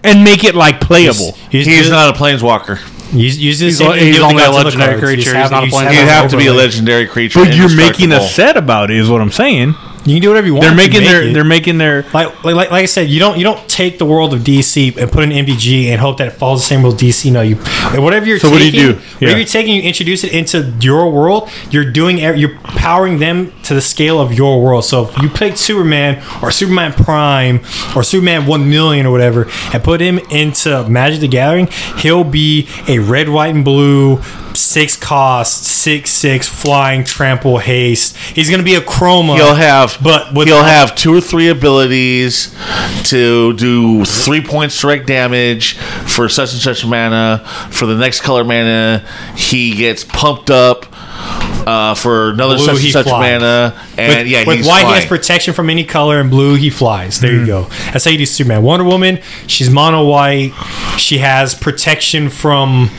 [0.04, 1.34] And make it like playable.
[1.52, 2.80] He's, He's he's not a planeswalker.
[3.14, 5.02] Use, use the He's same o- thing you he's do with only a legendary cards.
[5.02, 5.92] You creature, he's not a you just planeswalker.
[5.92, 7.40] He'd have to be a legendary creature.
[7.40, 9.76] But you're making a set about it, is what I'm saying.
[10.06, 10.66] You can do whatever you want.
[10.66, 11.34] They're making their it.
[11.34, 14.34] they're making their like, like, like, I said, you don't you don't take the world
[14.34, 17.32] of DC and put in MTG and hope that it follows the same rules DC.
[17.32, 17.58] No, you
[18.02, 19.00] whatever you're So what do taking, you do?
[19.00, 21.50] whatever you're taking, you introduce it into your world.
[21.70, 24.86] You're doing you're powering them to the scale of your world.
[24.86, 27.60] So if you pick Superman or Superman Prime
[27.96, 31.68] or Superman One Million or whatever and put him into Magic the Gathering,
[31.98, 34.20] he'll be a red, white, and blue
[34.62, 38.16] six cost, six six flying trample haste.
[38.18, 39.36] He's gonna be a chroma.
[39.36, 42.56] He'll have, but with he'll have two or three abilities
[43.06, 47.44] to do three points direct damage for such and such mana.
[47.72, 49.06] For the next color mana,
[49.36, 50.86] he gets pumped up
[51.68, 54.94] uh, for another Blue, such and such mana, and with, yeah, with he's white, he
[54.94, 57.20] has protection from any color, and blue, he flies.
[57.20, 57.64] There you go.
[57.92, 58.64] That's how you do Superman.
[58.64, 60.54] Wonder Woman, she's mono white.
[60.98, 62.90] She has protection from.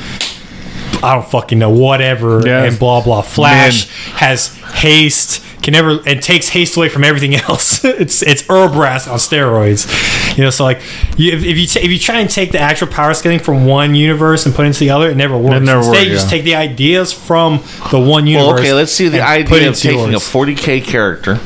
[1.03, 2.71] I don't fucking know, whatever, Yes.
[2.71, 3.23] and blah blah.
[3.23, 7.85] Flash has haste, can never and takes haste away from everything else.
[7.85, 10.51] it's it's Urabrask on steroids, you know.
[10.51, 10.81] So like,
[11.17, 13.67] you, if, if you ta- if you try and take the actual power scaling from
[13.67, 15.65] one universe and put it into the other, it never works.
[15.65, 18.49] never Instead, works, you just take the ideas from the one universe.
[18.53, 20.15] Well, okay, let's see the and put idea of taking yours.
[20.15, 21.41] a 40k character.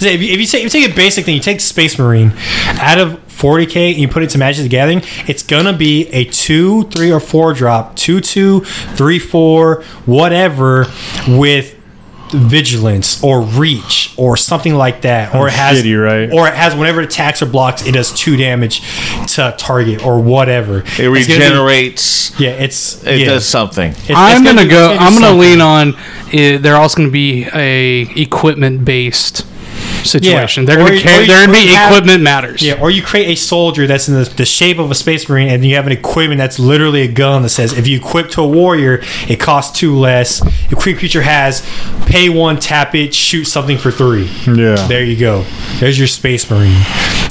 [0.00, 1.98] So if you, if you take, if you take a basic thing, you take Space
[1.98, 2.32] Marine
[2.80, 6.24] out of 40k and you put it to Magic the Gathering, it's gonna be a
[6.26, 8.60] two, three, or four drop, two, two,
[8.94, 10.86] three, four, whatever,
[11.28, 11.76] with
[12.32, 16.30] vigilance or reach or something like that, or it has, shitty, right?
[16.32, 18.82] or it has whenever it attacks or blocks, it does two damage
[19.34, 20.78] to target or whatever.
[20.78, 22.38] It It's gonna be- regenerates.
[22.38, 23.26] yeah, it's It yeah.
[23.26, 23.90] does something.
[23.90, 24.92] It's- it's I'm gonna, be- go.
[24.92, 25.38] I'm gonna something.
[25.40, 25.94] lean on.
[25.96, 29.44] Uh, they're also gonna be a equipment based
[30.04, 30.64] situation.
[30.64, 32.62] They're gonna you- care, they're gonna be you have- equipment matters.
[32.62, 35.48] Yeah, or you create a soldier that's in the, the shape of a space marine,
[35.48, 38.42] and you have an equipment that's literally a gun that says if you equip to
[38.42, 40.42] a warrior, it costs two less.
[40.70, 41.66] If creature has
[42.06, 44.30] pay one, tap it, shoot something for three.
[44.46, 44.86] Yeah.
[44.88, 45.44] there you go.
[45.78, 46.82] There's your space marine,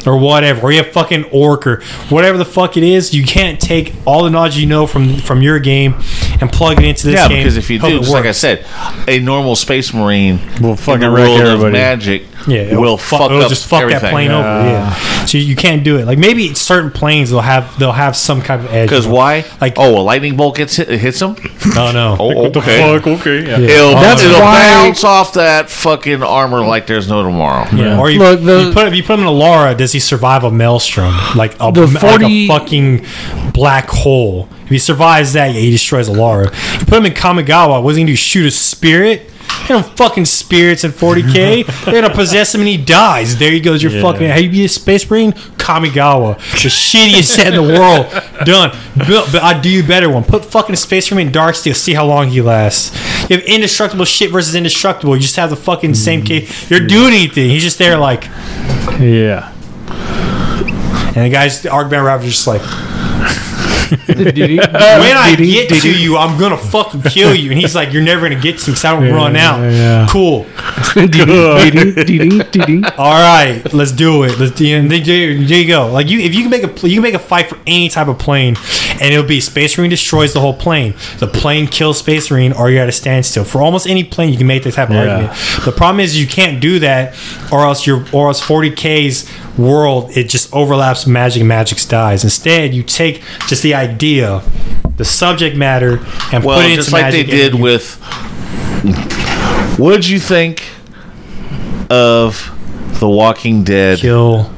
[0.05, 0.61] or whatever.
[0.61, 3.13] Or you have fucking orc or whatever the fuck it is.
[3.13, 5.95] You can't take all the knowledge you know from from your game
[6.41, 7.37] and plug it into this Yeah, game.
[7.39, 8.65] because if you do, just like I said,
[9.07, 12.97] a normal space marine Will in fucking the wreck world of magic Yeah, it'll will
[12.97, 14.01] fuck it'll up just fuck everything.
[14.01, 14.47] that plane over.
[14.47, 16.05] Yeah, so you can't do it.
[16.05, 18.87] Like maybe certain planes they'll have they'll have some kind of edge.
[18.89, 19.43] Because why?
[19.59, 21.35] Like oh, a lightning bolt gets hit, it hits him.
[21.75, 22.15] no, no.
[22.19, 22.83] Oh, okay.
[22.95, 23.45] Okay.
[23.45, 23.57] Yeah.
[23.59, 27.67] It'll, That's it'll why- bounce off that fucking armor like there's no tomorrow.
[27.75, 27.99] Yeah.
[27.99, 30.43] Or you, Look, the- you put if you put him in Alara, does he survive
[30.43, 33.05] a maelstrom like a, The like a fucking
[33.53, 34.47] black hole?
[34.69, 36.45] If he survives that, yeah, he destroys Alara.
[36.79, 38.15] You put him in Kamigawa, what's he gonna do?
[38.15, 39.27] Shoot a spirit?
[39.61, 41.65] They don't fucking spirits in 40k.
[41.85, 43.37] They're gonna possess him and he dies.
[43.37, 43.81] There he goes.
[43.81, 44.29] You're fucking.
[44.29, 45.31] How you be a space marine?
[45.31, 48.11] Kamigawa, the shittiest set in the world.
[48.45, 48.77] Done.
[48.95, 50.23] But, but I do you better one.
[50.23, 51.75] Put fucking space marine in Darksteel.
[51.75, 52.95] See how long he lasts.
[53.27, 55.15] You have indestructible shit versus indestructible.
[55.15, 56.47] You just have the fucking same case.
[56.65, 56.69] Mm.
[56.69, 57.49] You're doing anything.
[57.49, 58.25] He's just there like.
[58.99, 59.51] Yeah.
[61.15, 62.61] And the guys, the Arcbound Ravager's just like,
[63.89, 67.51] when I get to you, I'm gonna fucking kill you.
[67.51, 69.59] And he's like, you're never gonna get to me because I don't run out.
[70.09, 70.45] Cool.
[72.97, 74.37] All right, let's do it.
[74.39, 75.91] Let's there, there you go.
[75.91, 78.07] Like you, if you can make a you can make a fight for any type
[78.07, 78.55] of plane,
[78.99, 80.93] and it'll be Space Marine destroys the whole plane.
[81.19, 83.43] The plane kills Space Marine, or you're at a standstill.
[83.43, 85.01] For almost any plane, you can make this type of Yeah.
[85.01, 85.33] argument.
[85.65, 87.13] The problem is you can't do that,
[87.51, 89.25] or else your or else 40k's
[89.57, 92.23] world it just overlaps magic and magic's dies.
[92.23, 94.41] Instead, you take just the idea,
[94.97, 95.99] the subject matter,
[96.31, 97.95] and Well, put it into just like they did with.
[99.77, 100.63] What did you think
[101.89, 102.51] of
[102.99, 103.99] The Walking Dead?
[103.99, 104.49] kill.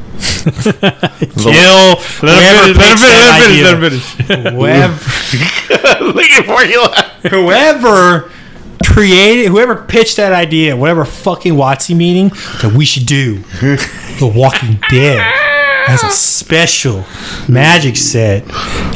[0.43, 1.95] The- Kill.
[2.21, 3.63] Whoever pitched that idea.
[3.63, 4.53] let him finish.
[4.53, 6.85] Whoever, Look at where you
[7.29, 8.31] whoever
[8.85, 12.29] created, whoever pitched that idea, whatever fucking WotC meeting
[12.61, 15.21] that we should do The Walking Dead
[15.87, 17.05] as a special
[17.47, 18.43] magic set.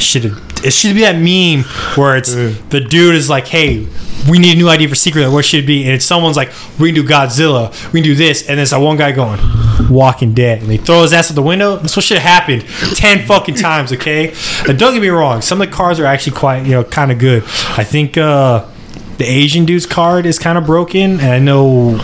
[0.00, 1.64] Should have it should be that meme
[1.96, 3.86] where it's the dude is like, "Hey,
[4.28, 5.22] we need a new idea for Secret.
[5.22, 5.30] Lair.
[5.30, 7.70] What should it be?" And it's someone's like, "We can do Godzilla.
[7.92, 9.40] We can do this." And there's that one guy going,
[9.88, 11.76] "Walking Dead," and they throw his ass out the window.
[11.76, 12.64] That's what should have happened
[12.96, 13.92] ten fucking times.
[13.92, 14.32] Okay,
[14.68, 15.40] and don't get me wrong.
[15.40, 17.42] Some of the cards are actually quite, you know, kind of good.
[17.76, 18.16] I think.
[18.18, 18.64] uh
[19.18, 21.96] the Asian dude's card is kind of broken, and I know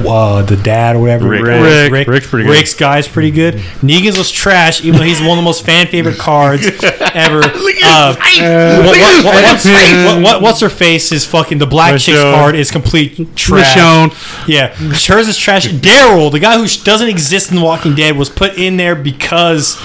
[0.08, 1.28] uh, the dad or whatever.
[1.28, 1.42] Rick.
[1.44, 1.92] Rick.
[1.92, 2.08] Rick.
[2.08, 2.50] Rick's pretty good.
[2.52, 3.54] Rick's guy's pretty good.
[3.82, 6.66] Negan's was trash, even though he's one of the most fan favorite cards
[7.14, 7.40] ever.
[7.42, 12.18] Uh, what- what- what- what's, what- what- what's her face is fucking the black chick's
[12.18, 12.34] Michonne.
[12.34, 13.76] card is complete trash.
[13.76, 14.48] Michonne.
[14.48, 15.66] Yeah, hers is trash.
[15.68, 18.94] Daryl, the guy who sh- doesn't exist in The Walking Dead, was put in there
[18.94, 19.76] because.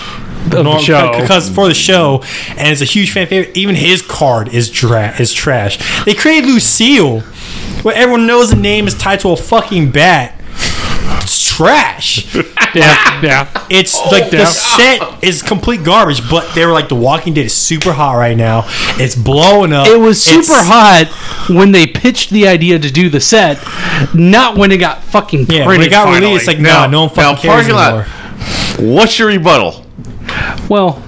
[0.49, 1.19] the show.
[1.21, 2.23] because for the show,
[2.57, 3.55] and it's a huge fan favorite.
[3.55, 5.77] Even his card is dra- is trash.
[6.03, 7.21] They created Lucille,
[7.83, 10.35] where everyone knows the name is tied to a fucking bat.
[11.23, 12.27] It's trash.
[12.73, 13.65] Yeah, yeah.
[13.69, 17.53] It's like the set is complete garbage, but they were like, The Walking Dead is
[17.53, 18.63] super hot right now.
[18.97, 19.87] It's blowing up.
[19.87, 21.07] It was super It's- hot
[21.53, 23.59] when they pitched the idea to do the set,
[24.15, 25.53] not when it got fucking printed.
[25.59, 26.27] Yeah, when it got finally.
[26.27, 28.07] released, like, Now- nah, no one now, fucking cares parking lot.
[28.79, 28.95] anymore.
[28.95, 29.85] What's your rebuttal?
[30.69, 31.03] well,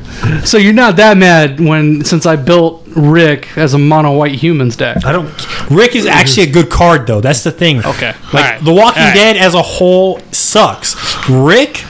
[0.45, 4.76] so you're not that mad when since I built Rick as a mono white humans
[4.76, 5.06] deck.
[5.06, 5.30] I don't.
[5.70, 7.22] Rick is actually a good card, though.
[7.22, 7.80] That's the thing.
[7.80, 8.14] Okay.
[8.32, 8.64] Like Alright.
[8.64, 9.16] The Walking Alright.
[9.16, 10.95] Dead as a whole sucks.
[11.30, 11.84] Rick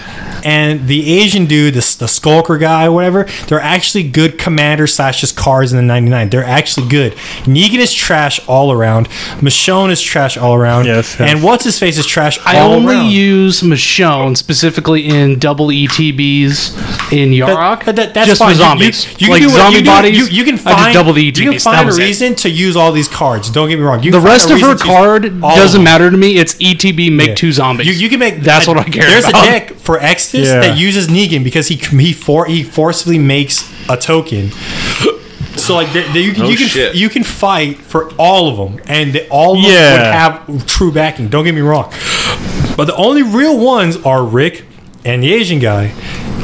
[0.43, 5.35] and the Asian dude, the, the Skulker guy, whatever, they're actually good commander slash just
[5.35, 6.29] cards in the 99.
[6.29, 7.13] They're actually good.
[7.43, 9.07] Negan is trash all around.
[9.39, 10.85] Michonne is trash all around.
[10.85, 11.29] Yes, yes.
[11.29, 13.11] And what's his face is trash I only around.
[13.11, 17.85] use Michonne specifically in double ETBs in Yarok.
[17.85, 18.53] That- that- that's just fine.
[18.55, 19.05] for zombies.
[19.19, 20.17] You, you, like can do, zombie you, do- bodies.
[20.17, 22.03] You, you can I find double the You can find a was it.
[22.03, 23.49] reason to use all these cards.
[23.49, 24.03] Don't get me wrong.
[24.03, 26.37] You The rest of her reason to use card doesn't matter to me.
[26.37, 27.35] It's ETB make Yeah.
[27.35, 27.87] two zombies.
[27.87, 29.45] You, you can make That's a- what I care There's about.
[29.45, 29.99] a deck for
[30.33, 30.59] Exodus Yeah.
[30.61, 34.51] that uses Negan because he he for he forcibly makes a token.
[35.55, 36.95] So like they, they- you can Oh, you can shit.
[36.95, 39.91] you can fight for all of them, and they, all of them Yeah.
[39.93, 41.29] would have true backing.
[41.29, 41.91] Don't get me wrong,
[42.75, 44.65] but the only real ones are Rick
[45.05, 45.91] and the Asian guy.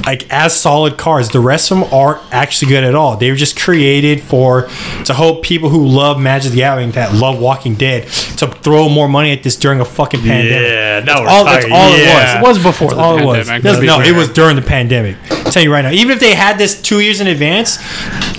[0.09, 3.15] Like as solid cards, the rest of them aren't actually good at all.
[3.15, 4.63] They were just created for
[5.05, 8.07] to hope people who love Magic the Gathering that love Walking Dead
[8.39, 10.67] to throw more money at this during a fucking pandemic.
[10.67, 11.45] Yeah, now that's all.
[11.45, 11.71] That's talking.
[11.77, 12.37] all Yeah.
[12.37, 12.57] it It was.
[12.57, 13.47] was before That's the all it was.
[13.49, 15.15] let's No, it was during the pandemic.
[15.29, 15.91] I'm telling you right now.
[15.91, 17.77] Even if they had this two years in advance,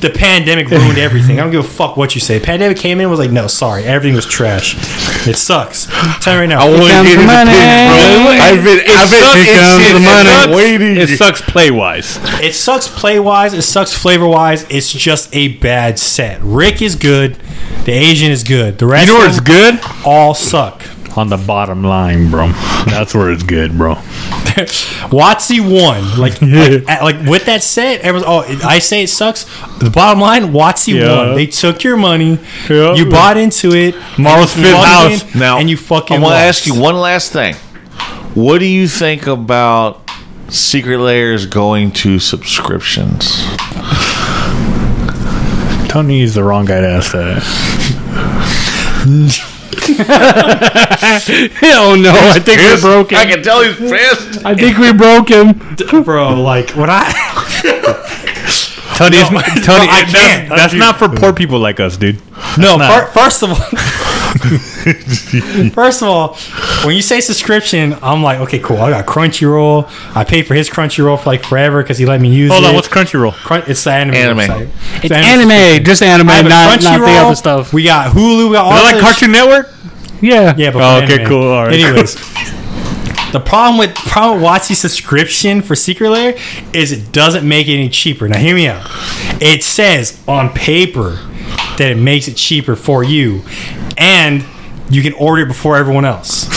[0.01, 1.39] the pandemic ruined everything.
[1.39, 2.41] I don't give a fuck what you say.
[2.41, 4.75] Pandemic came in and was like, no, sorry, everything was trash.
[5.29, 5.87] It sucks.
[5.93, 6.67] I'm telling you right now.
[6.67, 7.51] I want to comes get the money.
[7.51, 7.63] pit,
[7.95, 8.33] bro.
[8.43, 10.31] I've been, I've been sucks- itching Here comes the and money.
[10.31, 10.97] I'm waiting.
[10.97, 12.19] It sucks play wise.
[12.43, 13.53] It sucks play wise.
[13.53, 14.65] It sucks flavor wise.
[14.71, 16.41] It's just a bad set.
[16.41, 17.37] Rick is good.
[17.85, 18.79] The Asian is good.
[18.79, 19.79] The rest You know where it's good?
[20.07, 20.83] all suck.
[21.19, 22.49] On the bottom line, bro.
[22.87, 23.95] That's where it's good, bro.
[25.11, 26.19] WotC won.
[26.19, 26.41] Like,
[26.87, 29.45] like, like with that set, everyone's oh, I say it sucks.
[29.81, 31.17] The bottom line, WotC Yeah.
[31.27, 31.35] won.
[31.35, 32.39] They took your money.
[32.71, 32.95] Yeah.
[32.95, 33.97] You bought into it.
[34.19, 35.35] Marvel's and you fifth house.
[35.35, 36.17] in, Now, and you fucking.
[36.17, 37.55] I want to ask you one last thing.
[38.35, 40.10] What do you think about
[40.51, 43.45] Secret Lairs going to subscriptions?
[45.89, 47.43] Tony is the wrong guy to ask that.
[51.63, 52.13] oh no!
[52.13, 53.19] I think we broke him.
[53.19, 53.31] I him.
[53.31, 54.45] can tell he's pissed.
[54.45, 55.59] I think we broke him.
[56.05, 56.41] bro.
[56.41, 57.57] Like when I.
[59.01, 60.49] Tony, is, Tony, I that's, can't.
[60.51, 62.21] that's not for poor people like us, dude.
[62.59, 63.09] No, not.
[63.09, 63.57] fir- first of all,
[65.71, 66.37] first of all,
[66.85, 68.79] when you say subscription, I'm like, okay, cool.
[68.79, 69.91] I got Crunchyroll.
[70.17, 72.69] I paid for his Crunchyroll for like forever because he let me use Hold it.
[72.69, 73.33] on, what's Crunchyroll?
[73.35, 74.15] Crun- it's the anime.
[74.15, 74.39] Anime.
[74.39, 75.05] website.
[75.05, 77.25] It's anime, just anime, I have a not, not the Crunchyroll.
[77.27, 77.73] other stuff.
[77.73, 78.49] We got Hulu.
[78.49, 79.69] We got all Is it like this- Cartoon Network?
[80.23, 81.29] Yeah, Yeah, but Oh, for okay, anime.
[81.29, 82.15] cool, all right, Anyways,
[83.33, 86.35] the problem with problem with WotC subscription for Secret Lair
[86.73, 88.29] is it doesn't make it any cheaper.
[88.29, 88.87] Now, hear me out.
[89.41, 91.19] It says on paper
[91.79, 93.43] that it makes it cheaper for you,
[93.97, 94.45] and
[94.91, 96.49] you can order it before everyone else.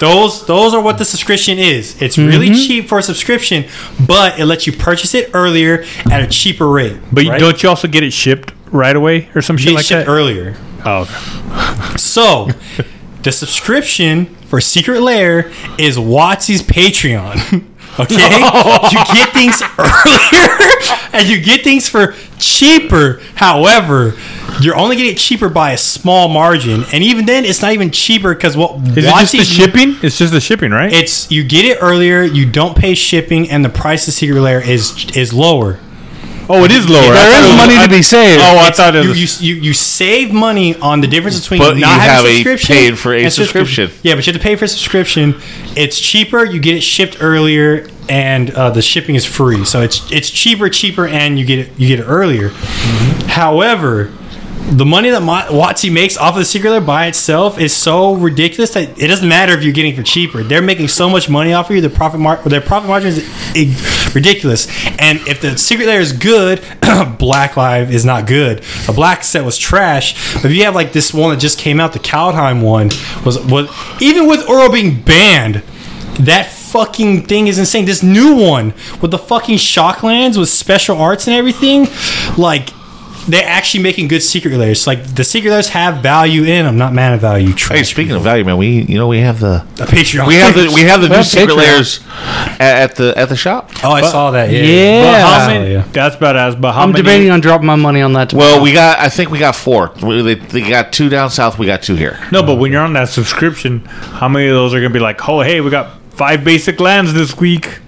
[0.00, 2.00] Those those are what the subscription is.
[2.02, 2.66] It's really mm-hmm.
[2.66, 3.64] cheap for a subscription,
[4.06, 6.98] but it lets you purchase it earlier at a cheaper rate.
[7.12, 7.38] But right?
[7.40, 10.12] don't you also get it shipped right away or some You shit like shipped that?
[10.12, 10.56] earlier.
[10.84, 11.96] Oh, okay.
[11.96, 12.48] So,
[13.22, 17.66] the subscription for Secret Lair is WotC's Patreon.
[17.98, 18.14] Okay,
[18.90, 23.20] you get things earlier, and you get things for cheaper.
[23.34, 24.14] However,
[24.60, 27.90] you're only getting it cheaper by a small margin, and even then, it's not even
[27.90, 29.96] cheaper because what Is it just the shipping?
[30.02, 30.92] It's just the shipping, right?
[30.92, 34.60] It's you get it earlier, you don't pay shipping, and the price of Secret Lair
[34.66, 35.78] is is lower.
[36.48, 37.00] Oh, it is lower.
[37.00, 38.40] I There thought is it money to be saved.
[38.42, 39.42] Oh, I thought it You, was.
[39.42, 42.28] you, you, you save money on the difference between But not you having have a
[42.28, 43.90] a subscription paid for a and subscription.
[44.02, 45.34] Yeah, but you have to pay for a subscription.
[45.76, 46.44] It's cheaper.
[46.44, 49.64] You get it shipped earlier, and uh, the shipping is free.
[49.64, 52.48] So it's it's cheaper, cheaper, and you get it you get it earlier.
[53.28, 54.12] However,
[54.70, 58.72] the money that WotC makes off of the Secret Lair by itself is so ridiculous
[58.74, 60.42] that it doesn't matter if you're getting for cheaper.
[60.42, 61.82] They're making so much money off of you.
[61.82, 63.08] Their profit mar- their profit margin
[63.54, 64.68] is ridiculous.
[64.98, 66.64] And if the Secret Lair is good,
[67.18, 68.62] Black Live is not good.
[68.86, 70.34] The Black set was trash.
[70.34, 72.90] But if you have like this one that just came out, the Kaldheim one
[73.24, 73.68] was was
[74.00, 75.56] even with Oro being banned,
[76.20, 77.84] that fucking thing is insane.
[77.84, 81.88] This new one with the fucking Shocklands with special arts and everything,
[82.38, 82.70] like
[83.28, 84.86] they're actually making good secret lairs.
[84.86, 87.48] Like the secret lairs have value in them, not mana value.
[87.48, 90.26] Hey, Trash speaking of value, man, we you know we have the a Patreon.
[90.26, 91.56] we have the we have the new secret Patreon.
[91.56, 92.00] layers
[92.58, 93.70] at, at the at the shop.
[93.84, 94.50] oh, I saw that.
[94.50, 94.62] Yeah.
[94.62, 95.02] Yeah.
[95.02, 95.72] But how many?
[95.72, 95.84] Yeah.
[95.92, 96.60] That's badass.
[96.60, 97.02] But how I'm many?
[97.02, 98.30] debating on dropping my money on that.
[98.30, 98.54] Tomorrow.
[98.54, 99.92] Well, we got I think we got four.
[100.02, 101.58] We, they, they got two down south.
[101.58, 102.18] We got two here.
[102.32, 105.28] No, but when you're on that subscription, how many of those are gonna be like,
[105.28, 107.78] oh, hey, we got five basic lands this week?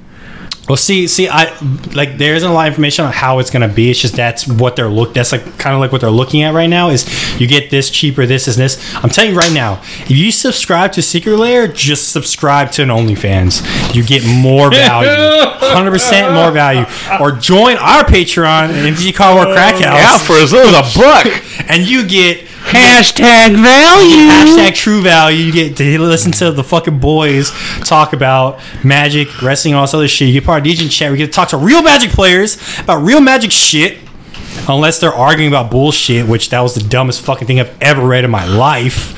[0.68, 1.58] Well, see, see, I
[1.92, 3.90] like there isn't a lot of information on how it's gonna be.
[3.90, 5.12] It's just that's what they're look.
[5.12, 6.88] That's like kind of like what they're looking at right now.
[6.88, 7.04] Is
[7.38, 8.94] you get this cheaper, this is this.
[8.96, 12.88] I'm telling you right now, if you subscribe to Secret Lair, just subscribe to an
[12.88, 13.94] OnlyFans.
[13.94, 15.10] You get more value,
[15.60, 16.86] hundred percent more value.
[17.20, 20.96] Or join our Patreon and MTG Car War Crack House, Yeah, for as little as
[20.96, 21.26] a buck.
[21.68, 24.28] and you get hashtag value.
[24.28, 25.38] Hashtag true value.
[25.38, 27.50] You get to listen to the fucking boys
[27.80, 30.28] talk about magic, wrestling, all this other shit.
[30.28, 31.12] You get part of DJ chat.
[31.12, 33.98] We get to talk to real magic players about real magic shit.
[34.66, 38.24] Unless they're arguing about bullshit, which that was the dumbest fucking thing I've ever read
[38.24, 39.12] in my life.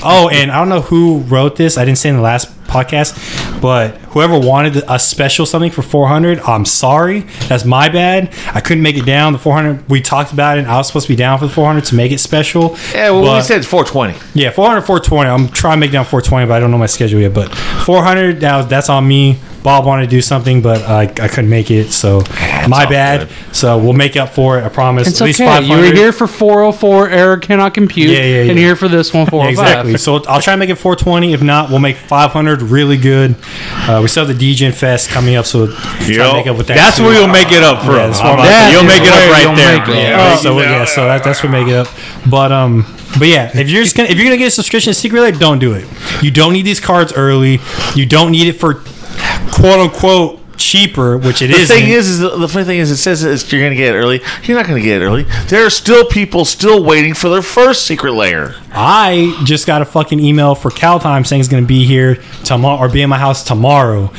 [0.04, 1.76] oh, and I don't know who wrote this.
[1.76, 6.40] I didn't say in the last podcast, but whoever wanted a special something for 400,
[6.40, 7.20] I'm sorry.
[7.48, 8.32] That's my bad.
[8.54, 9.34] I couldn't make it down.
[9.34, 10.62] The 400, we talked about it.
[10.62, 12.76] And I was supposed to be down for the 400 to make it special.
[12.94, 14.14] Yeah, well, we said it's 420.
[14.40, 15.28] yeah, 400, 420.
[15.28, 17.34] I'm trying to make it down 420, but I don't know my schedule yet.
[17.34, 19.38] But 400, now that's on me.
[19.62, 22.20] Bob wanted to do something, but I, I couldn't make it, so
[22.68, 23.26] my bad.
[23.26, 23.36] good.
[23.56, 24.64] So we'll make up for it.
[24.64, 25.08] I promise.
[25.08, 25.60] It's At least okay.
[25.62, 25.90] You 500.
[25.90, 27.08] were here for 404.
[27.10, 28.10] Error cannot compute.
[28.10, 29.50] Yeah, yeah, And here for this one, Yeah, 405.
[29.66, 29.96] exactly.
[29.98, 31.32] So I'll try to make it 420.
[31.32, 33.34] If not, we'll make 500 really good.
[33.88, 36.68] Uh, we still have the DJ Fest coming up, so try to make up with
[36.68, 36.76] that.
[36.78, 37.02] That's too.
[37.02, 37.98] where you'll make it up for.
[37.98, 38.20] Yeah, us.
[38.20, 38.70] that's where I'm I'm like, at.
[38.70, 39.82] you'll make it up right there.
[39.82, 39.88] it.
[39.88, 41.88] Yeah, Oh, so yeah, so that, that's what make it up.
[42.30, 42.86] But um,
[43.18, 45.32] but yeah, if you're just gonna if you're gonna get a subscription to Secret Lair,
[45.32, 45.88] don't do it.
[46.22, 47.58] You don't need these cards early.
[47.96, 48.74] You don't need it for
[49.50, 51.68] quote unquote cheaper, which it The is.
[51.68, 53.94] thing is, is the, the funny thing is, it says it's, you're going to get
[53.94, 54.20] it early.
[54.44, 55.24] You're not going to get it early.
[55.48, 58.54] There are still people still waiting for their first secret lair.
[58.72, 62.90] I just got a fucking email for Kaldheim saying it's gonna be here tomorrow or
[62.90, 64.10] be in my house tomorrow,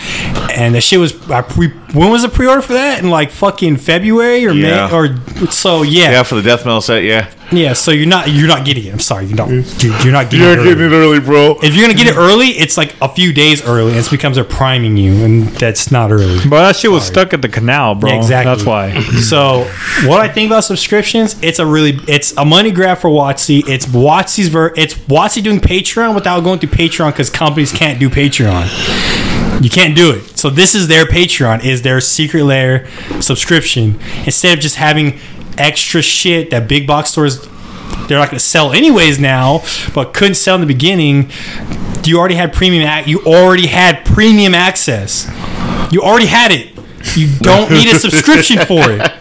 [0.51, 3.01] and the shit was I pre, when was the pre-order for that?
[3.01, 4.87] In like fucking February or Yeah.
[4.87, 6.11] May or so yeah.
[6.11, 7.03] Yeah, for the death metal set.
[7.03, 8.93] Yeah, Yeah, so you're not you're not getting it.
[8.93, 9.49] I'm sorry, you don't.
[9.49, 10.57] You're, you're not getting you're it.
[10.57, 10.69] early.
[10.69, 11.57] getting it early, bro.
[11.63, 14.35] If you're gonna get it early, it's like a few days early, and it becomes
[14.35, 16.39] they're priming you, and that's not early.
[16.47, 18.11] But that shit was stuck at the canal, bro.
[18.11, 18.53] Yeah, exactly.
[18.53, 19.03] That's why.
[19.27, 19.63] So,
[20.05, 23.67] what I think about subscriptions, it's a really it's a money grab for WotC.
[23.67, 28.09] It's WotC's ver it's WotC doing Patreon without going through Patreon because companies can't do
[28.09, 29.36] Patreon.
[29.61, 30.37] You can't do it.
[30.37, 32.87] So this is their Patreon, is their secret lair
[33.21, 33.99] subscription.
[34.25, 35.19] Instead of just having
[35.57, 37.47] extra shit that big box stores
[38.07, 39.63] they're not going to sell anyways now,
[39.93, 41.29] but couldn't sell in the beginning.
[42.05, 42.87] You already had premium.
[42.87, 45.25] ac- You already had premium access.
[45.91, 46.73] You already had it.
[47.17, 49.11] You don't need a subscription for it.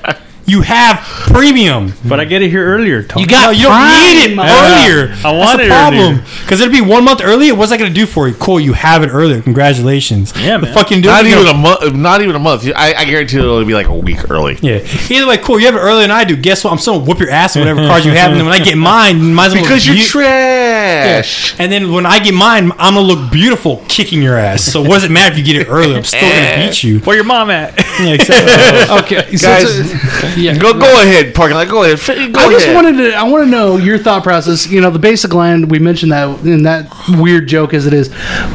[0.46, 1.92] You have premium.
[2.04, 3.22] But I get it here earlier, Tony.
[3.22, 4.48] You got No, you don't need it Prime.
[4.48, 5.12] earlier.
[5.12, 6.22] I That's want the it problem.
[6.42, 7.54] Because it'd be one month earlier.
[7.54, 8.34] What's that going to do for you?
[8.34, 9.42] Cool, you have it earlier.
[9.42, 10.32] Congratulations.
[10.36, 10.60] Yeah, man.
[10.60, 11.94] The fucking do Not it, you even a month.
[11.94, 12.64] Not even a month.
[12.76, 14.56] I, I guarantee it'll be like a week early.
[14.62, 14.78] Yeah.
[15.10, 15.58] Either way, cool.
[15.58, 16.36] You have it earlier than I do.
[16.36, 16.72] Guess what?
[16.72, 18.64] I'm still gonna whoop your ass with whatever cards you have, and then when I
[18.64, 21.56] get mine, might as well Because you're you- trash.
[21.58, 24.62] And then when I get mine, I'm gonna look beautiful kicking your ass.
[24.62, 25.96] So what does it matter if you get it early?
[25.96, 26.68] I'm still gonna eh.
[26.68, 27.00] beat you.
[27.00, 27.76] Where your mom at?
[28.00, 28.46] Yeah, exactly.
[29.06, 30.56] Okay, so Guys, it's Yeah.
[30.58, 31.68] Go go ahead, parking lot.
[31.68, 31.98] Go ahead.
[32.32, 32.74] Go I just ahead.
[32.74, 33.14] wanted to.
[33.14, 34.66] I want to know your thought process.
[34.68, 38.08] You know, the basic land we mentioned that in that weird joke as it is,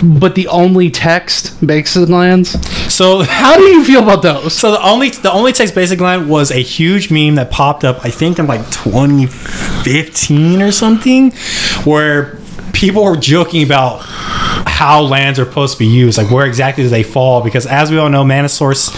[0.04, 2.52] but the only text basic lands.
[2.94, 4.54] So How do you feel about those?
[4.54, 8.06] So the only the only text basic land was a huge meme that popped up.
[8.06, 11.32] I think in like 2015 or something,
[11.84, 12.38] where
[12.74, 16.90] people were joking about how lands are supposed to be used, like where exactly do
[16.90, 17.42] they fall?
[17.44, 18.90] Because as we all know, mana source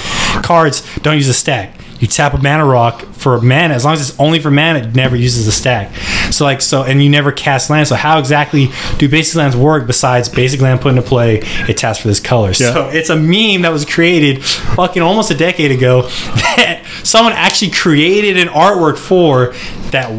[0.42, 1.80] cards don't use a stack.
[2.04, 4.80] You tap a mana rock for mana as long as it's only for mana.
[4.80, 5.96] It never uses a stack.
[6.34, 7.88] So like so, and you never cast lands.
[7.88, 11.40] So how exactly do basic lands work besides basic land put into play?
[11.70, 12.54] It taps for this color.
[12.54, 16.02] So it's a meme that was created fucking almost a decade ago
[16.58, 19.54] that someone actually created an artwork for
[19.92, 20.12] that.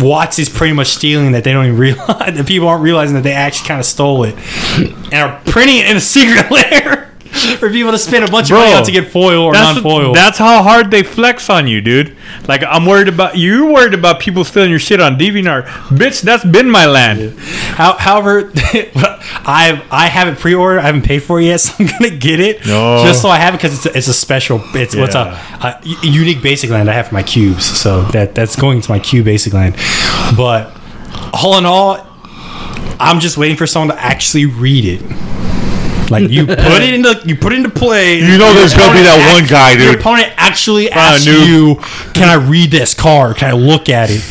[0.00, 3.22] Watts is pretty much stealing that they don't even realize that people aren't realizing that
[3.22, 4.34] they actually kind of stole it
[4.74, 7.11] and are printing it in a secret lair
[7.58, 9.74] for people to spend a bunch of money Bro, on to get foil or That's,
[9.76, 10.12] non-foil.
[10.12, 12.14] that's how hard they flex on you, dude.
[12.46, 15.64] Like I'm worried about you're worried about people stealing your shit on DeviantArt.
[15.88, 17.38] Bitch, that's been my land.
[17.38, 20.80] How, however, I I haven't pre-ordered.
[20.80, 23.02] I haven't paid for it yet, so I'm gonna get it No.
[23.04, 24.60] just so I have it because it's a, it's a special.
[24.74, 25.80] It's what's a, Yeah.
[26.02, 27.64] a unique basic land I have for my cubes.
[27.64, 29.74] So that that's going to my cube basic land.
[30.36, 30.76] But
[31.32, 32.06] all in all,
[33.00, 35.02] I'm just waiting for someone to actually read it.
[36.12, 38.18] Like you put it into you put it into play.
[38.18, 39.82] You know there's gonna be that one guy, dude.
[39.82, 41.46] Your opponent actually asks noob.
[41.48, 41.76] you,
[42.12, 43.36] "Can I read this card?
[43.38, 44.22] Can I look at it?"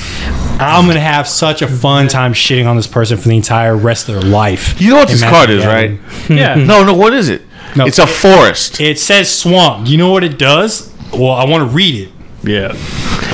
[0.61, 4.07] I'm gonna have such a fun time shitting on this person for the entire rest
[4.09, 4.79] of their life.
[4.79, 5.99] You know what this card is, right?
[6.29, 6.55] Yeah.
[6.55, 6.93] No, no.
[6.93, 7.41] What is it?
[7.75, 7.85] No.
[7.87, 8.79] It's a forest.
[8.79, 9.87] It says swamp.
[9.89, 10.93] You know what it does?
[11.11, 12.09] Well, I want to read it.
[12.43, 12.73] Yeah.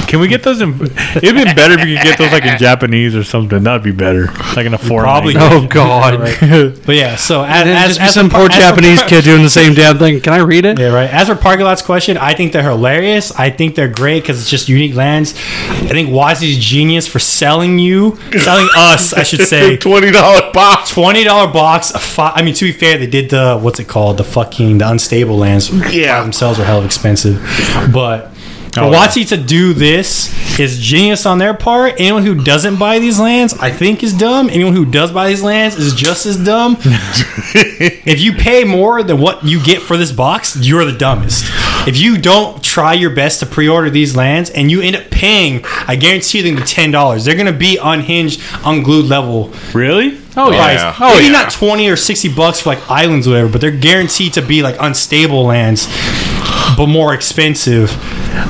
[0.07, 0.73] Can we get those in?
[0.81, 3.61] It'd be better if you could get those like in Japanese or something.
[3.63, 4.27] That'd be better.
[4.55, 5.03] Like in a foreign.
[5.05, 5.34] Probably.
[5.34, 5.63] language.
[5.63, 6.77] Oh God!
[6.85, 9.43] But yeah, so as, as, just as some for- poor as for- Japanese kid doing
[9.43, 10.21] the same damn thing.
[10.21, 10.79] Can I read it?
[10.79, 11.09] Yeah, right.
[11.09, 13.31] As for Parking Lot's question, I think they're hilarious.
[13.31, 15.34] I think they're great because it's just unique lands.
[15.34, 20.91] I think WotC's genius for selling you, selling us, I should say, Twenty dollar box.
[20.91, 21.91] twenty dollar box.
[21.91, 24.17] A fi- I mean, to be fair, they did the what's it called?
[24.17, 25.69] The fucking the unstable lands.
[25.93, 26.21] Yeah.
[26.21, 27.41] themselves are hell of expensive,
[27.93, 28.34] but.
[28.77, 29.07] For Oh, yeah.
[29.07, 31.95] WotC to do this is genius on their part.
[31.99, 34.49] Anyone who doesn't buy these lands, I think, is dumb.
[34.49, 36.77] Anyone who does buy these lands is just as dumb.
[36.83, 41.45] if you pay more than what you get for this box, you're the dumbest.
[41.87, 45.63] If you don't try your best to pre-order these lands and you end up paying,
[45.87, 50.17] I guarantee you, the ten dollars, they're gonna be unhinged, unglued level Really?
[50.35, 50.79] Oh price.
[50.79, 50.95] yeah.
[50.99, 51.31] Oh, Maybe yeah.
[51.31, 54.61] not twenty or sixty bucks for like islands, or whatever, but they're guaranteed to be
[54.61, 55.87] like unstable lands,
[56.76, 57.91] but more expensive.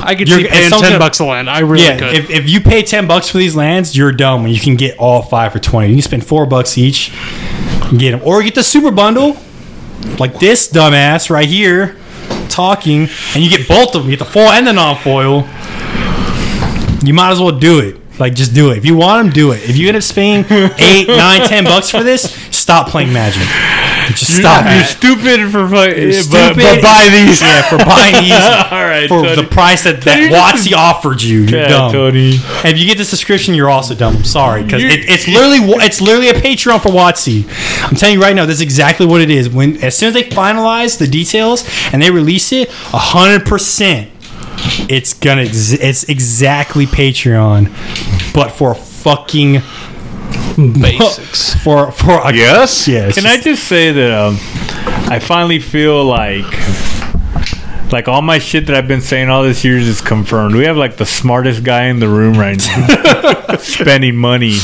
[0.02, 1.48] I could see paying ten bucks a land.
[1.48, 2.14] I really yeah, could.
[2.14, 4.98] if, if you pay ten bucks for these lands, you're dumb when you can get
[4.98, 5.88] all five for twenty.
[5.88, 9.36] You can spend four bucks each, and get them, or get the super bundle,
[10.18, 11.96] like this dumbass right here,
[12.48, 14.10] talking, and you get both of them.
[14.10, 15.48] You get the foil and the non-foil.
[17.06, 17.96] You might as well do it.
[18.18, 18.78] Like, just do it.
[18.78, 19.68] If you want them, do it.
[19.68, 23.46] If you end up spending eight, nine, ten bucks for this, stop playing Magic.
[24.08, 24.86] Just stop You're it.
[24.86, 27.40] stupid for fi- You're eh, but, but buy these.
[27.42, 28.32] Yeah, for buying these
[28.72, 29.08] All right.
[29.08, 29.36] for Tony.
[29.36, 31.40] the price that, that WotC offered you.
[31.42, 31.92] You're Yeah, dumb.
[31.92, 32.34] Tony.
[32.64, 34.16] And if you get the subscription, you're also dumb.
[34.16, 37.44] I'm sorry because it, it's literally it's literally a Patreon for WotC.
[37.88, 39.48] I'm telling you right now, that's exactly what it is.
[39.48, 44.10] When as soon as they finalize the details and they release it, hundred percent,
[44.88, 47.66] it's gonna ex- it's exactly Patreon,
[48.34, 49.60] but for fucking
[50.80, 51.54] Basics.
[51.62, 52.88] for for a, Yes.
[52.88, 53.10] yeah.
[53.12, 54.34] Can I just say that um,
[55.10, 56.44] I finally feel like
[57.92, 60.54] like all my shit that I've been saying all this years is confirmed.
[60.54, 64.58] We have like the smartest guy in the room right now spending money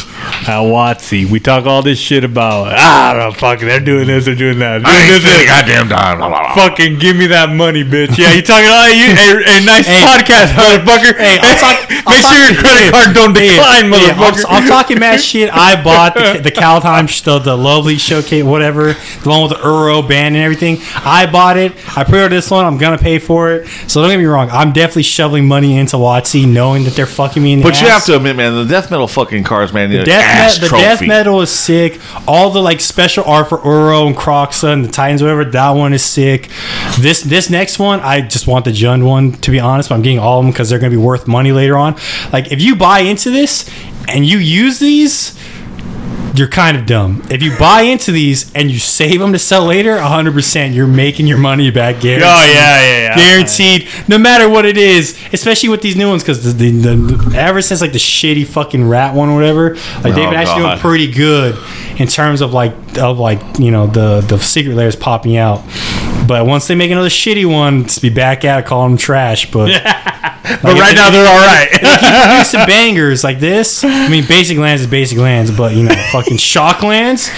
[0.45, 1.29] at WotC.
[1.31, 4.83] We talk all this shit about ah no, fuck they're doing this, they're doing that.
[4.85, 6.19] I Doing ain't this, spending goddamn time.
[6.19, 6.55] Blah, blah, blah.
[6.55, 8.17] Fucking give me that money, bitch.
[8.19, 11.17] Yeah, you talking all you a, a nice Hey, podcast, motherfucker.
[11.17, 14.45] Hey, I'll talk- Make I'll sure talk- your credit card don't decline, Yeah, I'm, motherfucker.
[14.49, 15.51] I'm talking mad shit.
[15.53, 19.65] I bought the, the Kaldheim, sh- the, the lovely showcase, whatever, the one with the
[19.65, 20.79] Euro band and everything.
[20.97, 21.73] I bought it.
[21.97, 22.65] I pre-ordered this one.
[22.67, 23.67] I'm gonna pay for it.
[23.89, 24.51] So don't get me wrong.
[24.51, 27.89] I'm definitely shoveling money into WotC, knowing that they're fucking me in the But you
[27.89, 29.91] have to admit, man, the death metal fucking cars, man.
[29.91, 32.01] The Death me- the death metal is sick.
[32.27, 35.45] All the like special art for Uro and Kroxa and the Titans, whatever.
[35.45, 36.51] That one is sick.
[36.99, 39.89] This this next one, I just want the Jund one to be honest.
[39.89, 41.97] But I'm getting all of them because they're gonna be worth money later on.
[42.33, 43.69] Like if you buy into this
[44.09, 45.34] and you use these.
[46.37, 47.23] You're kind of dumb.
[47.31, 51.27] If you buy into these and you save them to sell later, 100% you're making
[51.29, 51.97] your money back.
[51.97, 52.27] Oh, guaranteed.
[52.27, 53.17] Oh yeah, yeah, yeah.
[53.17, 57.37] Guaranteed, no matter what it is, especially with these new ones, because the, the, the
[57.39, 60.63] ever since like the shitty fucking rat one or whatever, like they've Oh, been actually
[60.63, 61.57] doing pretty good
[62.01, 65.63] in terms of like of like you know the the secret lairs popping out.
[66.27, 69.51] But once they make another shitty one, just be back at it, calling them trash.
[69.51, 69.71] But
[70.45, 72.39] But right now they're all right.
[72.39, 73.83] Use some bangers like this.
[73.83, 77.31] I mean, basic lands is basic lands, but you know, fucking shock lands,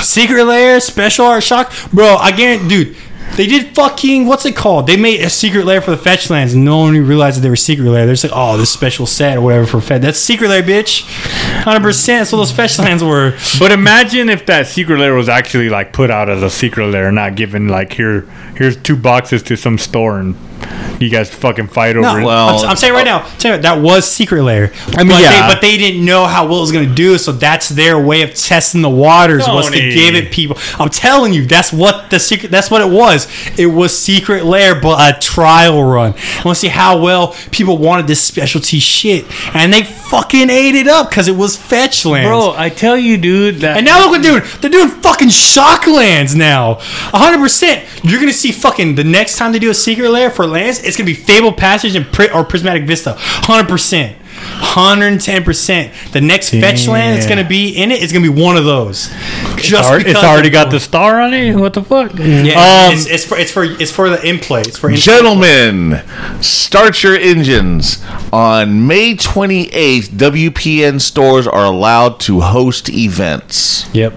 [0.00, 2.16] secret lair, special art shock, bro.
[2.16, 2.96] I guarantee, dude.
[3.36, 4.86] They did fucking what's it called?
[4.86, 6.54] They made a secret lair for the fetch lands.
[6.54, 8.06] and No one realized that they were secret lair.
[8.06, 10.00] They're just like, oh, this special set or whatever for fetch.
[10.02, 11.02] That's secret lair, bitch.
[11.62, 12.20] Hundred percent.
[12.20, 13.36] That's what those fetch lands were.
[13.58, 17.12] But imagine if that secret lair was actually like put out as a secret lair,
[17.12, 18.22] not given like here,
[18.56, 20.34] here's two boxes to some store and
[21.00, 22.24] you guys fucking fight over No, it.
[22.24, 24.72] well- I'm, I'm saying right now, saying that was secret lair.
[24.88, 25.46] I mean, but yeah.
[25.48, 28.00] they, but they didn't know how well it was going to do, so that's their
[28.00, 29.46] way of testing the waters.
[29.46, 29.94] Was to Tony.
[29.94, 30.56] give it people.
[30.78, 32.50] I'm telling you, that's what the secret.
[32.50, 33.28] That's what it was.
[33.58, 36.14] It was secret lair, but a trial run.
[36.14, 40.74] I want to see how well people wanted this specialty shit, and they fucking ate
[40.74, 42.28] it up because it was fetch lands.
[42.28, 44.50] Bro, I tell you, dude, that And now look what they're doing.
[44.60, 46.76] They're doing fucking shock lands now.
[47.10, 48.04] 100%.
[48.04, 50.78] You're going to see fucking the next time they do a secret lair for lands,
[50.82, 53.14] it's going to be Fabled Passage and Pri- or Prismatic Vista.
[53.18, 54.14] 100%.
[54.36, 56.12] 110%.
[56.12, 58.56] The next fetch land that's going to be in it is going to be one
[58.56, 59.08] of those.
[59.56, 61.54] Just Alre- it's because already of- got the star on it.
[61.56, 62.12] What the fuck?
[62.14, 64.60] Yeah, Um, it's, it's for it's for it's for the in play.
[64.60, 66.02] It's for in Gentlemen,
[66.42, 68.04] start your engines.
[68.32, 73.88] On May 28th, WPN stores are allowed to host events.
[73.94, 74.12] Yep.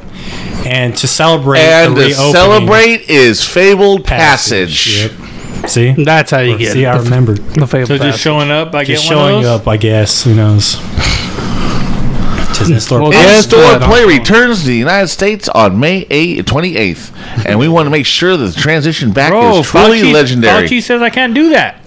[0.66, 5.04] And to celebrate And the to celebrate is Fabled Passage.
[5.04, 5.29] Yep.
[5.68, 5.92] See?
[5.92, 6.88] That's how you get See, it.
[6.88, 7.34] I The- remember.
[7.34, 9.62] The favorite So just showing up, I Just get one showing of those.
[9.62, 10.24] up, I guess.
[10.24, 10.78] Who knows?
[12.68, 13.02] Just store.
[13.02, 17.12] Well, In store play returns to the United States on May 8, 28th,
[17.46, 20.68] and we want to make sure that the transition back Bro, is truly Fauci, legendary.
[20.68, 21.82] Fauci says I can't do that.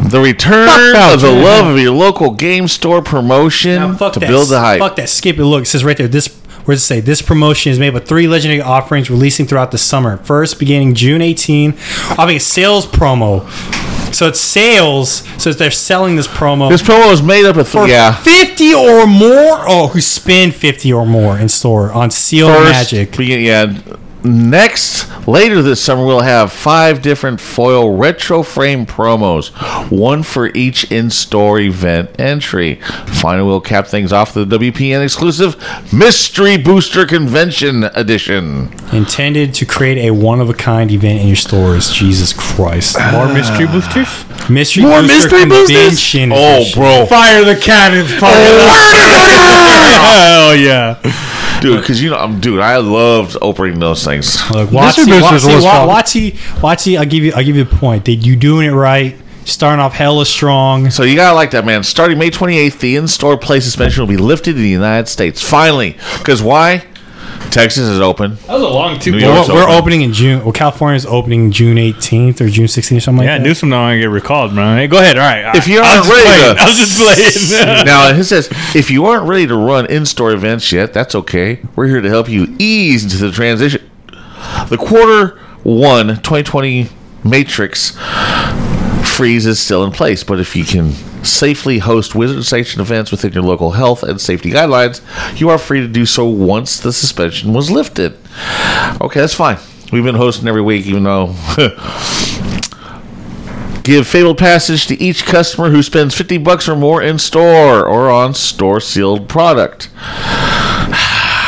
[0.00, 1.42] the return Fuck of the Fauci.
[1.42, 4.28] love of your local game store promotion Now, to that.
[4.28, 4.78] build the hype.
[4.78, 5.08] Fuck that.
[5.08, 5.44] Skip it.
[5.44, 6.06] Look, it says right there.
[6.06, 6.28] This
[6.64, 7.00] where does it say?
[7.00, 10.16] This promotion is made with three legendary offerings releasing throughout the summer.
[10.18, 13.48] First, beginning June 18, having a sales promo.
[14.14, 15.26] So it's sales.
[15.42, 18.12] So they're selling this promo This promo is made up of for th- yeah.
[18.14, 19.64] 50 or more.
[19.68, 23.16] Oh, who spend 50 or more in store on Sealed First, Magic.
[23.16, 23.96] begin- yeah.
[24.24, 29.50] Next, later this summer, we'll have five different foil retro frame promos,
[29.90, 32.76] one for each in-store event entry.
[33.06, 38.72] Finally, we'll cap things off with the WPN exclusive Mystery Booster Convention Edition.
[38.92, 41.90] Intended to create a one of a kind event in your stores.
[41.90, 42.96] Jesus Christ.
[43.12, 44.24] More mystery boosters.
[44.48, 45.76] Mystery More Booster mystery boosters?
[45.76, 48.10] Convention Oh, bro, Fire the cannons!
[48.14, 48.70] Fire oh,
[50.16, 51.30] Hell yeah!
[51.64, 54.38] Dude, because you know, I'm dude, I loved opening those things.
[54.50, 55.88] Look, Mystery WotC, WotC, was Wa- fun.
[55.88, 58.04] WotC, WotC, I'll give you, I'll give you a point.
[58.04, 59.16] Did you doing it right,
[59.46, 60.90] starting off hella strong.
[60.90, 61.82] So you gotta like that, man.
[61.82, 65.40] Starting May 28th, the in-store play suspension will be lifted in the United States.
[65.40, 66.84] Finally, because why?
[67.50, 68.34] Texas is open.
[68.46, 69.12] That was a long two.
[69.12, 69.74] New Well, York's we're, we're open.
[69.76, 70.42] opening in June.
[70.42, 73.46] Well, California's opening June 18th or June 16th or something Yeah, like that.
[73.46, 74.78] Newsom don't want to get recalled, man.
[74.78, 75.16] Hey, go ahead.
[75.18, 75.54] All right.
[75.54, 76.56] If you aren't was just ready playing.
[76.56, 77.86] to- I was just playing.
[77.86, 81.60] now it says if you aren't ready to run in-store events yet, that's okay.
[81.76, 83.88] We're here to help you ease into the transition.
[84.68, 86.88] The quarter one 2020
[87.24, 87.96] matrix
[89.16, 90.92] freeze is still in place, but if you can
[91.24, 95.00] safely host wizard sanctioned events within your local health and safety guidelines,
[95.40, 98.16] you are free to do so once the suspension was lifted.
[99.00, 99.58] Okay, that's fine.
[99.92, 101.34] We've been hosting every week, even though
[103.84, 108.10] Give Fabled Passage to each customer who spends 50 bucks or more in store or
[108.10, 109.90] on store sealed product.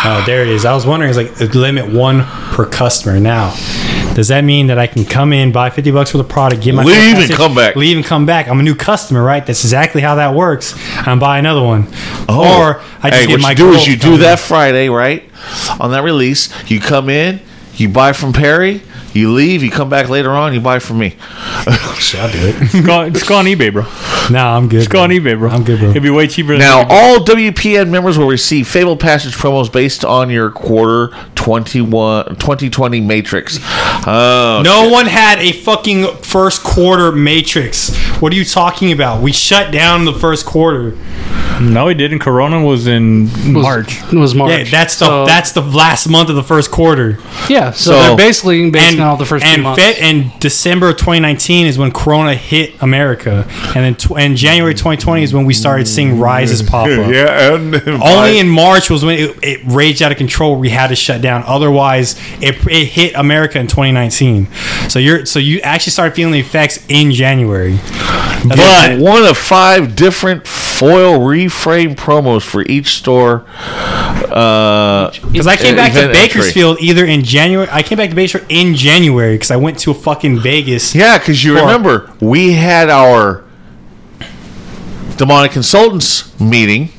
[0.09, 0.65] Oh, there it is.
[0.65, 2.23] I was wondering, it's like limit one
[2.53, 3.19] per customer.
[3.19, 3.55] Now,
[4.17, 6.75] does that mean that I can come in, buy 50 bucks for the product, get
[6.75, 7.77] my Leave and come back.
[7.77, 8.49] leave and come back?
[8.49, 9.45] I'm a new customer, right?
[9.45, 10.75] That's exactly how that works.
[11.07, 11.87] I'm buy another one.
[12.27, 12.63] Oh.
[12.63, 14.39] Or I just hey, get what my you do is you do that in.
[14.39, 15.29] Friday, right?
[15.79, 17.43] On that release, you come in,
[17.75, 18.81] you buy from Perry,
[19.17, 21.11] you leave, you come back later on, you buy from me.
[21.99, 22.57] Shit, I'll do it.
[22.71, 23.83] Just go, just go on eBay, bro.
[24.31, 24.79] no, I'm good.
[24.81, 25.51] Just go on eBay, bro.
[25.51, 25.91] I'm good, bro.
[25.91, 26.51] It'd be way cheaper.
[26.53, 26.91] Than Now, eBay.
[26.91, 33.59] all WPN members will receive Fabled Passage promos based on your quarter 21, 2020 matrix.
[33.63, 37.97] Oh, No one had a fucking first quarter matrix.
[38.21, 39.23] What are you talking about?
[39.23, 40.97] We shut down the first quarter.
[41.61, 42.19] No, he didn't.
[42.21, 44.03] Corona was in was, March.
[44.13, 44.51] It was March.
[44.51, 47.19] Yeah, that's the So- that's the last month of the first quarter.
[47.49, 47.71] yeah.
[47.73, 49.83] So, So- they're basically basing and off the first and two months.
[49.83, 54.75] Fe- and December of 2019 is when Corona hit America, and then tw- and January
[54.75, 57.11] 2020 is when we started seeing rises pop up.
[57.13, 60.57] yeah, and Only in March was when it, it raged out of control.
[60.57, 61.43] We had to shut down.
[61.47, 64.49] Otherwise, it, it hit America in 2019.
[64.89, 67.79] So you're so you actually started feeling the effects in January.
[68.45, 70.47] That's But one of five different
[70.79, 73.45] foil reframe promos for each store.
[73.59, 76.41] Uh, Because I came back to event entry.
[76.41, 77.69] Bakersfield either in January.
[77.71, 80.95] I came back to Bakersfield in January because I went to a fucking Vegas.
[80.95, 83.45] Yeah, because you For- remember we had our
[85.17, 86.91] demonic consultants meeting,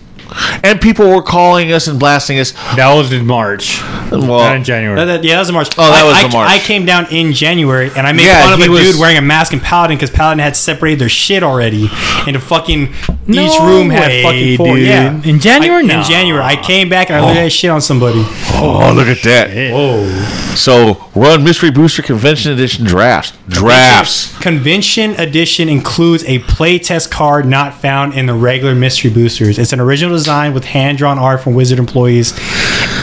[0.64, 2.52] and people were calling us and blasting us.
[2.76, 3.82] That was in March,
[4.12, 4.95] Well, not in January.
[4.98, 5.70] That- that- yeah, that was in March.
[5.78, 6.49] Oh, that I, was I, the March.
[6.49, 9.18] I came down in January and I made Yeah, fun of a was- dude wearing
[9.18, 11.90] a mask and Paladin because Paladin had separated their shit already
[12.26, 12.94] into fucking
[13.28, 14.76] each No room had fucking four.
[14.76, 14.88] dude.
[14.88, 15.84] Yeah, In January?
[15.84, 15.99] I, No.
[15.99, 17.44] in January, I came back and I literally oh.
[17.44, 18.24] had shit on somebody.
[18.56, 19.49] oh, look at that!
[19.74, 20.08] Whoa,
[20.56, 23.34] So run mystery booster convention edition drafts.
[23.49, 24.38] Drafts.
[24.40, 29.58] Convention edition includes a playtest card not found in the regular mystery boosters.
[29.60, 32.34] It's an original design with hand drawn art from Wizard employees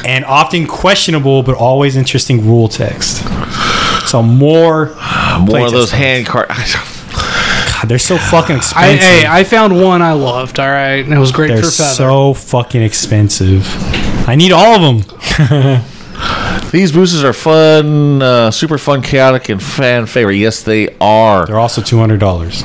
[0.05, 3.23] and often questionable but always interesting rule text.
[4.09, 4.87] So more,
[5.41, 5.93] More of those cards.
[5.93, 6.75] hand cards.
[7.15, 9.01] God, they're so fucking I, expensive.
[9.01, 10.59] hey, I found one I loved.
[10.61, 11.95] All right, and it was great They're for feather.
[11.95, 13.67] so fucking expensive.
[14.29, 15.83] I need all of them.
[16.71, 20.37] These boosters are fun, uh, super fun, chaotic, and fan favorite.
[20.37, 21.47] Yes, they are.
[21.47, 22.63] They're also two hundred dollars.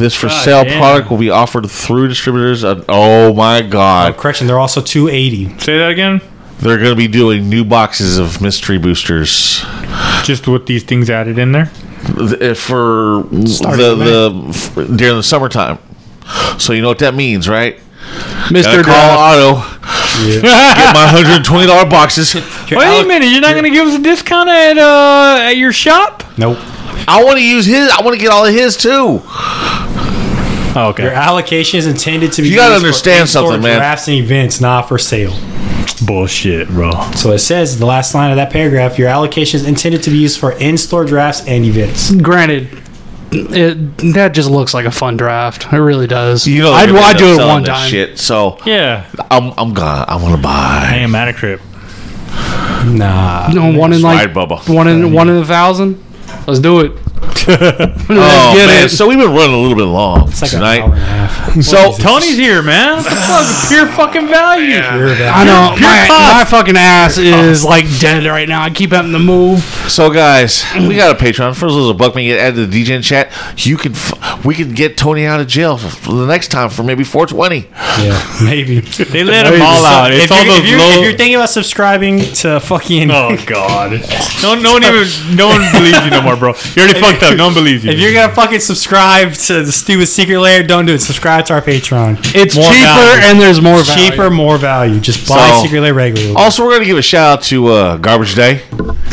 [0.00, 0.80] This for sale damn.
[0.80, 2.64] product will be offered through distributors.
[2.64, 4.16] Uh, oh my Oh, god!
[4.16, 5.46] correction, they're also two eighty.
[5.58, 6.20] Say that again.
[6.58, 9.64] They're going to be doing new boxes of mystery boosters
[10.24, 11.70] Just with these things added in there.
[12.18, 15.78] th- for Starting the, the during the summertime.
[16.58, 17.76] So you know what that means, right?
[18.48, 18.62] Mr.
[18.64, 19.20] Gotta call Draft.
[19.20, 19.80] Auto.
[20.32, 22.34] Get my hundred and twenty dollar boxes.
[22.34, 25.56] Your Wait a minute, you're not going to give us a discount at uh at
[25.56, 26.22] your shop?
[26.38, 26.58] Nope.
[27.08, 27.90] I want to use his.
[27.90, 29.22] I want to get all of his too.
[30.76, 31.02] Oh, okay.
[31.04, 32.48] Your allocation is intended to be.
[32.48, 33.78] You gotta used understand in-store something, man.
[33.78, 35.34] Drafts and events, not for sale.
[36.06, 36.92] Bullshit, bro.
[37.16, 40.18] So it says the last line of that paragraph: your allocation is intended to be
[40.18, 42.12] used for in-store drafts and events.
[42.14, 42.68] Granted,
[43.32, 45.72] it that just looks like a fun draft.
[45.72, 46.46] It really does.
[46.46, 47.90] You know, I'd, I'd do it one time.
[47.90, 48.18] Shit.
[48.18, 49.06] So Yeah.
[49.30, 50.96] I'm I'm gonna I want to I buy.
[50.96, 51.60] am at a crib.
[52.86, 53.48] Nah.
[53.52, 54.74] No, one in like Right, Bubba.
[54.74, 56.02] one in one in a thousand.
[56.46, 56.92] Let's do it.
[57.48, 58.86] Let's Oh get man!
[58.86, 58.88] it.
[58.90, 60.76] So we've been running a little bit long It's like tonight.
[60.76, 61.30] an hour and a half.
[61.62, 62.96] So Tony's here, man.
[63.04, 63.66] What the?
[63.68, 64.76] Pure fucking value.
[64.78, 66.06] I know my,
[66.38, 68.62] my fucking ass is like dead right now.
[68.62, 69.60] I keep having to move.
[69.88, 71.54] So, guys, we got a Patreon.
[71.56, 73.32] First, those a buck may get added to the DJ chat.
[73.66, 76.70] You can, f- we can get Tony out of jail for, for the next time
[76.70, 77.68] for maybe 420.
[78.04, 78.80] Yeah, maybe.
[78.80, 80.12] They let him all out.
[80.12, 80.90] It's if, all you're, those if, you're, low.
[80.98, 83.92] if you're thinking about subscribing to fucking, oh god.
[84.42, 85.36] No, no one even.
[85.36, 86.54] No one believes you no more, bro.
[86.76, 87.36] You already fucked up.
[87.36, 87.90] No one believes you.
[87.92, 91.00] if you're gonna fucking subscribe to the stupid secret lair, don't do it.
[91.00, 92.18] Subscribe to our Patreon.
[92.34, 93.22] It's More cheaper value.
[93.24, 94.10] and there's more value.
[94.10, 95.00] cheaper, more value.
[95.00, 96.34] Just buy So- secret lair regularly.
[96.36, 98.62] Also, we're going to give a shout out to uh, Garbage Day.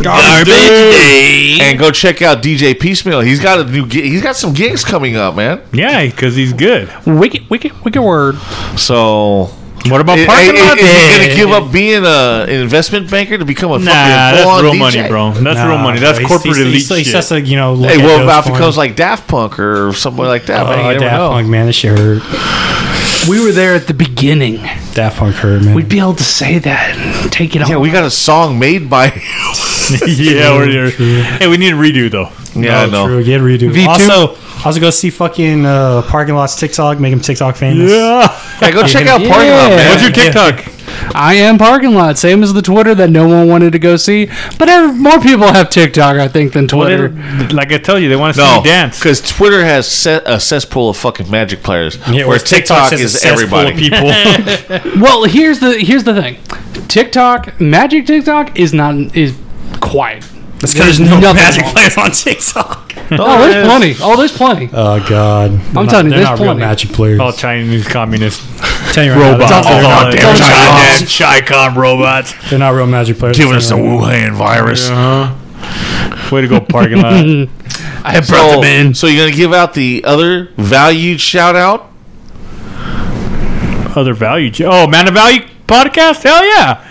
[0.02, 1.58] Garbage Day.
[1.62, 3.22] And go check out DJ Piecemeal.
[3.22, 3.88] He's got a new.
[3.88, 5.62] gi- He's got some gigs coming up, man.
[5.74, 6.90] yeah, because he's good.
[7.06, 8.36] Wicked, wicked, wicked word.
[8.78, 9.50] So.
[9.86, 10.78] What about Hey, parking lot?
[10.78, 13.86] is he going to give up being a, an investment banker to become a Nah,
[13.86, 14.80] fucking that's real DJ?
[14.80, 15.32] money, bro.
[15.32, 16.00] That's Nah, real money.
[16.00, 17.14] bro, That's he's- corporate he's, elite he's, he's shit.
[17.14, 17.76] just a, you know.
[17.78, 18.60] Hey, at what about if it porn.
[18.60, 20.66] becomes like Daft Punk or something like that?
[20.68, 21.30] man, Oh, you Daft know.
[21.30, 22.22] Punk, man, this shit hurt.
[23.30, 24.58] We were there at the beginning.
[24.94, 25.74] Daft Punk hurt, man.
[25.76, 27.70] We'd be able to say that and take it off.
[27.70, 27.82] Yeah, on.
[27.82, 29.08] we got a song made by.
[30.06, 30.90] yeah, we're, here.
[31.24, 32.30] hey, we need a redo though.
[32.60, 33.08] yeah, I Oh, know.
[33.08, 33.72] True, get redo.
[33.72, 33.88] V2?
[33.88, 34.36] Also,
[34.66, 37.92] also go see fucking uh, parking lots TikTok, make him TikTok famous.
[37.92, 39.90] Yeah, go check out Parking Lot, man.
[39.90, 40.74] What's your TikTok?
[41.14, 44.28] I am parking lot, same as the Twitter that no one wanted to go see.
[44.58, 47.10] But ev- more people have TikTok, I think, than Twitter.
[47.10, 47.54] Whatever.
[47.54, 48.98] Like I tell you, they want to see No, you dance.
[48.98, 53.24] because Twitter has set a cesspool of fucking magic players, Yeah, where whereas TikTok is
[53.26, 53.74] everybody.
[53.78, 54.08] people.
[55.02, 56.38] Well, here's the here's the thing.
[56.88, 59.38] TikTok, Magic TikTok is not is
[59.82, 60.26] quiet.
[60.60, 61.74] It's because there's no nothing magic wrong.
[61.74, 62.94] players on TikTok.
[63.12, 63.96] Oh, there's plenty.
[64.02, 64.70] Oh, there's plenty.
[64.74, 66.60] Oh God, I'm telling you, they're there's not real plenty.
[66.60, 67.20] magic players.
[67.20, 68.42] All Chinese communist
[68.94, 69.52] Tell you right robots.
[69.52, 71.08] now, they're, Oh, not, damn China.
[71.08, 71.42] China.
[71.42, 72.34] Chicon robots.
[72.50, 73.38] they're not real magic players.
[73.38, 74.90] Giving us the Wuhan virus.
[74.90, 76.30] Uh-huh.
[76.36, 77.14] Way to go, parking lot.
[78.04, 78.62] I have So,
[78.94, 81.92] so you're gonna give out the other valued shout out?
[83.96, 84.52] Other value.
[84.52, 86.24] ch- Oh, man of value podcast.
[86.24, 86.84] Hell yeah.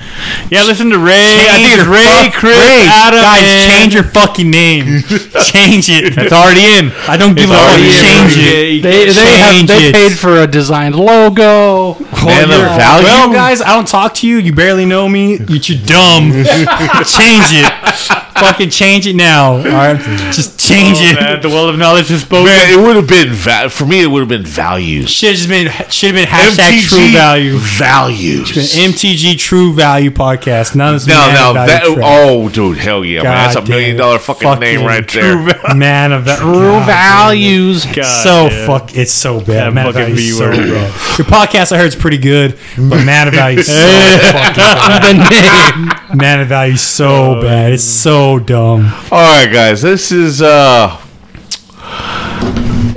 [0.51, 1.13] Yeah, listen to Ray.
[1.51, 3.21] I think it's Ray, fuck- Chris, Ray, Adam.
[3.21, 4.85] guys, and- change your fucking name.
[5.53, 6.17] change it.
[6.17, 6.93] It's already in.
[7.09, 7.63] I don't give a fuck.
[7.63, 8.01] already in.
[8.01, 8.69] Change it.
[8.77, 9.95] you They they have they it.
[9.95, 11.99] paid for a designed logo.
[12.25, 12.77] Man of yeah.
[12.79, 13.05] value.
[13.05, 14.39] Well, guys, I don't talk to you.
[14.39, 15.37] You barely know me.
[15.39, 16.31] You- You're dumb.
[17.05, 18.23] change it.
[18.41, 19.53] Fucking change it now.
[19.55, 19.99] All right,
[20.33, 21.15] just change Oh, it.
[21.21, 22.47] man, the well of knowledge is spoken.
[22.47, 24.03] Man, it would have been va- for me.
[24.03, 25.11] It would have been values.
[25.11, 27.57] Should have been should have been hashtag true value.
[27.59, 28.51] values.
[28.53, 30.75] MTG True Value Podcast.
[30.77, 31.83] None of this No, no, that.
[31.87, 33.33] Oh, dude, hell yeah, man!
[33.33, 34.23] That's a million dollar dollar it.
[34.23, 35.75] fucking, Fucking name right true there.
[35.75, 37.85] man of that True values.
[37.87, 38.67] God so damn.
[38.67, 39.47] fuck, it's so bad.
[39.47, 40.75] That Mana fucking value is so V word, bro.
[40.75, 41.19] bad.
[41.19, 43.73] Your podcast I heard is pretty good, but mana value is so
[44.33, 45.03] fucking bad.
[45.03, 46.19] the name.
[46.19, 47.73] Mana value is so oh, bad.
[47.73, 48.93] It's so dumb.
[49.13, 49.83] All right, guys.
[49.83, 50.43] This is.
[50.43, 51.01] uh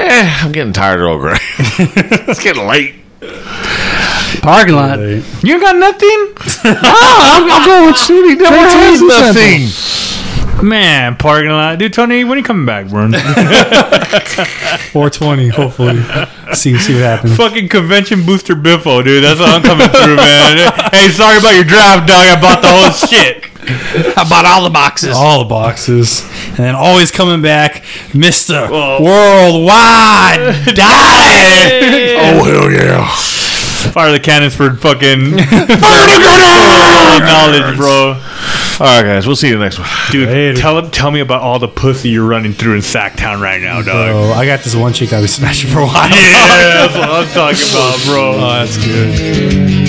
[0.01, 1.37] Eh, I'm getting tired of Earl Grey.
[1.59, 2.95] it's getting late.
[4.41, 4.97] Parking lot.
[4.99, 6.33] You got nothing?
[6.63, 8.37] I'm, I'm going with Shooty.
[8.39, 9.67] Never has nothing.
[10.61, 11.79] Man, parking lot.
[11.79, 13.09] Dude, Tony, when are you coming back, bro?
[14.91, 16.01] 420, hopefully.
[16.53, 17.37] See see what happens.
[17.37, 19.23] Fucking convention booster biffo, dude.
[19.23, 20.57] That's what I'm coming through, man.
[20.91, 22.27] Hey, sorry about your draft, dog.
[22.27, 23.45] I bought the whole shit.
[24.17, 25.15] I bought all the boxes.
[25.15, 26.23] All the boxes.
[26.49, 28.69] And then always coming back, Mr.
[28.69, 32.15] Worldwide Die!
[32.17, 33.07] Oh hell yeah!
[33.91, 35.31] Fire the cannons for fucking
[37.21, 38.17] knowledge, bro.
[38.79, 39.27] All right, guys.
[39.27, 39.89] We'll see you next one.
[40.09, 40.57] Dude, Later.
[40.57, 44.09] tell tell me about all the pussy you're running through in Sacktown right now, dog.
[44.15, 46.09] Oh, I got this one chick I was smashing for a while.
[46.09, 48.33] Yeah, that's what I'm talking about, bro.
[48.35, 49.88] Oh, that's good.